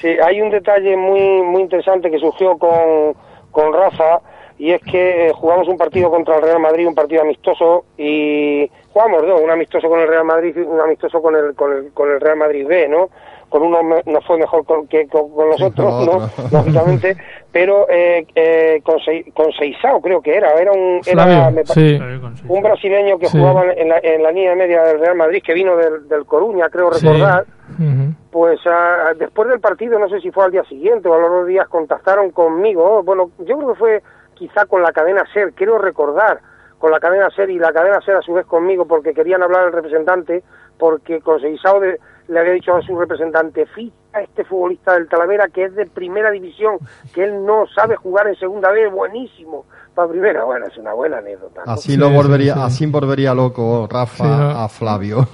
Sí, 0.00 0.08
hay 0.08 0.40
un 0.40 0.50
detalle 0.50 0.96
muy, 0.96 1.42
muy 1.42 1.62
interesante 1.62 2.10
que 2.10 2.18
surgió 2.18 2.56
con, 2.58 3.16
con 3.52 3.72
Rafa 3.72 4.20
y 4.58 4.72
es 4.72 4.82
que 4.82 5.28
eh, 5.28 5.32
jugamos 5.32 5.68
un 5.68 5.78
partido 5.78 6.10
contra 6.10 6.36
el 6.36 6.42
Real 6.42 6.60
Madrid, 6.60 6.86
un 6.86 6.94
partido 6.94 7.22
amistoso 7.22 7.84
y 7.96 8.70
jugamos 8.92 9.22
dos, 9.26 9.40
un 9.40 9.50
amistoso 9.50 9.88
con 9.88 10.00
el 10.00 10.08
Real 10.08 10.24
Madrid 10.24 10.54
y 10.56 10.60
un 10.60 10.80
amistoso 10.80 11.22
con 11.22 11.36
el, 11.36 11.54
con 11.54 11.72
el, 11.72 11.92
con 11.92 12.10
el 12.10 12.20
Real 12.20 12.36
Madrid 12.36 12.66
B, 12.66 12.88
¿no? 12.88 13.10
Con 13.52 13.64
uno 13.64 13.80
no 13.82 14.20
fue 14.22 14.38
mejor 14.38 14.64
que 14.88 15.06
con, 15.08 15.28
los 15.36 15.60
otros, 15.60 16.06
¿no? 16.06 16.48
Lógicamente, 16.50 17.14
pero 17.52 17.86
eh, 17.90 18.26
eh, 18.34 18.80
con, 18.82 18.96
con 19.34 19.52
Seisao 19.52 20.00
creo 20.00 20.22
que 20.22 20.34
era, 20.34 20.54
era 20.54 20.72
un 20.72 21.02
era, 21.04 21.52
un 22.48 22.62
brasileño 22.62 23.18
que 23.18 23.28
jugaba 23.28 23.64
en 23.76 23.90
la, 23.90 23.98
en 24.02 24.22
la 24.22 24.32
línea 24.32 24.54
media 24.54 24.84
del 24.84 25.00
Real 25.00 25.16
Madrid, 25.16 25.42
que 25.44 25.52
vino 25.52 25.76
del, 25.76 26.08
del 26.08 26.24
Coruña, 26.24 26.70
creo 26.70 26.88
recordar, 26.88 27.44
pues 28.30 28.58
ah, 28.64 29.12
después 29.18 29.50
del 29.50 29.60
partido, 29.60 29.98
no 29.98 30.08
sé 30.08 30.18
si 30.22 30.30
fue 30.30 30.46
al 30.46 30.52
día 30.52 30.64
siguiente 30.64 31.06
o 31.10 31.14
a 31.14 31.18
los 31.18 31.30
dos 31.30 31.46
días, 31.46 31.68
contactaron 31.68 32.30
conmigo. 32.30 33.02
Bueno, 33.02 33.32
yo 33.40 33.58
creo 33.58 33.72
que 33.74 33.78
fue 33.78 34.02
quizá 34.32 34.64
con 34.64 34.80
la 34.80 34.92
cadena 34.92 35.24
SER, 35.34 35.52
quiero 35.52 35.76
recordar, 35.76 36.40
con 36.78 36.90
la 36.90 37.00
cadena 37.00 37.28
SER 37.36 37.50
y 37.50 37.58
la 37.58 37.74
cadena 37.74 38.00
SER 38.00 38.16
a 38.16 38.22
su 38.22 38.32
vez 38.32 38.46
conmigo, 38.46 38.86
porque 38.86 39.12
querían 39.12 39.42
hablar 39.42 39.64
al 39.64 39.72
representante, 39.72 40.42
porque 40.78 41.20
con 41.20 41.38
de, 41.40 42.00
le 42.28 42.40
había 42.40 42.52
dicho 42.52 42.74
a 42.74 42.82
su 42.82 42.98
representante, 42.98 43.66
ficha 43.66 43.94
a 44.12 44.20
este 44.20 44.44
futbolista 44.44 44.94
del 44.94 45.08
Talavera 45.08 45.48
que 45.48 45.64
es 45.64 45.74
de 45.74 45.86
primera 45.86 46.30
división, 46.30 46.78
que 47.14 47.24
él 47.24 47.44
no 47.44 47.66
sabe 47.74 47.96
jugar 47.96 48.28
en 48.28 48.36
segunda 48.36 48.70
vez, 48.70 48.90
buenísimo 48.92 49.64
para 49.94 50.08
primera, 50.08 50.44
bueno, 50.44 50.66
es 50.66 50.76
una 50.78 50.94
buena 50.94 51.18
anécdota. 51.18 51.62
Así 51.66 51.96
lo 51.96 52.10
volvería, 52.10 52.54
así 52.64 52.86
volvería 52.86 53.34
loco 53.34 53.86
Rafa 53.90 54.64
a 54.64 54.68
Flavio. 54.68 55.26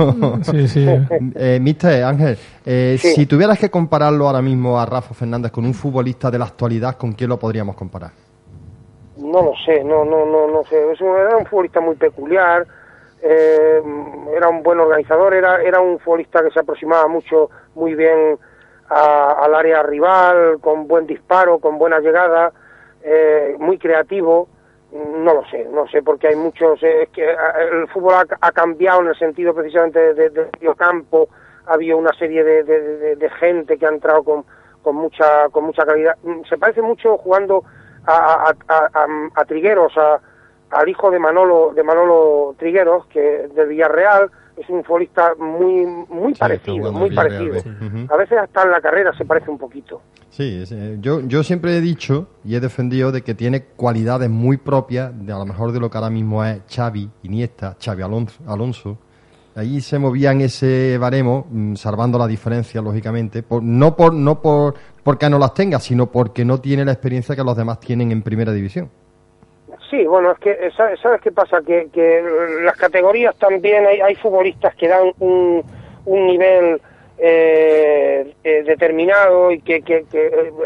Sí, 0.42 0.66
sí. 0.66 0.86
eh, 1.34 1.58
Mister 1.60 2.02
Ángel, 2.02 2.36
eh, 2.66 2.96
si 2.98 3.26
tuvieras 3.26 3.58
que 3.58 3.70
compararlo 3.70 4.26
ahora 4.26 4.42
mismo 4.42 4.80
a 4.80 4.86
Rafa 4.86 5.14
Fernández 5.14 5.52
con 5.52 5.64
un 5.64 5.74
futbolista 5.74 6.30
de 6.30 6.38
la 6.38 6.46
actualidad, 6.46 6.96
¿con 6.96 7.12
quién 7.12 7.30
lo 7.30 7.38
podríamos 7.38 7.76
comparar? 7.76 8.10
No 9.16 9.42
lo 9.42 9.52
sé, 9.64 9.82
no, 9.84 10.04
no, 10.04 10.26
no, 10.26 10.48
no 10.48 10.64
sé. 10.64 10.76
era 10.76 11.36
un 11.36 11.46
futbolista 11.46 11.80
muy 11.80 11.96
peculiar, 11.96 12.66
eh, 13.22 13.82
era 14.36 14.48
un 14.48 14.62
buen 14.62 14.80
organizador, 14.80 15.34
era, 15.34 15.62
era 15.62 15.80
un 15.80 15.98
futbolista 15.98 16.42
que 16.42 16.50
se 16.50 16.60
aproximaba 16.60 17.08
mucho, 17.08 17.50
muy 17.74 17.94
bien 17.94 18.38
al 18.88 19.54
área 19.54 19.82
rival, 19.82 20.58
con 20.60 20.88
buen 20.88 21.06
disparo, 21.06 21.58
con 21.58 21.78
buena 21.78 22.00
llegada 22.00 22.52
eh, 23.02 23.56
muy 23.58 23.78
creativo, 23.78 24.48
no 24.92 25.34
lo 25.34 25.44
sé, 25.46 25.66
no 25.70 25.86
sé, 25.88 26.02
porque 26.02 26.28
hay 26.28 26.36
muchos, 26.36 26.82
eh, 26.82 27.02
es 27.02 27.08
que 27.10 27.24
eh, 27.24 27.36
el 27.72 27.88
fútbol 27.88 28.14
ha, 28.40 28.52
cambiado 28.52 29.02
en 29.02 29.08
el 29.08 29.18
sentido 29.18 29.54
precisamente 29.54 30.14
de, 30.14 30.30
de, 30.30 30.74
campo, 30.76 31.28
ha 31.66 31.74
habido 31.74 31.98
una 31.98 32.12
serie 32.14 32.42
de, 32.42 33.30
gente 33.38 33.76
que 33.76 33.86
ha 33.86 33.90
entrado 33.90 34.22
con, 34.22 34.44
con 34.82 34.96
mucha 34.96 35.48
con 35.50 35.64
mucha 35.64 35.84
calidad. 35.84 36.16
Mm, 36.22 36.42
se 36.48 36.56
parece 36.56 36.80
mucho 36.80 37.18
jugando 37.18 37.62
a, 38.06 38.52
a, 38.68 39.06
a, 39.34 39.44
Trigueros, 39.44 39.92
al 40.70 40.88
hijo 40.88 41.10
de 41.10 41.18
Manolo 41.18 41.72
de 41.74 41.82
Manolo 41.82 42.54
Trigueros, 42.58 43.06
que 43.06 43.48
del 43.54 43.68
Villarreal, 43.68 44.30
es 44.56 44.68
un 44.68 44.82
futbolista 44.84 45.34
muy 45.38 45.86
muy 46.08 46.34
parecido, 46.34 46.92
muy 46.92 47.14
parecido. 47.14 47.54
A 48.10 48.16
veces 48.16 48.38
hasta 48.38 48.62
en 48.62 48.70
la 48.70 48.80
carrera 48.80 49.16
se 49.16 49.24
parece 49.24 49.50
un 49.50 49.58
poquito. 49.58 50.00
Sí, 50.30 50.64
yo, 51.00 51.20
yo 51.22 51.42
siempre 51.42 51.76
he 51.76 51.80
dicho 51.80 52.28
y 52.44 52.54
he 52.54 52.60
defendido 52.60 53.10
de 53.10 53.22
que 53.22 53.34
tiene 53.34 53.64
cualidades 53.64 54.30
muy 54.30 54.56
propias, 54.56 55.12
de 55.26 55.32
a 55.32 55.38
lo 55.38 55.46
mejor 55.46 55.72
de 55.72 55.80
lo 55.80 55.90
que 55.90 55.98
ahora 55.98 56.10
mismo 56.10 56.44
es 56.44 56.60
Xavi, 56.68 57.10
Iniesta, 57.22 57.76
Xavi 57.82 58.02
Alonso. 58.02 58.42
Alonso. 58.46 58.98
Ahí 59.56 59.80
se 59.80 59.98
movía 59.98 60.30
en 60.30 60.42
ese 60.42 60.96
baremo, 60.98 61.46
mm, 61.50 61.74
salvando 61.74 62.18
la 62.18 62.28
diferencia, 62.28 62.80
lógicamente, 62.80 63.42
por, 63.42 63.62
no 63.62 63.96
por 63.96 64.14
no 64.14 64.40
por 64.40 64.74
porque 65.02 65.28
no 65.28 65.38
las 65.38 65.54
tenga, 65.54 65.80
sino 65.80 66.06
porque 66.06 66.44
no 66.44 66.60
tiene 66.60 66.84
la 66.84 66.92
experiencia 66.92 67.34
que 67.34 67.42
los 67.42 67.56
demás 67.56 67.80
tienen 67.80 68.12
en 68.12 68.22
primera 68.22 68.52
división. 68.52 68.90
Sí, 69.90 70.06
bueno, 70.06 70.32
es 70.32 70.38
que, 70.38 70.50
eh, 70.50 70.70
¿sabes, 70.76 71.20
qué 71.22 71.32
pasa? 71.32 71.62
Que, 71.62 71.88
que 71.90 72.22
las 72.62 72.76
categorías 72.76 73.34
también 73.36 73.86
hay, 73.86 74.00
hay 74.00 74.14
futbolistas 74.16 74.74
que 74.74 74.86
dan 74.86 75.12
un, 75.18 75.64
un 76.04 76.26
nivel 76.26 76.80
eh, 77.16 78.34
eh, 78.44 78.62
determinado 78.64 79.50
y 79.50 79.60
que, 79.60 79.82
que, 79.82 80.04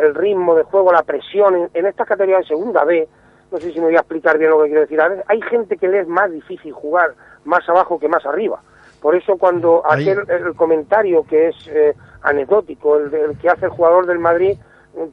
el 0.02 0.14
ritmo 0.14 0.56
de 0.56 0.64
juego, 0.64 0.92
la 0.92 1.04
presión 1.04 1.54
en, 1.54 1.70
en 1.72 1.86
estas 1.86 2.08
categorías 2.08 2.40
de 2.40 2.48
segunda 2.48 2.84
B, 2.84 3.06
no 3.52 3.58
sé 3.58 3.70
si 3.72 3.78
me 3.78 3.86
voy 3.86 3.96
a 3.96 4.00
explicar 4.00 4.38
bien 4.38 4.50
lo 4.50 4.62
que 4.62 4.68
quiero 4.68 4.80
decir. 4.80 5.00
A 5.00 5.08
veces 5.08 5.24
hay 5.28 5.40
gente 5.42 5.76
que 5.76 5.88
le 5.88 6.00
es 6.00 6.08
más 6.08 6.30
difícil 6.32 6.72
jugar 6.72 7.14
más 7.44 7.68
abajo 7.68 7.98
que 8.00 8.08
más 8.08 8.26
arriba. 8.26 8.60
Por 9.00 9.14
eso 9.14 9.36
cuando 9.36 9.82
aquel 9.88 10.20
el 10.28 10.54
comentario 10.54 11.24
que 11.24 11.48
es 11.48 11.56
eh, 11.68 11.94
anecdótico, 12.22 12.96
el, 12.96 13.14
el, 13.14 13.38
que 13.38 13.48
hace 13.48 13.66
el 13.66 13.70
jugador 13.72 14.06
del 14.06 14.18
Madrid, 14.18 14.56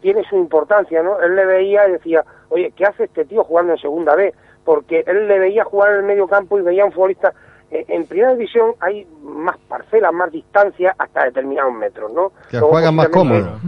tiene 0.01 0.24
su 0.30 0.36
importancia, 0.36 1.01
¿no? 1.01 1.20
Él 1.22 1.36
le 1.36 1.45
veía 1.45 1.88
y 1.88 1.93
decía, 1.93 2.24
oye, 2.50 2.74
¿qué 2.76 2.86
hace 2.86 3.06
este 3.06 3.26
tío 3.26 3.43
jugando 3.43 3.74
en 3.74 3.80
segunda 3.80 4.16
B? 4.16 4.34
Porque 4.66 5.04
él 5.08 5.28
le 5.28 5.39
veía 5.39 5.64
jugar 5.64 5.93
en 5.93 6.00
el 6.00 6.04
medio 6.04 6.28
campo 6.28 6.60
y 6.60 6.62
veía 6.62 6.86
un 6.86 6.91
futbolista 6.91 7.34
eh, 7.72 7.86
en 7.88 8.06
primera 8.08 8.34
división 8.34 8.72
hay 8.80 9.06
más 9.22 9.58
parcelas, 9.68 10.12
más 10.12 10.32
distancia 10.32 10.95
hasta 10.97 11.26
determinados 11.26 11.74
metros, 11.74 12.12
¿no? 12.12 12.32
Que 12.50 12.60
juegan 12.60 12.95
más 12.95 13.10
cómodos. 13.10 13.62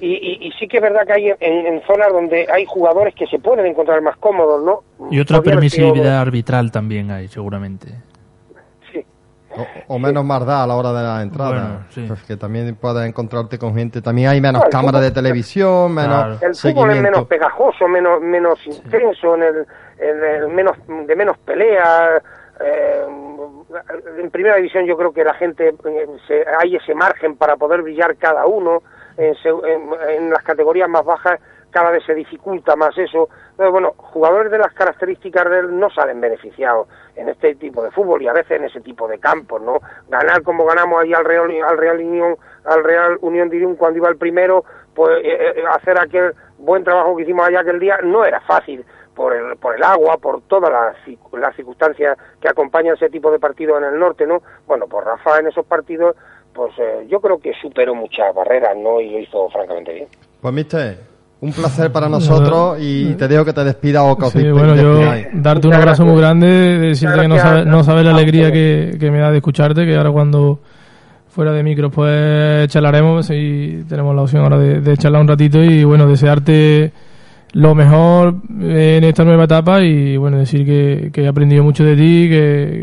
Y, 0.00 0.46
y, 0.46 0.52
sí 0.58 0.68
que 0.68 0.76
es 0.76 0.82
verdad 0.82 1.06
que 1.06 1.12
hay 1.12 1.32
en, 1.40 1.80
zonas 1.86 2.12
donde 2.12 2.46
hay 2.52 2.66
jugadores 2.66 3.14
que 3.14 3.26
se 3.26 3.38
pueden 3.38 3.64
encontrar 3.64 4.02
más 4.02 4.16
cómodos, 4.18 4.62
¿no? 4.62 4.82
Y 5.10 5.20
otra 5.20 5.40
permisividad 5.40 6.20
arbitral 6.20 6.70
también 6.70 7.10
hay, 7.10 7.28
seguramente. 7.28 7.88
O, 9.88 9.98
menos 9.98 10.24
maldad 10.24 10.64
a 10.64 10.66
la 10.66 10.74
hora 10.74 10.92
de 10.92 11.02
la 11.02 11.22
entrada. 11.22 11.86
Que 12.26 12.36
también 12.36 12.76
puedes 12.76 13.08
encontrarte 13.08 13.58
con 13.58 13.74
gente. 13.74 14.02
También 14.02 14.28
hay 14.28 14.40
menos 14.40 14.64
cámaras 14.70 15.02
de 15.02 15.10
televisión, 15.10 15.94
menos. 15.94 16.42
El 16.42 16.54
fútbol 16.54 16.90
es 16.90 17.02
menos 17.02 17.26
pegajoso, 17.26 17.88
menos, 17.88 18.20
menos 18.20 18.58
intenso, 18.66 19.34
en 19.34 19.42
el, 19.42 19.66
en 19.98 20.24
el 20.24 20.48
menos, 20.48 20.76
de 21.06 21.16
menos 21.16 21.38
pelea 21.38 22.22
eh, 22.60 23.04
en 24.18 24.30
primera 24.30 24.56
división 24.56 24.86
yo 24.86 24.96
creo 24.96 25.12
que 25.12 25.24
la 25.24 25.34
gente 25.34 25.74
eh, 25.84 26.44
hay 26.58 26.76
ese 26.76 26.94
margen 26.94 27.36
para 27.36 27.56
poder 27.56 27.82
brillar 27.82 28.16
cada 28.16 28.46
uno 28.46 28.82
en, 29.18 30.30
las 30.30 30.42
categorías 30.42 30.88
más 30.88 31.04
bajas 31.04 31.40
cada 31.70 31.90
vez 31.90 32.04
se 32.04 32.14
dificulta 32.14 32.76
más 32.76 32.96
eso 32.96 33.28
pero 33.56 33.70
bueno 33.72 33.94
jugadores 33.96 34.50
de 34.50 34.58
las 34.58 34.72
características 34.72 35.48
de 35.50 35.58
él 35.60 35.78
no 35.78 35.90
salen 35.90 36.20
beneficiados 36.20 36.88
en 37.14 37.28
este 37.28 37.54
tipo 37.56 37.82
de 37.82 37.90
fútbol 37.90 38.22
y 38.22 38.28
a 38.28 38.32
veces 38.32 38.52
en 38.52 38.64
ese 38.64 38.80
tipo 38.80 39.08
de 39.08 39.18
campos 39.18 39.60
no 39.62 39.80
ganar 40.08 40.42
como 40.42 40.64
ganamos 40.64 41.02
ahí 41.02 41.12
al 41.12 41.24
Real 41.24 41.50
al 41.68 41.78
Real 41.78 41.98
Unión 41.98 42.36
al 42.64 42.84
Real 42.84 43.18
Unión 43.20 43.48
de 43.48 43.74
cuando 43.76 43.98
iba 43.98 44.08
el 44.08 44.16
primero 44.16 44.64
pues 44.94 45.20
eh, 45.22 45.64
hacer 45.70 46.00
aquel 46.00 46.34
buen 46.58 46.84
trabajo 46.84 47.16
que 47.16 47.22
hicimos 47.22 47.46
allá 47.46 47.60
aquel 47.60 47.78
día 47.78 47.98
no 48.02 48.24
era 48.24 48.40
fácil 48.40 48.84
por 49.16 49.34
el, 49.34 49.56
por 49.56 49.74
el 49.74 49.82
agua, 49.82 50.18
por 50.18 50.42
todas 50.42 50.70
las, 50.70 51.56
circunstancias 51.56 52.18
que 52.40 52.48
acompañan 52.48 52.94
ese 52.94 53.08
tipo 53.08 53.32
de 53.32 53.38
partidos 53.38 53.78
en 53.78 53.84
el 53.84 53.98
norte, 53.98 54.26
¿no? 54.26 54.42
Bueno, 54.66 54.86
pues 54.86 55.04
Rafa 55.04 55.40
en 55.40 55.46
esos 55.46 55.64
partidos, 55.64 56.14
pues 56.54 56.72
eh, 56.78 57.06
yo 57.08 57.20
creo 57.20 57.38
que 57.38 57.52
superó 57.54 57.94
muchas 57.94 58.34
barreras, 58.34 58.76
¿no? 58.76 59.00
Y 59.00 59.10
lo 59.10 59.18
hizo 59.18 59.48
francamente 59.48 59.94
bien. 59.94 60.08
Pues, 60.40 60.52
mister, 60.52 60.98
un 61.40 61.52
placer 61.52 61.92
para 61.92 62.08
nosotros 62.08 62.78
y 62.80 63.14
te 63.14 63.28
dejo 63.28 63.44
que 63.44 63.52
te 63.52 63.62
despida 63.62 64.02
o 64.02 64.30
sí, 64.30 64.50
bueno, 64.50 64.74
yo 64.74 65.00
darte 65.34 65.68
un 65.68 65.74
abrazo 65.74 66.04
muy 66.04 66.18
grande, 66.18 66.46
decirte 66.78 67.20
que 67.20 67.28
no 67.28 67.38
sabes 67.38 67.66
no 67.66 67.84
sabe 67.84 68.02
la 68.02 68.10
alegría 68.10 68.50
que, 68.50 68.96
me 69.10 69.18
da 69.18 69.30
de 69.30 69.38
escucharte, 69.38 69.84
que 69.84 69.96
ahora 69.96 70.10
cuando 70.10 70.60
fuera 71.28 71.52
de 71.52 71.62
micro 71.62 71.90
pues 71.90 72.68
charlaremos 72.68 73.28
y 73.30 73.84
tenemos 73.88 74.14
la 74.16 74.22
opción 74.22 74.42
ahora 74.42 74.58
de, 74.58 74.80
de 74.80 74.96
charlar 74.96 75.20
un 75.20 75.28
ratito 75.28 75.62
y 75.62 75.84
bueno, 75.84 76.06
desearte 76.06 76.92
lo 77.56 77.74
mejor 77.74 78.34
en 78.60 79.02
esta 79.04 79.24
nueva 79.24 79.44
etapa 79.44 79.80
y 79.80 80.18
bueno, 80.18 80.36
decir 80.36 80.66
que, 80.66 81.22
he 81.22 81.26
aprendido 81.26 81.64
mucho 81.64 81.84
de 81.84 81.96
ti, 81.96 82.28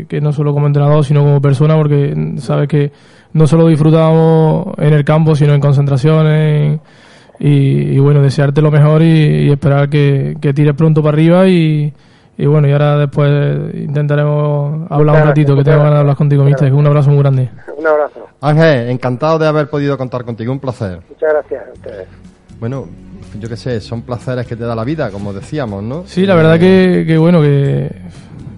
que, 0.08 0.20
no 0.20 0.32
solo 0.32 0.52
como 0.52 0.66
entrenador, 0.66 1.04
sino 1.04 1.22
como 1.22 1.40
persona, 1.40 1.76
porque 1.76 2.34
sabes 2.38 2.68
que 2.68 2.90
no 3.34 3.46
solo 3.46 3.68
disfrutamos 3.68 4.74
en 4.78 4.92
el 4.92 5.04
campo, 5.04 5.36
sino 5.36 5.54
en 5.54 5.60
concentraciones. 5.60 6.80
Y, 7.38 7.98
bueno, 7.98 8.22
desearte 8.22 8.62
lo 8.62 8.70
mejor 8.70 9.02
y, 9.02 9.50
esperar 9.50 9.88
que, 9.88 10.36
que, 10.40 10.54
tires 10.54 10.74
pronto 10.74 11.02
para 11.02 11.14
arriba 11.14 11.48
y, 11.48 11.92
bueno, 12.38 12.68
y 12.68 12.72
ahora 12.72 12.98
después 12.98 13.74
intentaremos 13.74 14.90
hablar 14.90 15.22
un 15.22 15.28
ratito, 15.28 15.56
que 15.56 15.64
tengo 15.64 15.78
ganas 15.78 15.94
de 15.94 16.00
hablar 16.00 16.16
contigo, 16.16 16.44
mister. 16.44 16.72
Un 16.72 16.86
abrazo 16.86 17.10
muy 17.10 17.20
grande. 17.20 17.50
Un 17.76 17.86
abrazo. 17.86 18.28
Ángel, 18.40 18.90
encantado 18.90 19.38
de 19.38 19.46
haber 19.46 19.68
podido 19.68 19.96
contar 19.96 20.24
contigo, 20.24 20.52
un 20.52 20.60
placer. 20.60 21.00
Muchas 21.08 21.32
gracias 21.32 21.64
a 21.68 21.72
ustedes. 21.72 22.08
Bueno, 22.60 22.86
yo 23.38 23.48
qué 23.48 23.56
sé, 23.56 23.80
son 23.80 24.02
placeres 24.02 24.46
que 24.46 24.56
te 24.56 24.64
da 24.64 24.74
la 24.74 24.84
vida, 24.84 25.10
como 25.10 25.32
decíamos, 25.32 25.82
¿no? 25.82 26.04
Sí, 26.06 26.26
la 26.26 26.34
verdad 26.34 26.58
que, 26.58 27.04
que 27.06 27.18
bueno, 27.18 27.40
que, 27.40 27.90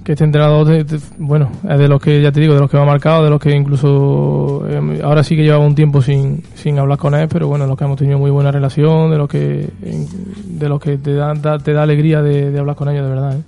que 0.07 0.13
este 0.13 0.23
entrenador, 0.23 0.87
bueno, 1.19 1.51
es 1.69 1.79
de 1.81 1.89
los 1.89 2.01
que, 2.01 2.23
ya 2.23 2.31
te 2.31 2.39
digo, 2.39 2.55
de 2.55 2.61
los 2.61 2.71
que 2.71 2.77
me 2.77 2.85
ha 2.85 2.87
marcado, 2.87 3.25
de 3.25 3.31
los 3.31 3.41
que 3.41 3.51
incluso, 3.51 4.65
eh, 4.69 5.01
ahora 5.03 5.25
sí 5.25 5.35
que 5.35 5.43
llevaba 5.43 5.67
un 5.67 5.75
tiempo 5.75 6.01
sin, 6.01 6.45
sin 6.55 6.79
hablar 6.79 6.97
con 6.97 7.17
él, 7.17 7.27
pero 7.27 7.49
bueno, 7.49 7.65
de 7.65 7.71
los 7.71 7.77
que 7.77 7.85
hemos 7.87 7.99
tenido 7.99 8.17
muy 8.17 8.31
buena 8.31 8.53
relación, 8.53 9.11
de 9.11 9.19
los 9.19 9.29
que, 9.29 9.69
de 9.81 10.69
los 10.69 10.81
que 10.81 10.97
te 10.99 11.13
da, 11.13 11.35
te 11.59 11.73
da 11.73 11.83
alegría 11.83 12.23
de, 12.23 12.53
de 12.53 12.59
hablar 12.61 12.77
con 12.77 12.89
ellos, 12.89 13.03
de 13.03 13.11
verdad, 13.11 13.37
¿eh? 13.37 13.43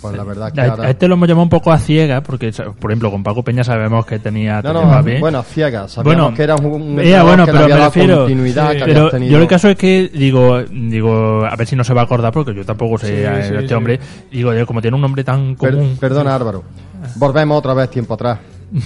Pues 0.00 0.16
la 0.16 0.24
verdad 0.24 0.52
que 0.52 0.60
a, 0.60 0.90
este 0.90 1.06
lo 1.08 1.14
hemos 1.14 1.28
llamado 1.28 1.42
un 1.42 1.50
poco 1.50 1.72
a 1.72 1.78
ciega, 1.78 2.22
porque, 2.22 2.52
por 2.52 2.90
ejemplo, 2.90 3.10
con 3.10 3.22
Paco 3.22 3.42
Peña 3.42 3.62
sabemos 3.64 4.06
que 4.06 4.18
tenía... 4.18 4.62
No, 4.62 4.72
no, 4.72 5.02
bueno, 5.20 5.38
a 5.38 5.42
ciega. 5.42 5.88
Sabemos 5.88 6.04
bueno, 6.04 6.34
que 6.34 6.42
era 6.42 6.56
un... 6.56 6.96
bueno, 6.96 7.46
pero 7.46 7.68
me 7.68 7.76
refiero... 7.76 8.26
pero 8.84 9.18
yo 9.18 9.38
el 9.38 9.46
caso 9.46 9.68
es 9.68 9.76
que, 9.76 10.10
digo, 10.12 10.62
digo, 10.62 11.44
a 11.44 11.54
ver 11.56 11.66
si 11.66 11.76
no 11.76 11.84
se 11.84 11.92
va 11.92 12.02
a 12.02 12.04
acordar, 12.04 12.32
porque 12.32 12.54
yo 12.54 12.64
tampoco 12.64 12.98
sé 12.98 13.26
este 13.58 13.74
hombre. 13.74 14.00
Digo, 14.30 14.52
como 14.66 14.80
tiene 14.80 14.94
un 14.94 15.02
nombre 15.02 15.24
tan 15.24 15.54
común... 15.54 15.96
perdona, 16.00 16.34
Álvaro. 16.34 16.64
Volvemos 17.16 17.58
otra 17.58 17.74
vez 17.74 17.90
tiempo 17.90 18.14
atrás 18.14 18.38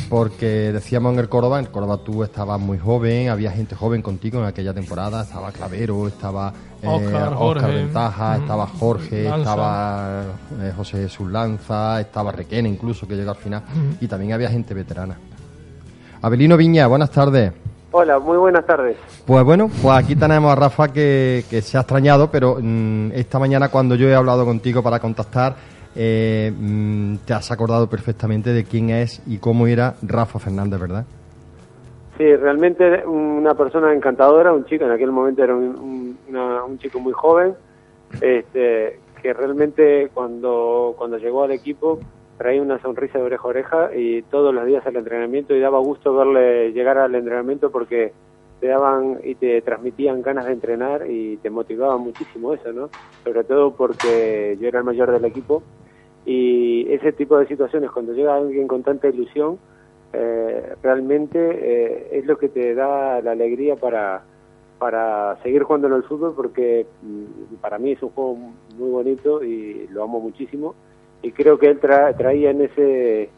porque 0.09 0.73
decíamos 0.73 1.13
en 1.13 1.21
el 1.21 1.29
Córdoba, 1.29 1.59
en 1.59 1.67
Córdoba 1.67 1.99
tú 1.99 2.23
estabas 2.23 2.61
muy 2.61 2.79
joven, 2.79 3.29
había 3.29 3.51
gente 3.51 3.75
joven 3.75 4.03
contigo 4.03 4.39
en 4.41 4.47
aquella 4.47 4.73
temporada, 4.73 5.23
estaba 5.23 5.53
Clavero, 5.53 6.09
estaba 6.09 6.53
eh, 6.83 6.87
Oscar, 6.87 7.73
Ventaja, 7.73 8.37
estaba 8.37 8.67
Jorge, 8.67 9.27
estaba 9.27 10.25
eh, 10.61 10.73
José 10.77 11.03
Jesús 11.03 11.31
Lanza, 11.31 12.01
estaba 12.01 12.33
Requena 12.33 12.69
incluso 12.69 13.07
que 13.07 13.15
llegó 13.15 13.31
al 13.31 13.37
final, 13.37 13.63
y 14.01 14.07
también 14.07 14.33
había 14.33 14.49
gente 14.49 14.75
veterana. 14.75 15.17
Abelino 16.23 16.57
Viña, 16.57 16.87
buenas 16.87 17.11
tardes. 17.11 17.53
Hola, 17.97 18.19
muy 18.19 18.37
buenas 18.37 18.67
tardes. 18.67 18.97
Pues 19.25 19.45
bueno, 19.45 19.71
pues 19.81 19.97
aquí 19.97 20.17
tenemos 20.17 20.51
a 20.51 20.57
Rafa 20.57 20.89
que, 20.89 21.45
se 21.63 21.77
ha 21.77 21.83
extrañado, 21.83 22.29
pero 22.29 22.59
mm, 22.61 23.13
esta 23.13 23.39
mañana 23.39 23.69
cuando 23.69 23.95
yo 23.95 24.09
he 24.09 24.15
hablado 24.17 24.45
contigo 24.45 24.83
para 24.83 24.99
contactar, 24.99 25.55
eh, 25.97 26.53
mm, 26.57 27.17
te 27.27 27.35
has 27.35 27.51
acordado 27.51 27.89
perfectamente 27.89 28.51
de 28.51 28.65
quién 28.65 28.91
es 28.91 29.23
y 29.27 29.39
cómo 29.39 29.67
era 29.67 29.95
Rafa 30.03 30.39
Fernández, 30.39 30.81
¿verdad? 30.81 31.05
Sí, 32.19 32.37
realmente 32.37 33.05
una 33.07 33.55
persona 33.55 33.93
encantadora, 33.93 34.53
un 34.53 34.65
chico, 34.67 34.85
en 34.85 34.93
aquel 34.93 35.11
momento 35.11 35.43
era 35.43 35.55
un, 35.55 36.79
chico 36.79 37.01
muy 37.01 37.13
joven, 37.13 37.55
este, 38.21 39.01
que 39.21 39.33
realmente 39.33 40.11
cuando, 40.13 40.95
cuando 40.97 41.19
llegó 41.19 41.45
al 41.45 41.53
equipo 41.53 41.99
traía 42.37 42.63
una 42.63 42.81
sonrisa 42.81 43.19
de 43.19 43.25
oreja 43.25 43.43
a 43.45 43.49
oreja 43.49 43.97
y 43.97 44.23
todos 44.23 44.55
los 44.55 44.67
días 44.67 44.87
al 44.87 44.97
entrenamiento 44.97 45.55
y 45.55 45.61
daba 45.61 45.79
gusto 45.79 46.15
verle 46.15 46.73
llegar 46.73 46.99
al 46.99 47.15
entrenamiento 47.15 47.71
porque 47.71 48.13
te 48.61 48.69
daban 48.69 49.19
y 49.23 49.35
te 49.35 49.61
transmitían 49.63 50.23
ganas 50.23 50.47
de 50.47 50.53
entrenar 50.53 51.09
y 51.09 51.37
te 51.39 51.51
motivaba 51.51 51.97
muchísimo 51.97 52.55
eso, 52.55 52.73
¿no? 52.73 52.91
Sobre 53.25 53.45
todo 53.45 53.73
porque 53.73 54.57
yo 54.61 54.69
era 54.69 54.79
el 54.79 54.85
mayor 54.85 55.11
del 55.11 55.25
equipo 55.25 55.63
y 56.27 56.91
ese 56.93 57.13
tipo 57.13 57.37
de 57.39 57.47
situaciones, 57.47 57.91
cuando 57.91 58.13
llega 58.13 58.37
alguien 58.37 58.67
con 58.67 58.83
tanta 58.83 59.09
ilusión, 59.09 59.59
eh, 60.13 60.75
realmente 60.83 61.39
eh, 61.39 62.09
es 62.13 62.27
lo 62.27 62.39
que 62.39 62.49
te 62.49 62.75
da 62.75 63.21
la 63.21 63.33
alegría 63.33 63.77
para, 63.77 64.23
para 64.79 65.37
seguir 65.43 65.65
jugando 65.65 65.89
en 65.89 65.95
el 65.95 66.03
fútbol, 66.05 66.35
porque 66.35 66.87
mm, 67.03 67.57
para 67.61 67.79
mí 67.79 67.93
es 67.93 68.03
un 68.03 68.11
juego 68.11 68.37
muy 68.79 68.91
bonito 68.91 69.43
y 69.43 69.87
lo 69.91 70.05
amo 70.05 70.21
muchísimo. 70.21 70.75
Y 71.23 71.33
creo 71.33 71.59
que 71.59 71.69
él 71.69 71.79
traía 71.79 72.51
en 72.51 72.63
ese, 72.63 73.29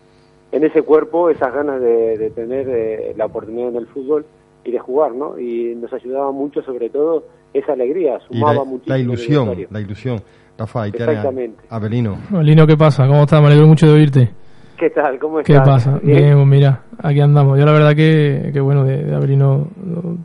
en 0.53 0.65
ese 0.65 0.83
cuerpo 0.83 1.31
esas 1.31 1.55
ganas 1.55 1.81
de, 1.81 2.31
tener 2.35 2.69
eh, 2.69 3.15
la 3.17 3.27
oportunidad 3.27 3.69
en 3.69 3.77
el 3.77 3.87
fútbol 3.87 4.27
y 4.65 4.73
de 4.73 4.79
jugar, 4.79 5.13
¿no? 5.13 5.39
Y 5.39 5.75
nos 5.77 5.93
ayudaba 5.93 6.33
mucho, 6.33 6.63
sobre 6.63 6.91
todo, 6.91 7.25
esa 7.55 7.73
alegría, 7.73 8.19
sumaba 8.27 8.65
mucho. 8.65 8.85
La 8.87 8.99
ilusión, 8.99 9.67
la 9.71 9.81
ilusión. 9.81 10.21
Rafa, 10.59 10.83
ahí 10.83 10.91
Exactamente. 10.95 11.57
Abelino. 11.69 12.19
Abelino, 12.33 12.67
¿qué 12.67 12.77
pasa? 12.77 13.07
¿Cómo 13.07 13.23
estás? 13.23 13.41
Me 13.41 13.49
alegro 13.49 13.67
mucho 13.67 13.87
de 13.87 13.93
oírte. 13.93 14.31
¿Qué 14.79 14.91
tal? 14.91 15.19
¿Cómo 15.19 15.41
estás? 15.41 15.55
¿Qué 15.55 15.65
pasa? 15.65 16.01
Bien, 16.03 16.35
pues 16.35 16.47
mira, 16.47 16.83
aquí 17.03 17.21
andamos. 17.21 17.59
Yo 17.59 17.65
la 17.65 17.73
verdad 17.73 17.95
que, 17.95 18.51
que 18.53 18.61
bueno, 18.61 18.85
de, 18.85 19.15
Abelino 19.15 19.69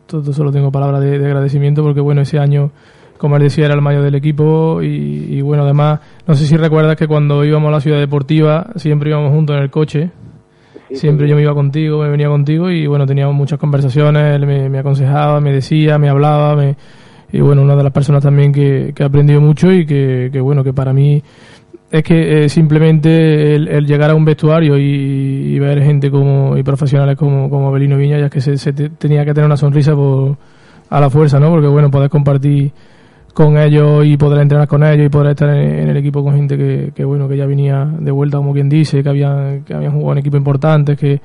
todo, 0.06 0.32
solo 0.32 0.52
tengo 0.52 0.70
palabras 0.70 1.00
de, 1.00 1.16
agradecimiento 1.16 1.82
porque 1.82 2.00
bueno, 2.00 2.22
ese 2.22 2.38
año, 2.38 2.70
como 3.18 3.36
él 3.36 3.42
decía, 3.42 3.66
era 3.66 3.74
el 3.74 3.80
mayor 3.82 4.02
del 4.02 4.14
equipo 4.14 4.80
y, 4.82 5.40
bueno, 5.42 5.64
además, 5.64 6.00
no 6.26 6.34
sé 6.34 6.46
si 6.46 6.56
recuerdas 6.56 6.96
que 6.96 7.06
cuando 7.06 7.44
íbamos 7.44 7.68
a 7.68 7.72
la 7.72 7.80
ciudad 7.80 7.98
deportiva 7.98 8.68
siempre 8.76 9.10
íbamos 9.10 9.32
juntos 9.32 9.56
en 9.56 9.62
el 9.62 9.70
coche. 9.70 10.10
siempre 10.92 11.28
yo 11.28 11.36
me 11.36 11.42
iba 11.42 11.54
contigo, 11.54 12.02
me 12.02 12.10
venía 12.10 12.28
contigo 12.28 12.70
y 12.70 12.86
bueno, 12.86 13.06
teníamos 13.06 13.34
muchas 13.34 13.58
conversaciones, 13.58 14.34
él 14.34 14.46
me, 14.46 14.68
me 14.68 14.78
aconsejaba, 14.78 15.40
me 15.40 15.52
decía, 15.52 15.98
me 15.98 16.10
hablaba, 16.10 16.54
me, 16.56 16.76
y 17.32 17.40
bueno, 17.40 17.62
una 17.62 17.74
de 17.74 17.82
las 17.82 17.92
personas 17.92 18.22
también 18.22 18.52
que, 18.52 18.92
que 18.94 19.02
ha 19.02 19.06
aprendido 19.06 19.40
mucho 19.40 19.72
y 19.72 19.86
que, 19.86 20.28
que, 20.30 20.40
bueno, 20.40 20.62
que 20.62 20.74
para 20.74 20.92
mí 20.92 21.22
es 21.90 22.02
que 22.02 22.44
eh, 22.44 22.48
simplemente 22.48 23.54
el, 23.54 23.86
llegar 23.86 24.10
a 24.10 24.14
un 24.14 24.24
vestuario 24.24 24.78
y, 24.78 25.58
ver 25.58 25.82
gente 25.82 26.10
como 26.10 26.56
y 26.56 26.62
profesionales 26.62 27.16
como, 27.16 27.48
como 27.48 27.68
Abelino 27.68 27.96
Viña, 27.96 28.18
ya 28.18 28.26
es 28.26 28.30
que 28.30 28.40
se, 28.40 28.72
tenía 28.72 29.24
que 29.24 29.32
tener 29.32 29.46
una 29.46 29.56
sonrisa 29.56 29.94
por, 29.94 30.36
a 30.90 31.00
la 31.00 31.08
fuerza, 31.08 31.38
¿no? 31.38 31.50
Porque 31.50 31.68
bueno, 31.68 31.90
poder 31.90 32.10
compartir 32.10 32.72
con 33.32 33.56
ellos 33.56 34.04
y 34.04 34.16
poder 34.16 34.40
entrenar 34.40 34.68
con 34.68 34.82
ellos 34.84 35.06
y 35.06 35.08
poder 35.08 35.30
estar 35.30 35.50
en, 35.50 35.88
el 35.88 35.96
equipo 35.96 36.22
con 36.22 36.34
gente 36.34 36.58
que, 36.58 36.92
que, 36.94 37.04
bueno 37.04 37.28
que 37.28 37.36
ya 37.36 37.46
venía 37.46 37.84
de 37.84 38.10
vuelta 38.10 38.36
como 38.36 38.52
quien 38.52 38.68
dice 38.68 39.02
que 39.02 39.08
habían 39.08 39.62
que 39.64 39.72
habían 39.72 39.92
jugado 39.92 40.12
en 40.12 40.18
equipos 40.18 40.38
importantes 40.38 40.98
que 40.98 41.20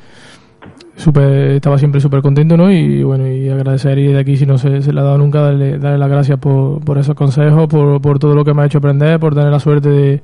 super, 0.98 1.52
estaba 1.52 1.78
siempre 1.78 2.02
súper 2.02 2.22
contento 2.22 2.58
¿no? 2.58 2.70
y 2.70 3.02
bueno 3.04 3.28
y 3.28 3.48
agradecer 3.48 3.98
y 3.98 4.12
de 4.12 4.20
aquí 4.20 4.36
si 4.36 4.46
no 4.46 4.58
se, 4.58 4.82
se 4.82 4.92
le 4.92 5.00
ha 5.00 5.04
dado 5.04 5.18
nunca 5.18 5.40
darle, 5.42 5.80
darle 5.80 5.98
las 5.98 6.10
gracias 6.10 6.38
por, 6.40 6.84
por 6.84 6.98
esos 6.98 7.16
consejos 7.16 7.68
por, 7.68 8.02
por 8.02 8.20
todo 8.20 8.36
lo 8.36 8.44
que 8.44 8.54
me 8.54 8.64
ha 8.64 8.66
hecho 8.66 8.80
aprender 8.80 9.20
por 9.20 9.34
tener 9.34 9.52
la 9.52 9.60
suerte 9.60 9.90
de 9.90 10.22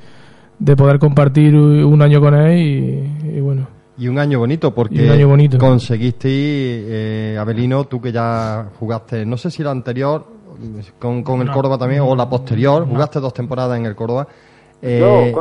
de 0.60 0.76
poder 0.76 1.00
compartir 1.00 1.56
un 1.56 2.02
año 2.02 2.22
con 2.22 2.34
él 2.36 3.08
y, 3.26 3.40
bueno. 3.42 3.68
Y 3.98 4.08
un 4.08 4.18
año 4.18 4.40
bonito, 4.40 4.74
porque 4.74 5.10
año 5.10 5.28
bonito. 5.28 5.58
conseguiste, 5.58 6.30
eh, 6.30 7.38
Abelino, 7.38 7.86
tú 7.86 8.02
que 8.02 8.12
ya 8.12 8.70
jugaste, 8.80 9.26
no 9.26 9.38
sé 9.38 9.52
si 9.52 9.62
la 9.62 9.72
anterior, 9.72 10.26
con, 10.98 11.22
con 11.22 11.42
el 11.42 11.52
Córdoba 11.52 11.78
también, 11.78 12.02
o 12.02 12.16
la 12.16 12.30
posterior, 12.30 12.88
jugaste 12.88 13.20
dos 13.20 13.34
temporadas 13.34 13.78
en 13.78 13.86
el 13.86 13.96
Córdoba. 13.96 14.28
Eh, 14.82 15.34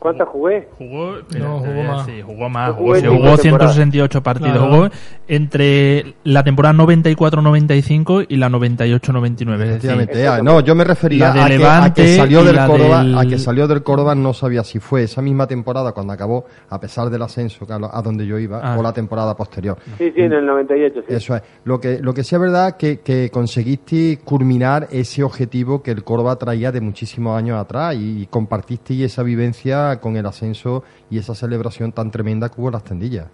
¿Cuántas 0.00 0.28
jugué? 0.28 0.66
Jugó, 0.78 1.16
no, 1.38 1.58
jugó 1.58 1.82
más. 1.82 2.06
Sí, 2.06 2.22
jugó 2.22 2.48
más. 2.48 2.72
Jugó, 2.72 3.36
168 3.36 4.22
partidos. 4.22 4.58
Jugó 4.58 4.88
entre 5.28 6.14
la 6.24 6.42
temporada 6.42 6.74
94-95 6.74 8.24
y 8.26 8.36
la 8.36 8.48
98-99. 8.48 9.60
Efectivamente. 9.60 10.42
no, 10.42 10.60
yo 10.60 10.74
me 10.74 10.84
refería 10.84 11.32
a 11.32 11.92
que, 11.92 12.16
salió 12.16 12.42
del 12.42 12.56
Córdoba, 12.66 13.20
a 13.20 13.26
que 13.26 13.38
salió 13.38 13.68
del 13.68 13.82
Córdoba 13.82 14.14
no 14.14 14.32
sabía 14.32 14.64
si 14.64 14.78
fue 14.78 15.02
esa 15.02 15.20
misma 15.20 15.46
temporada 15.46 15.92
cuando 15.92 16.14
acabó, 16.14 16.46
a 16.70 16.80
pesar 16.80 17.10
del 17.10 17.20
ascenso 17.20 17.66
a 17.70 18.02
donde 18.02 18.26
yo 18.26 18.38
iba, 18.38 18.58
ah. 18.62 18.78
o 18.78 18.82
la 18.82 18.94
temporada 18.94 19.36
posterior. 19.36 19.76
Sí, 19.98 20.12
sí, 20.14 20.22
en 20.22 20.32
el 20.32 20.46
98, 20.46 21.02
sí. 21.06 21.14
Eso 21.14 21.36
es. 21.36 21.42
Lo 21.64 21.78
que, 21.78 21.98
lo 21.98 22.14
que 22.14 22.24
sí 22.24 22.34
es 22.34 22.40
verdad 22.40 22.78
que, 22.78 23.00
que 23.00 23.28
conseguiste 23.30 24.18
culminar 24.24 24.88
ese 24.90 25.22
objetivo 25.22 25.82
que 25.82 25.90
el 25.90 26.04
Córdoba 26.04 26.36
traía 26.36 26.72
de 26.72 26.80
muchísimos 26.80 27.36
años 27.36 27.60
atrás 27.60 27.94
y 27.98 28.26
compartiste 28.30 29.04
esa 29.04 29.22
vivencia 29.22 29.89
con 29.98 30.16
el 30.16 30.26
ascenso 30.26 30.84
y 31.10 31.18
esa 31.18 31.34
celebración 31.34 31.92
tan 31.92 32.10
tremenda 32.10 32.48
que 32.48 32.60
hubo 32.60 32.70
las 32.70 32.84
tendillas. 32.84 33.26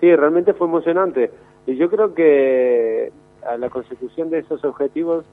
Sí, 0.00 0.14
realmente 0.14 0.54
fue 0.54 0.66
emocionante. 0.66 1.30
Y 1.66 1.76
yo 1.76 1.90
creo 1.90 2.14
que 2.14 3.12
a 3.46 3.56
la 3.56 3.68
consecución 3.70 4.30
de 4.30 4.38
esos 4.38 4.64
objetivos, 4.64 5.24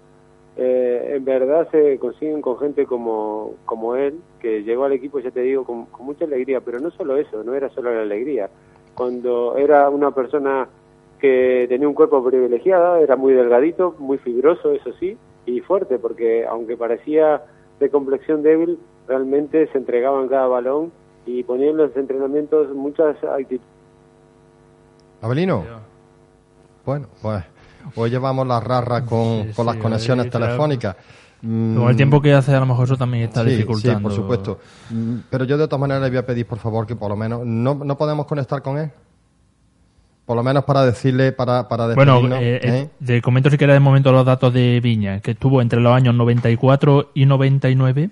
eh, 0.58 1.14
en 1.16 1.26
verdad 1.26 1.68
se 1.72 1.98
consiguen 2.00 2.41
con 2.41 2.58
gente 2.60 2.86
como, 2.86 3.54
como 3.66 3.96
él, 3.96 4.20
que 4.39 4.64
llegó 4.64 4.86
al 4.86 4.93
equipo, 4.93 5.20
ya 5.20 5.32
te 5.32 5.41
digo, 5.41 5.64
con, 5.66 5.88
mucha 6.00 6.26
alegría, 6.26 6.62
pero 6.62 6.80
no 6.80 6.91
solo 6.91 7.18
eso, 7.18 7.43
no 7.43 7.54
era 7.54 7.70
solo 7.70 7.93
la 7.93 8.02
alegría. 8.02 8.50
Cuando 8.96 9.58
era 9.58 9.89
una 9.89 10.12
persona 10.12 10.68
que 11.20 11.66
tenía 11.70 11.88
un 11.88 11.93
cuerpo 11.93 12.24
privilegiado, 12.24 12.98
era 12.98 13.16
muy 13.16 13.34
delgadito, 13.34 13.96
muy 14.00 14.18
fibroso, 14.18 14.72
eso 14.72 14.91
sí, 15.00 15.18
y 15.46 15.60
fuerte, 15.62 16.00
porque 16.00 16.46
aunque 16.46 16.78
parecía 16.78 17.43
de 17.80 17.89
complexión 17.89 18.41
débil, 18.41 18.80
realmente 19.08 19.68
se 19.72 19.78
entregaban 19.78 20.28
cada 20.28 20.47
balón 20.47 20.91
y 21.26 21.43
ponían 21.43 21.72
en 21.72 21.78
los 21.78 21.95
entrenamientos 21.95 22.74
muchas 22.74 23.16
actitudes. 23.24 23.62
Abelino. 25.22 25.64
Bueno, 26.86 27.08
pues 27.22 27.43
hoy 27.95 28.10
llevamos 28.10 28.47
la 28.47 28.60
rara 28.60 29.03
con, 29.03 29.51
con 29.53 29.66
las 29.66 29.78
conexiones 29.78 30.30
telefónicas. 30.30 30.95
Con 31.41 31.89
el 31.89 31.95
tiempo 31.95 32.22
que 32.22 32.34
hace, 32.34 32.56
a 32.56 32.60
lo 32.60 32.66
mejor 32.66 32.86
eso 32.86 32.97
también 32.97 33.26
está 33.26 33.43
dificultando. 33.43 33.99
Sí, 33.99 34.03
por 34.03 34.14
supuesto. 34.14 34.60
Mm, 34.89 35.18
pero 35.30 35.45
yo 35.45 35.58
de 35.58 35.68
todas 35.68 35.80
maneras 35.80 36.01
le 36.01 36.10
voy 36.10 36.18
a 36.18 36.26
pedir, 36.26 36.47
por 36.47 36.58
favor, 36.58 36.88
que 36.88 36.95
por 36.95 37.10
lo 37.10 37.16
menos 37.16 37.45
no, 37.45 37.76
no 37.76 37.97
podemos 37.97 38.26
conectar 38.26 38.62
con 38.64 38.80
él. 38.80 38.91
Por 40.26 40.36
lo 40.36 40.41
menos 40.41 40.64
para 40.64 40.84
decirle, 40.84 41.34
para, 41.34 41.68
para 41.68 41.93
Bueno, 41.93 42.20
eh, 42.38 42.60
¿eh? 42.64 42.89
de 42.99 43.22
comento 43.22 43.51
si 43.51 43.60
quieres 43.60 43.76
de 43.76 43.80
momento 43.80 44.12
los 44.12 44.26
datos 44.26 44.51
de 44.51 44.80
Viña, 44.82 45.20
que 45.20 45.32
estuvo 45.32 45.62
entre 45.62 45.80
los 45.80 45.93
años 45.93 46.16
94 46.16 47.12
y 47.14 47.28
99 47.28 48.10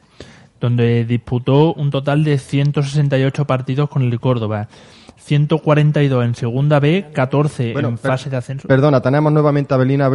donde 0.63 1.03
disputó 1.03 1.73
un 1.73 1.91
total 1.91 2.23
de 2.23 2.37
168 2.37 3.45
partidos 3.45 3.89
con 3.89 4.01
el 4.01 4.17
Córdoba. 4.21 4.69
142 5.17 6.23
en 6.23 6.35
segunda 6.35 6.79
B, 6.79 7.07
14 7.11 7.73
en 7.73 7.97
fase 7.97 8.29
de 8.29 8.37
ascenso. 8.37 8.67
Perdona, 8.69 9.01
tenemos 9.01 9.33
nuevamente 9.33 9.73
a 9.73 9.77
Belina. 9.77 10.09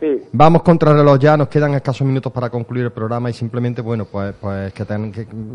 Abelino, 0.00 0.26
Vamos 0.32 0.62
contra 0.62 0.92
el 0.92 0.98
reloj 0.98 1.18
ya, 1.18 1.36
nos 1.36 1.48
quedan 1.48 1.74
escasos 1.74 2.06
minutos 2.06 2.32
para 2.32 2.50
concluir 2.50 2.84
el 2.84 2.92
programa 2.92 3.30
y 3.30 3.32
simplemente, 3.32 3.82
bueno, 3.82 4.04
pues, 4.04 4.34
pues 4.40 4.72
que, 4.72 4.84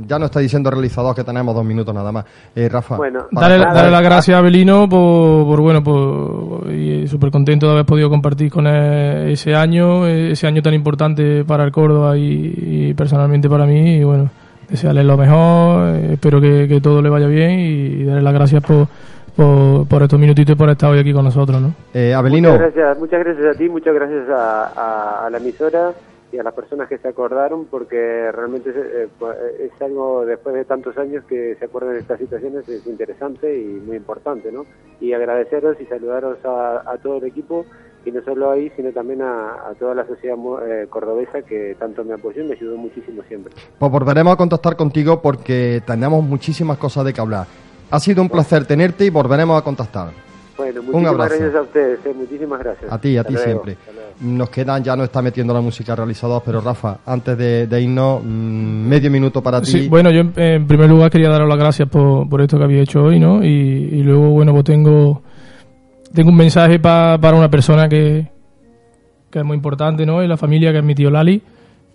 ya 0.05 0.19
nos 0.19 0.27
está 0.27 0.39
diciendo 0.39 0.69
el 0.69 0.75
realizador 0.75 1.15
que 1.15 1.23
tenemos 1.23 1.55
dos 1.55 1.63
minutos 1.63 1.93
nada 1.93 2.11
más. 2.11 2.25
Eh, 2.55 2.67
Rafa. 2.67 2.97
Bueno, 2.97 3.27
dale, 3.31 3.57
las 3.57 4.01
gracias 4.01 4.37
a 4.37 4.41
Belino 4.41 4.89
por, 4.89 5.61
bueno, 5.61 5.83
por, 5.83 6.71
y 6.71 7.07
súper 7.07 7.31
contento 7.31 7.67
de 7.67 7.73
haber 7.73 7.85
podido 7.85 8.09
compartir 8.09 8.51
con 8.51 8.67
él 8.67 9.31
ese 9.31 9.55
año, 9.55 10.07
ese 10.07 10.47
año 10.47 10.61
tan 10.61 10.73
importante 10.73 11.45
para 11.45 11.63
el 11.63 11.71
Córdoba 11.71 12.17
y, 12.17 12.93
personalmente 12.95 13.49
para 13.49 13.65
mí. 13.65 13.97
Y 13.97 14.03
bueno, 14.03 14.29
desearle 14.69 15.03
lo 15.03 15.17
mejor, 15.17 15.95
eh, 15.95 16.13
espero 16.13 16.41
que, 16.41 16.67
que 16.67 16.81
todo 16.81 17.01
le 17.01 17.09
vaya 17.09 17.27
bien 17.27 17.59
y 17.59 18.03
darle 18.03 18.21
las 18.21 18.33
gracias 18.33 18.63
por 18.63 18.87
por, 19.35 20.03
estos 20.03 20.19
minutitos 20.19 20.53
y 20.53 20.57
por 20.57 20.69
estar 20.69 20.91
hoy 20.91 20.99
aquí 20.99 21.13
con 21.13 21.25
nosotros, 21.25 21.61
¿no? 21.61 21.73
Eh, 21.93 22.13
Abelino. 22.13 22.51
Muchas 22.51 22.73
gracias, 22.73 22.99
muchas 22.99 23.19
gracias 23.19 23.55
a 23.55 23.57
ti, 23.57 23.69
muchas 23.69 23.93
gracias 23.93 24.29
a, 24.29 25.27
la 25.31 25.37
emisora 25.37 25.93
y 26.31 26.37
a 26.37 26.43
las 26.43 26.53
personas 26.53 26.89
que 26.89 26.97
se 26.97 27.07
acordaron, 27.07 27.65
porque 27.65 28.31
realmente 28.31 28.71
es, 28.71 28.75
eh, 28.75 29.07
pues, 29.19 29.37
es, 29.59 29.81
algo, 29.81 30.25
después 30.25 30.55
de 30.55 30.65
tantos 30.65 30.97
años, 30.97 31.23
que 31.25 31.55
se 31.55 31.65
acuerdan 31.65 31.93
de 31.93 31.99
estas 31.99 32.19
situaciones, 32.19 32.67
es 32.67 32.85
interesante 32.87 33.55
y 33.59 33.65
muy 33.85 33.97
importante, 33.97 34.51
¿no? 34.51 34.65
Y 34.99 35.13
agradeceros 35.13 35.77
y 35.79 35.85
saludaros 35.85 36.37
a, 36.43 36.95
todo 37.01 37.17
el 37.17 37.25
equipo, 37.25 37.65
y 38.05 38.11
no 38.11 38.21
solo 38.23 38.51
ahí, 38.51 38.71
sino 38.75 38.91
también 38.91 39.21
a, 39.21 39.73
toda 39.79 39.95
la 39.95 40.05
sociedad 40.05 40.35
eh, 40.67 40.87
cordobesa 40.89 41.43
que 41.43 41.75
tanto 41.79 42.03
me 42.03 42.15
apoyó 42.15 42.43
y 42.43 42.47
me 42.47 42.53
ayudó 42.53 42.77
muchísimo 42.77 43.21
siempre. 43.27 43.53
Pues 43.77 43.91
volveremos 43.91 44.33
a 44.33 44.37
contactar 44.37 44.75
contigo 44.75 45.21
porque 45.21 45.81
tenemos 45.85 46.23
muchísimas 46.23 46.77
cosas 46.77 47.05
de 47.05 47.13
que 47.13 47.21
hablar. 47.21 47.45
Ha 47.93 47.99
sido 47.99 48.23
un 48.23 48.29
placer 48.29 48.65
tenerte 48.65 49.05
y 49.05 49.11
volveremos 49.11 49.55
a 49.55 49.63
contactar. 49.63 50.09
Bueno, 50.57 50.81
muchísimas 50.81 51.13
gracias 51.13 51.53
a 51.53 51.61
ustedes, 51.61 51.99
eh, 52.03 52.13
muchísimas 52.15 52.59
gracias. 52.59 52.91
A 52.91 52.99
ti, 52.99 53.17
a 53.17 53.23
ti 53.23 53.37
siempre. 53.37 53.77
Nos 54.19 54.49
quedan, 54.49 54.83
ya 54.83 54.95
no 54.95 55.03
está 55.03 55.21
metiendo 55.21 55.53
la 55.53 55.61
música 55.61 55.95
realizador, 55.95 56.41
pero 56.43 56.59
Rafa, 56.59 56.97
antes 57.05 57.37
de, 57.37 57.81
irnos, 57.81 58.23
mm, 58.23 58.87
medio 58.87 59.11
minuto 59.11 59.43
para 59.43 59.61
ti. 59.61 59.87
bueno, 59.89 60.09
yo 60.09 60.21
en, 60.35 60.65
primer 60.65 60.89
lugar 60.89 61.11
quería 61.11 61.29
daros 61.29 61.47
las 61.47 61.57
gracias 61.59 61.87
por, 61.87 62.27
por 62.27 62.41
esto 62.41 62.57
que 62.57 62.63
habéis 62.63 62.81
hecho 62.81 63.03
hoy, 63.03 63.19
¿no? 63.19 63.43
Y, 63.43 64.01
luego, 64.01 64.29
bueno, 64.29 64.53
pues 64.53 64.63
tengo, 64.63 65.21
tengo 66.15 66.31
un 66.31 66.37
mensaje 66.37 66.79
para 66.79 67.35
una 67.35 67.49
persona 67.51 67.87
que, 67.87 68.27
que 69.29 69.37
es 69.37 69.45
muy 69.45 69.55
importante, 69.55 70.03
¿no? 70.03 70.23
Y 70.23 70.27
la 70.27 70.37
familia, 70.37 70.71
que 70.71 70.79
es 70.79 70.83
mi 70.83 70.95
tío 70.95 71.11
Lali 71.11 71.43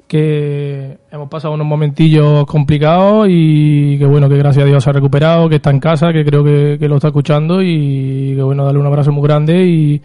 que 0.08 0.98
hemos 1.12 1.28
pasado 1.28 1.54
unos 1.54 1.66
momentillos 1.66 2.46
complicados 2.46 3.28
y 3.30 3.98
que 3.98 4.06
bueno, 4.06 4.28
que 4.28 4.38
gracias 4.38 4.64
a 4.64 4.66
Dios 4.66 4.82
se 4.82 4.90
ha 4.90 4.92
recuperado, 4.94 5.48
que 5.48 5.56
está 5.56 5.70
en 5.70 5.80
casa, 5.80 6.12
que 6.12 6.24
creo 6.24 6.42
que, 6.42 6.88
lo 6.88 6.96
está 6.96 7.08
escuchando 7.08 7.62
y 7.62 8.34
que 8.34 8.42
bueno, 8.42 8.64
darle 8.64 8.80
un 8.80 8.86
abrazo 8.86 9.12
muy 9.12 9.22
grande 9.22 9.64
y, 9.64 10.02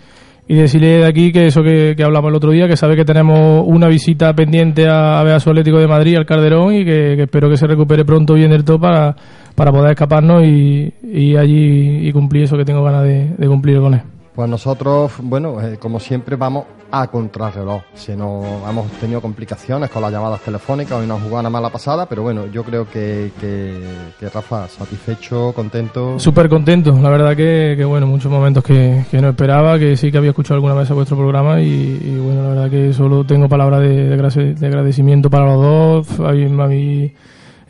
decirle 0.48 0.98
de 0.98 1.06
aquí 1.06 1.32
que 1.32 1.48
eso 1.48 1.64
que, 1.64 1.96
hablamos 2.04 2.30
el 2.30 2.36
otro 2.36 2.52
día, 2.52 2.68
que 2.68 2.76
sabe 2.76 2.96
que 2.96 3.06
tenemos 3.06 3.64
una 3.66 3.88
visita 3.88 4.34
pendiente 4.36 4.88
a, 4.88 5.24
ver 5.24 5.36
a 5.36 5.40
su 5.40 5.50
Atlético 5.50 5.80
de 5.80 5.88
Madrid, 5.88 6.18
al 6.18 6.26
Calderón 6.26 6.76
y 6.76 6.84
que, 6.84 7.24
espero 7.24 7.50
que 7.50 7.58
se 7.58 7.66
recupere 7.66 8.04
pronto 8.04 8.34
bien 8.34 8.52
del 8.52 8.66
todo 8.66 8.80
para, 8.80 9.16
para 9.56 9.72
poder 9.72 9.92
escaparnos 9.92 10.44
y, 10.44 10.94
y 11.02 11.38
allí 11.38 12.08
y 12.08 12.12
cumplir 12.12 12.44
eso 12.44 12.58
que 12.58 12.66
tengo 12.66 12.84
ganas 12.84 13.04
de 13.04 13.48
cumplir 13.48 13.80
con 13.80 13.94
él. 13.96 14.02
Pues 14.36 14.50
nosotros, 14.50 15.14
bueno, 15.22 15.62
eh, 15.62 15.78
como 15.78 16.00
siempre 16.00 16.36
vamos 16.36 16.66
a 16.96 17.08
contrarreloj. 17.08 17.82
Si 17.96 18.16
no 18.16 18.62
hemos 18.70 18.92
tenido 18.94 19.20
complicaciones 19.20 19.90
con 19.90 20.04
las 20.04 20.12
llamadas 20.12 20.42
telefónicas, 20.42 21.00
hoy 21.00 21.10
una 21.10 21.50
mala 21.50 21.72
pasada, 21.72 22.06
pero 22.06 22.22
bueno, 22.22 22.46
yo 22.46 22.64
creo 22.64 22.88
que, 22.88 23.32
que, 23.40 24.30
Rafa, 24.30 24.68
satisfecho, 24.68 25.54
contento. 25.56 26.20
Súper 26.20 26.48
contento, 26.48 26.96
la 27.02 27.10
verdad 27.10 27.36
que, 27.36 27.84
bueno, 27.84 28.06
muchos 28.06 28.32
momentos 28.32 28.64
que, 28.64 29.06
no 29.12 29.30
esperaba, 29.30 29.80
que 29.80 29.98
sí 29.98 30.12
que 30.12 30.20
había 30.20 30.30
escuchado 30.30 30.56
alguna 30.56 30.76
vez 30.76 30.92
a 30.92 30.94
vuestro 30.94 31.18
programa 31.18 31.60
y, 31.62 32.20
bueno, 32.24 32.44
la 32.44 32.50
verdad 32.50 32.70
que 32.70 32.94
solo 32.94 33.24
tengo 33.24 33.50
palabras 33.50 33.82
de, 33.82 34.16
de, 34.16 34.68
agradecimiento 34.68 35.32
para 35.32 35.46
los 35.46 35.62
dos. 35.64 36.20
A 36.20 36.34
mí 36.34 36.46
me 36.46 36.64
habéis 36.64 37.12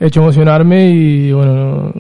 hecho 0.02 0.20
emocionarme 0.20 0.90
y 0.90 1.32
bueno, 1.32 1.94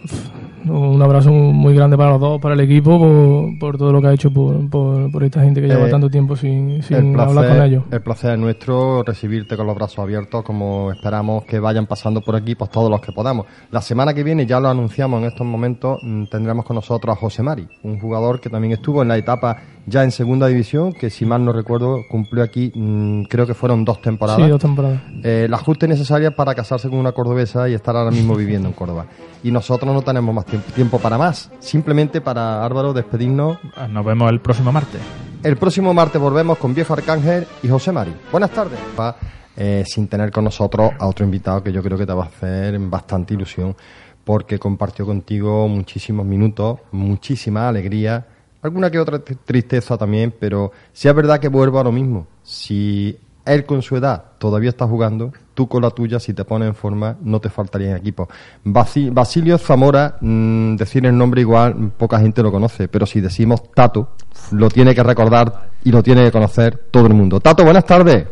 un 0.65 1.01
abrazo 1.01 1.31
muy 1.31 1.75
grande 1.75 1.97
para 1.97 2.11
los 2.11 2.19
dos, 2.19 2.41
para 2.41 2.53
el 2.53 2.61
equipo, 2.61 3.49
por, 3.59 3.77
todo 3.77 3.91
lo 3.91 4.01
que 4.01 4.07
ha 4.07 4.13
hecho 4.13 4.31
por, 4.31 4.69
por, 4.69 5.23
esta 5.23 5.41
gente 5.41 5.61
que 5.61 5.67
lleva 5.67 5.87
eh, 5.87 5.91
tanto 5.91 6.09
tiempo 6.09 6.35
sin, 6.35 6.81
hablar 7.19 7.47
con 7.47 7.61
ellos. 7.61 7.83
El 7.91 8.01
placer 8.01 8.33
es 8.33 8.39
nuestro 8.39 9.03
recibirte 9.03 9.57
con 9.57 9.67
los 9.67 9.75
brazos 9.75 9.99
abiertos, 9.99 10.43
como 10.43 10.91
esperamos 10.91 11.43
que 11.45 11.59
vayan 11.59 11.85
pasando 11.85 12.21
por 12.21 12.35
aquí 12.35 12.55
pues 12.55 12.69
todos 12.69 12.89
los 12.89 13.01
que 13.01 13.11
podamos. 13.11 13.45
La 13.71 13.81
semana 13.81 14.13
que 14.13 14.23
viene, 14.23 14.45
ya 14.45 14.59
lo 14.59 14.69
anunciamos 14.69 15.21
en 15.21 15.27
estos 15.27 15.45
momentos, 15.45 15.99
mm, 16.01 16.25
tendremos 16.25 16.65
con 16.65 16.75
nosotros 16.75 17.15
a 17.15 17.19
José 17.19 17.43
Mari, 17.43 17.67
un 17.83 17.99
jugador 17.99 18.39
que 18.39 18.49
también 18.49 18.73
estuvo 18.73 19.01
en 19.01 19.07
la 19.07 19.17
etapa 19.17 19.57
ya 19.85 20.03
en 20.03 20.11
segunda 20.11 20.47
división, 20.47 20.93
que 20.93 21.09
si 21.09 21.25
mal 21.25 21.43
no 21.43 21.51
recuerdo, 21.51 22.01
cumplió 22.09 22.43
aquí, 22.43 22.71
mm, 22.73 23.23
creo 23.23 23.45
que 23.45 23.53
fueron 23.53 23.83
dos 23.83 24.01
temporadas. 24.01 24.41
Sí, 24.41 24.47
dos 24.47 24.61
temporadas. 24.61 25.01
Eh, 25.23 25.47
la 25.49 25.57
ajuste 25.57 25.87
necesaria 25.87 26.35
para 26.35 26.55
casarse 26.55 26.89
con 26.89 26.99
una 26.99 27.11
cordobesa 27.11 27.67
y 27.67 27.73
estar 27.73 27.95
ahora 27.95 28.11
mismo 28.11 28.35
viviendo 28.35 28.67
en 28.67 28.73
Córdoba. 28.73 29.05
Y 29.43 29.51
nosotros 29.51 29.93
no 29.93 30.01
tenemos 30.01 30.33
más 30.33 30.45
tiempo, 30.45 30.71
tiempo 30.73 30.99
para 30.99 31.17
más. 31.17 31.51
Simplemente 31.59 32.21
para 32.21 32.65
Álvaro 32.65 32.93
despedirnos. 32.93 33.57
Ah, 33.75 33.87
nos 33.87 34.05
vemos 34.05 34.31
el 34.31 34.39
próximo 34.39 34.71
martes. 34.71 35.01
El 35.43 35.57
próximo 35.57 35.93
martes 35.93 36.21
volvemos 36.21 36.57
con 36.57 36.73
Viejo 36.73 36.93
Arcángel 36.93 37.45
y 37.61 37.67
José 37.67 37.91
Mari. 37.91 38.13
Buenas 38.31 38.51
tardes. 38.51 38.79
Eh, 39.55 39.83
sin 39.85 40.07
tener 40.07 40.31
con 40.31 40.45
nosotros 40.45 40.91
a 40.97 41.05
otro 41.05 41.25
invitado 41.25 41.61
que 41.61 41.71
yo 41.71 41.83
creo 41.83 41.97
que 41.97 42.05
te 42.05 42.13
va 42.13 42.23
a 42.23 42.27
hacer 42.27 42.79
bastante 42.79 43.35
ilusión 43.35 43.75
porque 44.23 44.57
compartió 44.57 45.05
contigo 45.05 45.67
muchísimos 45.67 46.25
minutos, 46.25 46.79
muchísima 46.91 47.67
alegría, 47.67 48.25
alguna 48.63 48.89
que 48.89 48.99
otra 48.99 49.19
tristeza 49.19 49.97
también, 49.97 50.33
pero 50.39 50.71
si 50.91 51.07
es 51.07 51.15
verdad 51.15 51.39
que 51.39 51.49
vuelvo 51.49 51.79
a 51.79 51.83
lo 51.83 51.91
mismo. 51.91 52.27
Si 52.41 53.17
él 53.45 53.65
con 53.65 53.81
su 53.81 53.97
edad 53.97 54.23
todavía 54.37 54.69
está 54.69 54.87
jugando, 54.87 55.33
tú 55.53 55.67
con 55.67 55.81
la 55.81 55.91
tuya, 55.91 56.19
si 56.19 56.33
te 56.33 56.45
pones 56.45 56.69
en 56.69 56.75
forma, 56.75 57.17
no 57.21 57.39
te 57.39 57.49
faltaría 57.49 57.91
en 57.91 57.97
equipo. 57.97 58.27
Basilio 58.63 59.57
Zamora, 59.57 60.17
mm, 60.19 60.77
decir 60.77 61.05
el 61.05 61.17
nombre 61.17 61.41
igual, 61.41 61.91
poca 61.97 62.19
gente 62.19 62.41
lo 62.41 62.51
conoce, 62.51 62.87
pero 62.87 63.05
si 63.05 63.21
decimos 63.21 63.71
Tato, 63.73 64.15
lo 64.51 64.69
tiene 64.69 64.95
que 64.95 65.03
recordar 65.03 65.69
y 65.83 65.91
lo 65.91 66.01
tiene 66.01 66.23
que 66.23 66.31
conocer 66.31 66.87
todo 66.89 67.07
el 67.07 67.13
mundo. 67.13 67.39
Tato, 67.39 67.63
buenas 67.63 67.85
tardes. 67.85 68.25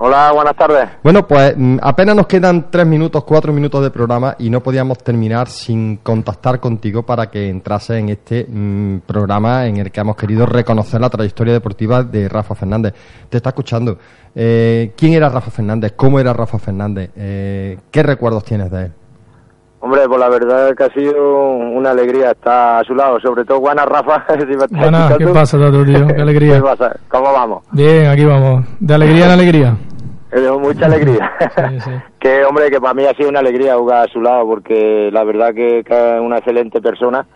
Hola, 0.00 0.30
buenas 0.32 0.54
tardes. 0.54 0.88
Bueno, 1.02 1.26
pues 1.26 1.54
mm, 1.56 1.78
apenas 1.82 2.14
nos 2.14 2.28
quedan 2.28 2.70
tres 2.70 2.86
minutos, 2.86 3.24
cuatro 3.24 3.52
minutos 3.52 3.82
de 3.82 3.90
programa 3.90 4.36
y 4.38 4.48
no 4.48 4.60
podíamos 4.60 4.98
terminar 4.98 5.48
sin 5.48 5.96
contactar 5.96 6.60
contigo 6.60 7.02
para 7.02 7.28
que 7.28 7.48
entrase 7.48 7.98
en 7.98 8.10
este 8.10 8.46
mm, 8.48 9.00
programa 9.00 9.66
en 9.66 9.78
el 9.78 9.90
que 9.90 10.00
hemos 10.00 10.14
querido 10.14 10.46
reconocer 10.46 11.00
la 11.00 11.10
trayectoria 11.10 11.52
deportiva 11.52 12.04
de 12.04 12.28
Rafa 12.28 12.54
Fernández. 12.54 12.94
Te 13.28 13.38
está 13.38 13.50
escuchando. 13.50 13.98
Eh, 14.36 14.92
¿Quién 14.96 15.14
era 15.14 15.28
Rafa 15.28 15.50
Fernández? 15.50 15.94
¿Cómo 15.96 16.20
era 16.20 16.32
Rafa 16.32 16.60
Fernández? 16.60 17.10
Eh, 17.16 17.78
¿Qué 17.90 18.02
recuerdos 18.04 18.44
tienes 18.44 18.70
de 18.70 18.84
él? 18.84 18.92
Hombre, 19.80 20.08
pues 20.08 20.20
la 20.20 20.28
verdad 20.28 20.68
es 20.70 20.76
que 20.76 20.84
ha 20.84 20.92
sido 20.92 21.50
una 21.50 21.90
alegría 21.90 22.32
estar 22.32 22.80
a 22.80 22.84
su 22.84 22.94
lado, 22.94 23.18
sobre 23.20 23.44
todo 23.44 23.60
Juana 23.60 23.84
Rafa. 23.84 24.24
¿qué 25.18 25.26
pasa, 25.26 25.56
tío? 25.56 25.84
¿Qué 26.14 26.22
alegría? 26.22 26.56
¿Qué 26.56 26.62
pasa? 26.62 26.96
¿Cómo 27.08 27.32
vamos? 27.32 27.64
Bien, 27.72 28.06
aquí 28.06 28.24
vamos. 28.24 28.64
De 28.80 28.94
alegría 28.94 29.26
en 29.26 29.30
alegría. 29.30 29.76
De 30.30 30.50
mucha 30.52 30.86
alegría. 30.86 31.32
que, 32.18 32.44
hombre, 32.44 32.70
que 32.70 32.80
para 32.80 32.94
mí 32.94 33.04
ha 33.04 33.14
sido 33.14 33.28
una 33.28 33.40
alegría 33.40 33.76
jugar 33.76 34.08
a 34.08 34.12
su 34.12 34.20
lado, 34.20 34.46
porque 34.46 35.10
la 35.12 35.24
verdad 35.24 35.54
que, 35.54 35.82
que 35.84 36.16
es 36.16 36.20
una 36.20 36.38
excelente 36.38 36.80
persona. 36.80 37.26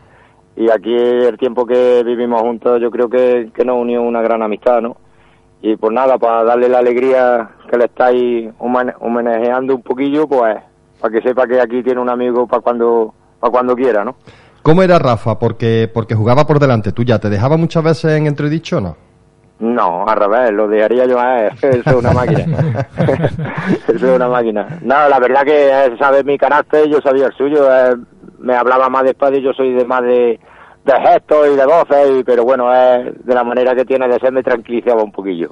Y 0.55 0.70
aquí 0.70 0.95
el 0.95 1.38
tiempo 1.38 1.64
que 1.64 2.03
vivimos 2.05 2.43
juntos, 2.43 2.80
yo 2.80 2.90
creo 2.90 3.09
que, 3.09 3.51
que 3.55 3.64
nos 3.64 3.80
unió 3.80 4.03
una 4.03 4.20
gran 4.20 4.43
amistad, 4.43 4.82
¿no? 4.82 4.97
Y 5.62 5.76
pues 5.76 5.93
nada, 5.93 6.18
para 6.18 6.45
darle 6.45 6.68
la 6.68 6.80
alegría 6.80 7.51
que 7.70 7.78
le 7.78 7.84
estáis 7.84 8.51
homenajeando 8.59 9.76
un 9.76 9.82
poquillo, 9.82 10.26
pues 10.26 10.57
para 11.01 11.12
que 11.12 11.22
sepa 11.22 11.47
que 11.47 11.61
aquí 11.61 11.82
tiene 11.82 12.01
un 12.01 12.11
amigo 12.11 12.47
para 12.47 12.62
cuando, 12.62 13.14
para 13.40 13.51
cuando 13.51 13.74
quiera, 13.74 14.05
¿no? 14.05 14.16
¿Cómo 14.62 14.82
era 14.82 14.99
Rafa? 14.99 15.38
Porque, 15.38 15.90
porque 15.93 16.14
jugaba 16.14 16.47
por 16.47 16.61
delante 16.61 16.93
tuya. 16.93 17.18
¿Te 17.18 17.30
dejaba 17.30 17.57
muchas 17.57 17.82
veces 17.82 18.12
en 18.12 18.26
entredicho 18.26 18.78
o 18.78 18.80
no? 18.80 18.97
No, 19.62 20.04
al 20.08 20.16
revés, 20.16 20.50
lo 20.50 20.66
dejaría 20.66 21.06
yo 21.06 21.20
a 21.20 21.44
él. 21.44 21.52
Eso 21.62 21.90
es 21.90 21.94
una 21.94 22.10
máquina. 22.10 22.44
Eso 23.86 24.06
es 24.08 24.16
una 24.16 24.28
máquina. 24.28 24.66
No, 24.82 25.08
la 25.08 25.20
verdad 25.20 25.44
que 25.44 25.84
él 25.84 25.96
sabe 26.00 26.24
mi 26.24 26.36
carácter, 26.36 26.88
yo 26.88 27.00
sabía 27.00 27.26
el 27.26 27.32
suyo. 27.34 27.68
me 28.40 28.56
hablaba 28.56 28.88
más 28.88 29.04
despacio, 29.04 29.38
yo 29.38 29.52
soy 29.52 29.72
de 29.72 29.84
más 29.84 30.02
de, 30.02 30.40
de 30.84 30.92
gestos 31.06 31.46
y 31.52 31.56
de 31.56 31.64
voces, 31.64 32.24
pero 32.26 32.42
bueno, 32.42 32.70
de 32.72 33.34
la 33.34 33.44
manera 33.44 33.72
que 33.76 33.84
tiene 33.84 34.08
de 34.08 34.18
ser 34.18 34.32
me 34.32 34.42
tranquilizaba 34.42 35.04
un 35.04 35.12
poquillo. 35.12 35.50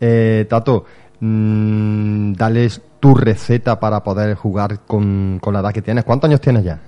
Eh, 0.00 0.46
Tato, 0.48 0.86
mmm, 1.20 2.32
dales 2.32 2.80
tu 2.98 3.14
receta 3.14 3.78
para 3.78 4.02
poder 4.02 4.36
jugar 4.36 4.86
con, 4.86 5.38
la 5.52 5.60
edad 5.60 5.72
que 5.74 5.82
tienes. 5.82 6.04
¿Cuántos 6.04 6.30
años 6.30 6.40
tienes 6.40 6.64
ya? 6.64 6.80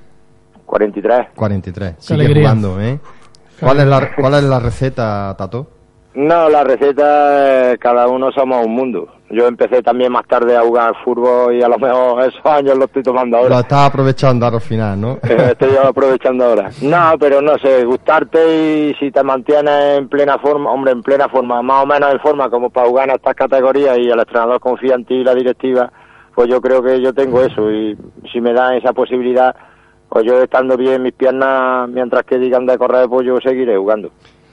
43. 0.64 1.29
43. 1.37 1.97
Sigue 1.99 2.35
jugando, 2.35 2.81
¿eh? 2.81 2.99
¿Cuál 3.61 3.81
es, 3.81 3.87
la, 3.87 4.11
¿Cuál 4.18 4.35
es 4.37 4.45
la 4.45 4.59
receta, 4.59 5.35
Tato? 5.37 5.82
No, 6.15 6.51
la 6.51 6.63
receta, 6.63 7.75
cada 7.79 8.07
uno 8.07 8.31
somos 8.33 8.67
un 8.67 8.75
mundo. 8.75 9.09
Yo 9.31 9.47
empecé 9.47 9.83
también 9.83 10.13
más 10.13 10.27
tarde 10.27 10.55
a 10.55 10.61
jugar 10.61 10.95
fútbol 11.03 11.55
y 11.55 11.63
a 11.63 11.69
lo 11.69 11.79
mejor 11.79 12.23
esos 12.27 12.45
años 12.45 12.77
lo 12.77 12.85
estoy 12.85 13.03
tomando 13.03 13.39
ahora. 13.39 13.49
Lo 13.49 13.61
estás 13.61 13.89
aprovechando 13.89 14.47
al 14.47 14.61
final, 14.61 15.01
¿no? 15.01 15.19
estoy 15.23 15.71
aprovechando 15.83 16.45
ahora. 16.45 16.69
No, 16.83 17.15
pero 17.19 17.41
no 17.41 17.57
sé, 17.59 17.85
gustarte 17.87 18.91
y 18.91 18.95
si 19.01 19.11
te 19.11 19.23
mantienes 19.23 19.99
en 19.99 20.09
plena 20.09 20.39
forma, 20.39 20.71
hombre, 20.71 20.93
en 20.93 21.03
plena 21.03 21.31
forma, 21.31 21.63
más 21.63 21.85
o 21.85 21.87
menos 21.87 22.13
en 22.13 22.21
forma 22.21 22.51
como 22.51 22.69
para 22.69 22.89
jugar 22.89 23.09
en 23.09 23.15
estas 23.15 23.35
categorías 23.35 23.97
y 23.97 24.11
el 24.11 24.19
entrenador 24.19 24.61
confía 24.61 24.95
en 24.95 25.07
ti 25.07 25.15
y 25.15 25.25
la 25.25 25.35
directiva, 25.35 25.91
pues 26.35 26.49
yo 26.49 26.61
creo 26.61 26.83
que 26.83 27.01
yo 27.01 27.15
tengo 27.15 27.41
eso 27.41 27.71
y 27.71 27.97
si 28.31 28.39
me 28.43 28.53
dan 28.53 28.75
esa 28.75 28.93
posibilidad, 28.93 29.57
pues 30.11 30.27
yo 30.27 30.43
estando 30.43 30.77
bien 30.77 31.03
mis 31.03 31.15
piernas, 31.15 31.89
mientras 31.89 32.25
que 32.25 32.37
digan 32.37 32.67
de 32.67 32.77
correr, 32.77 33.09
pues 33.09 33.27
yo 33.27 33.39
seguiré 33.43 33.79
jugando. 33.79 34.11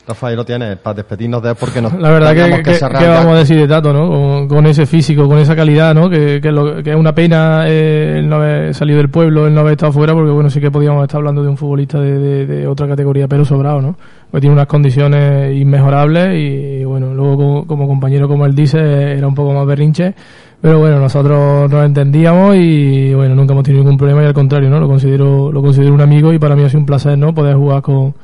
Rafa, 0.09 0.31
lo 0.31 0.43
tienes, 0.43 0.77
para 0.77 0.95
despedirnos 0.95 1.41
de 1.43 1.51
él 1.51 1.55
porque 1.59 1.81
nos 1.81 1.93
La 1.99 2.09
verdad 2.09 2.33
que, 2.33 2.63
que, 2.63 2.79
vamos 2.81 3.35
a 3.35 3.39
decir 3.39 3.57
de 3.57 3.67
Tato, 3.67 3.93
¿no? 3.93 4.47
Con, 4.47 4.65
ese 4.65 4.87
físico, 4.87 5.27
con 5.27 5.37
esa 5.37 5.55
calidad, 5.55 5.93
¿no? 5.93 6.09
Que, 6.09 6.41
que, 6.41 6.51
lo, 6.51 6.81
que 6.81 6.89
es 6.89 6.95
una 6.95 7.13
pena 7.13 7.65
eh, 7.67 8.15
el 8.17 8.27
no 8.27 8.37
haber 8.37 8.73
salido 8.73 8.97
del 8.97 9.09
pueblo, 9.09 9.45
el 9.45 9.53
no 9.53 9.61
haber 9.61 9.73
estado 9.73 9.91
fuera, 9.91 10.13
porque 10.13 10.31
bueno, 10.31 10.49
sí 10.49 10.59
que 10.59 10.71
podíamos 10.71 11.03
estar 11.03 11.19
hablando 11.19 11.43
de 11.43 11.49
un 11.49 11.57
futbolista 11.57 11.99
de, 11.99 12.45
de, 12.47 12.67
otra 12.67 12.87
categoría, 12.87 13.27
pero 13.27 13.45
sobrado, 13.45 13.81
¿no? 13.81 13.95
Pues 14.31 14.41
tiene 14.41 14.53
unas 14.53 14.65
condiciones 14.65 15.55
inmejorables 15.55 16.35
y, 16.35 16.83
bueno, 16.85 17.13
luego 17.13 17.37
como, 17.37 17.67
como, 17.67 17.87
compañero, 17.87 18.27
como 18.27 18.47
él 18.47 18.55
dice, 18.55 18.79
era 18.79 19.27
un 19.27 19.35
poco 19.35 19.53
más 19.53 19.67
berrinche, 19.67 20.15
pero 20.59 20.79
bueno, 20.79 20.99
nosotros 20.99 21.69
nos 21.69 21.85
entendíamos 21.85 22.55
y 22.55 23.13
bueno, 23.13 23.35
nunca 23.35 23.53
hemos 23.53 23.63
tenido 23.63 23.83
ningún 23.83 23.97
problema 23.97 24.23
y 24.23 24.25
al 24.25 24.33
contrario, 24.33 24.71
¿no? 24.71 24.79
Lo 24.79 24.87
considero, 24.87 25.51
lo 25.51 25.61
considero 25.61 25.93
un 25.93 26.01
amigo 26.01 26.33
y 26.33 26.39
para 26.39 26.55
mí 26.55 26.63
ha 26.63 26.69
sido 26.69 26.79
un 26.79 26.85
placer, 26.87 27.15
¿no? 27.15 27.33
Poder 27.33 27.55
jugar 27.55 27.83
con 27.83 28.15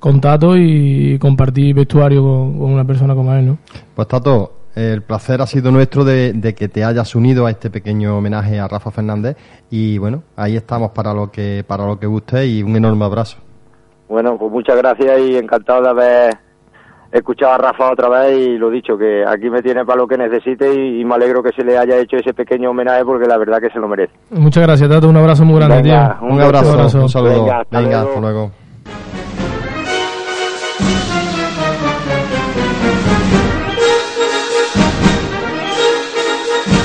con 0.00 0.20
Tato 0.20 0.56
y 0.56 1.18
compartir 1.18 1.74
vestuario 1.74 2.22
con, 2.22 2.62
una 2.62 2.84
persona 2.84 3.14
como 3.14 3.32
él, 3.34 3.46
¿no? 3.46 3.58
Pues 3.94 4.08
Tato, 4.08 4.52
el 4.74 5.02
placer 5.02 5.40
ha 5.42 5.46
sido 5.46 5.70
nuestro 5.70 6.04
de, 6.04 6.54
que 6.56 6.68
te 6.68 6.82
hayas 6.82 7.14
unido 7.14 7.46
a 7.46 7.50
este 7.50 7.70
pequeño 7.70 8.16
homenaje 8.16 8.58
a 8.58 8.66
Rafa 8.66 8.90
Fernández 8.90 9.36
y 9.70 9.98
bueno, 9.98 10.22
ahí 10.36 10.56
estamos 10.56 10.90
para 10.92 11.12
lo 11.12 11.30
que 11.30 11.64
para 11.66 11.86
lo 11.86 11.98
que 11.98 12.06
guste 12.06 12.46
y 12.46 12.62
un 12.62 12.74
enorme 12.74 13.04
abrazo. 13.04 13.38
Bueno, 14.08 14.36
pues 14.38 14.50
muchas 14.50 14.76
gracias 14.76 15.20
y 15.20 15.36
encantado 15.36 15.82
de 15.82 15.88
haber 15.88 16.38
escuchado 17.12 17.52
a 17.52 17.58
Rafa 17.58 17.92
otra 17.92 18.08
vez 18.08 18.38
y 18.38 18.58
lo 18.58 18.70
dicho, 18.70 18.96
que 18.96 19.24
aquí 19.26 19.50
me 19.50 19.62
tiene 19.62 19.84
para 19.84 19.98
lo 19.98 20.08
que 20.08 20.16
necesite 20.16 20.72
y, 20.72 21.04
me 21.04 21.14
alegro 21.14 21.42
que 21.42 21.52
se 21.52 21.64
le 21.64 21.76
haya 21.76 21.96
hecho 21.98 22.16
ese 22.16 22.32
pequeño 22.32 22.70
homenaje 22.70 23.04
porque 23.04 23.26
la 23.26 23.36
verdad 23.36 23.58
que 23.60 23.70
se 23.70 23.78
lo 23.78 23.88
merece. 23.88 24.14
Muchas 24.30 24.62
gracias, 24.62 24.88
Tato, 24.88 25.08
un 25.08 25.16
abrazo 25.16 25.44
muy 25.44 25.56
grande, 25.56 25.82
tío. 25.82 25.94
Un, 26.22 26.40
abrazo, 26.40 27.02
un 27.02 27.08
saludo. 27.08 27.44
Venga, 27.70 28.02
hasta 28.02 28.20
luego. 28.20 28.50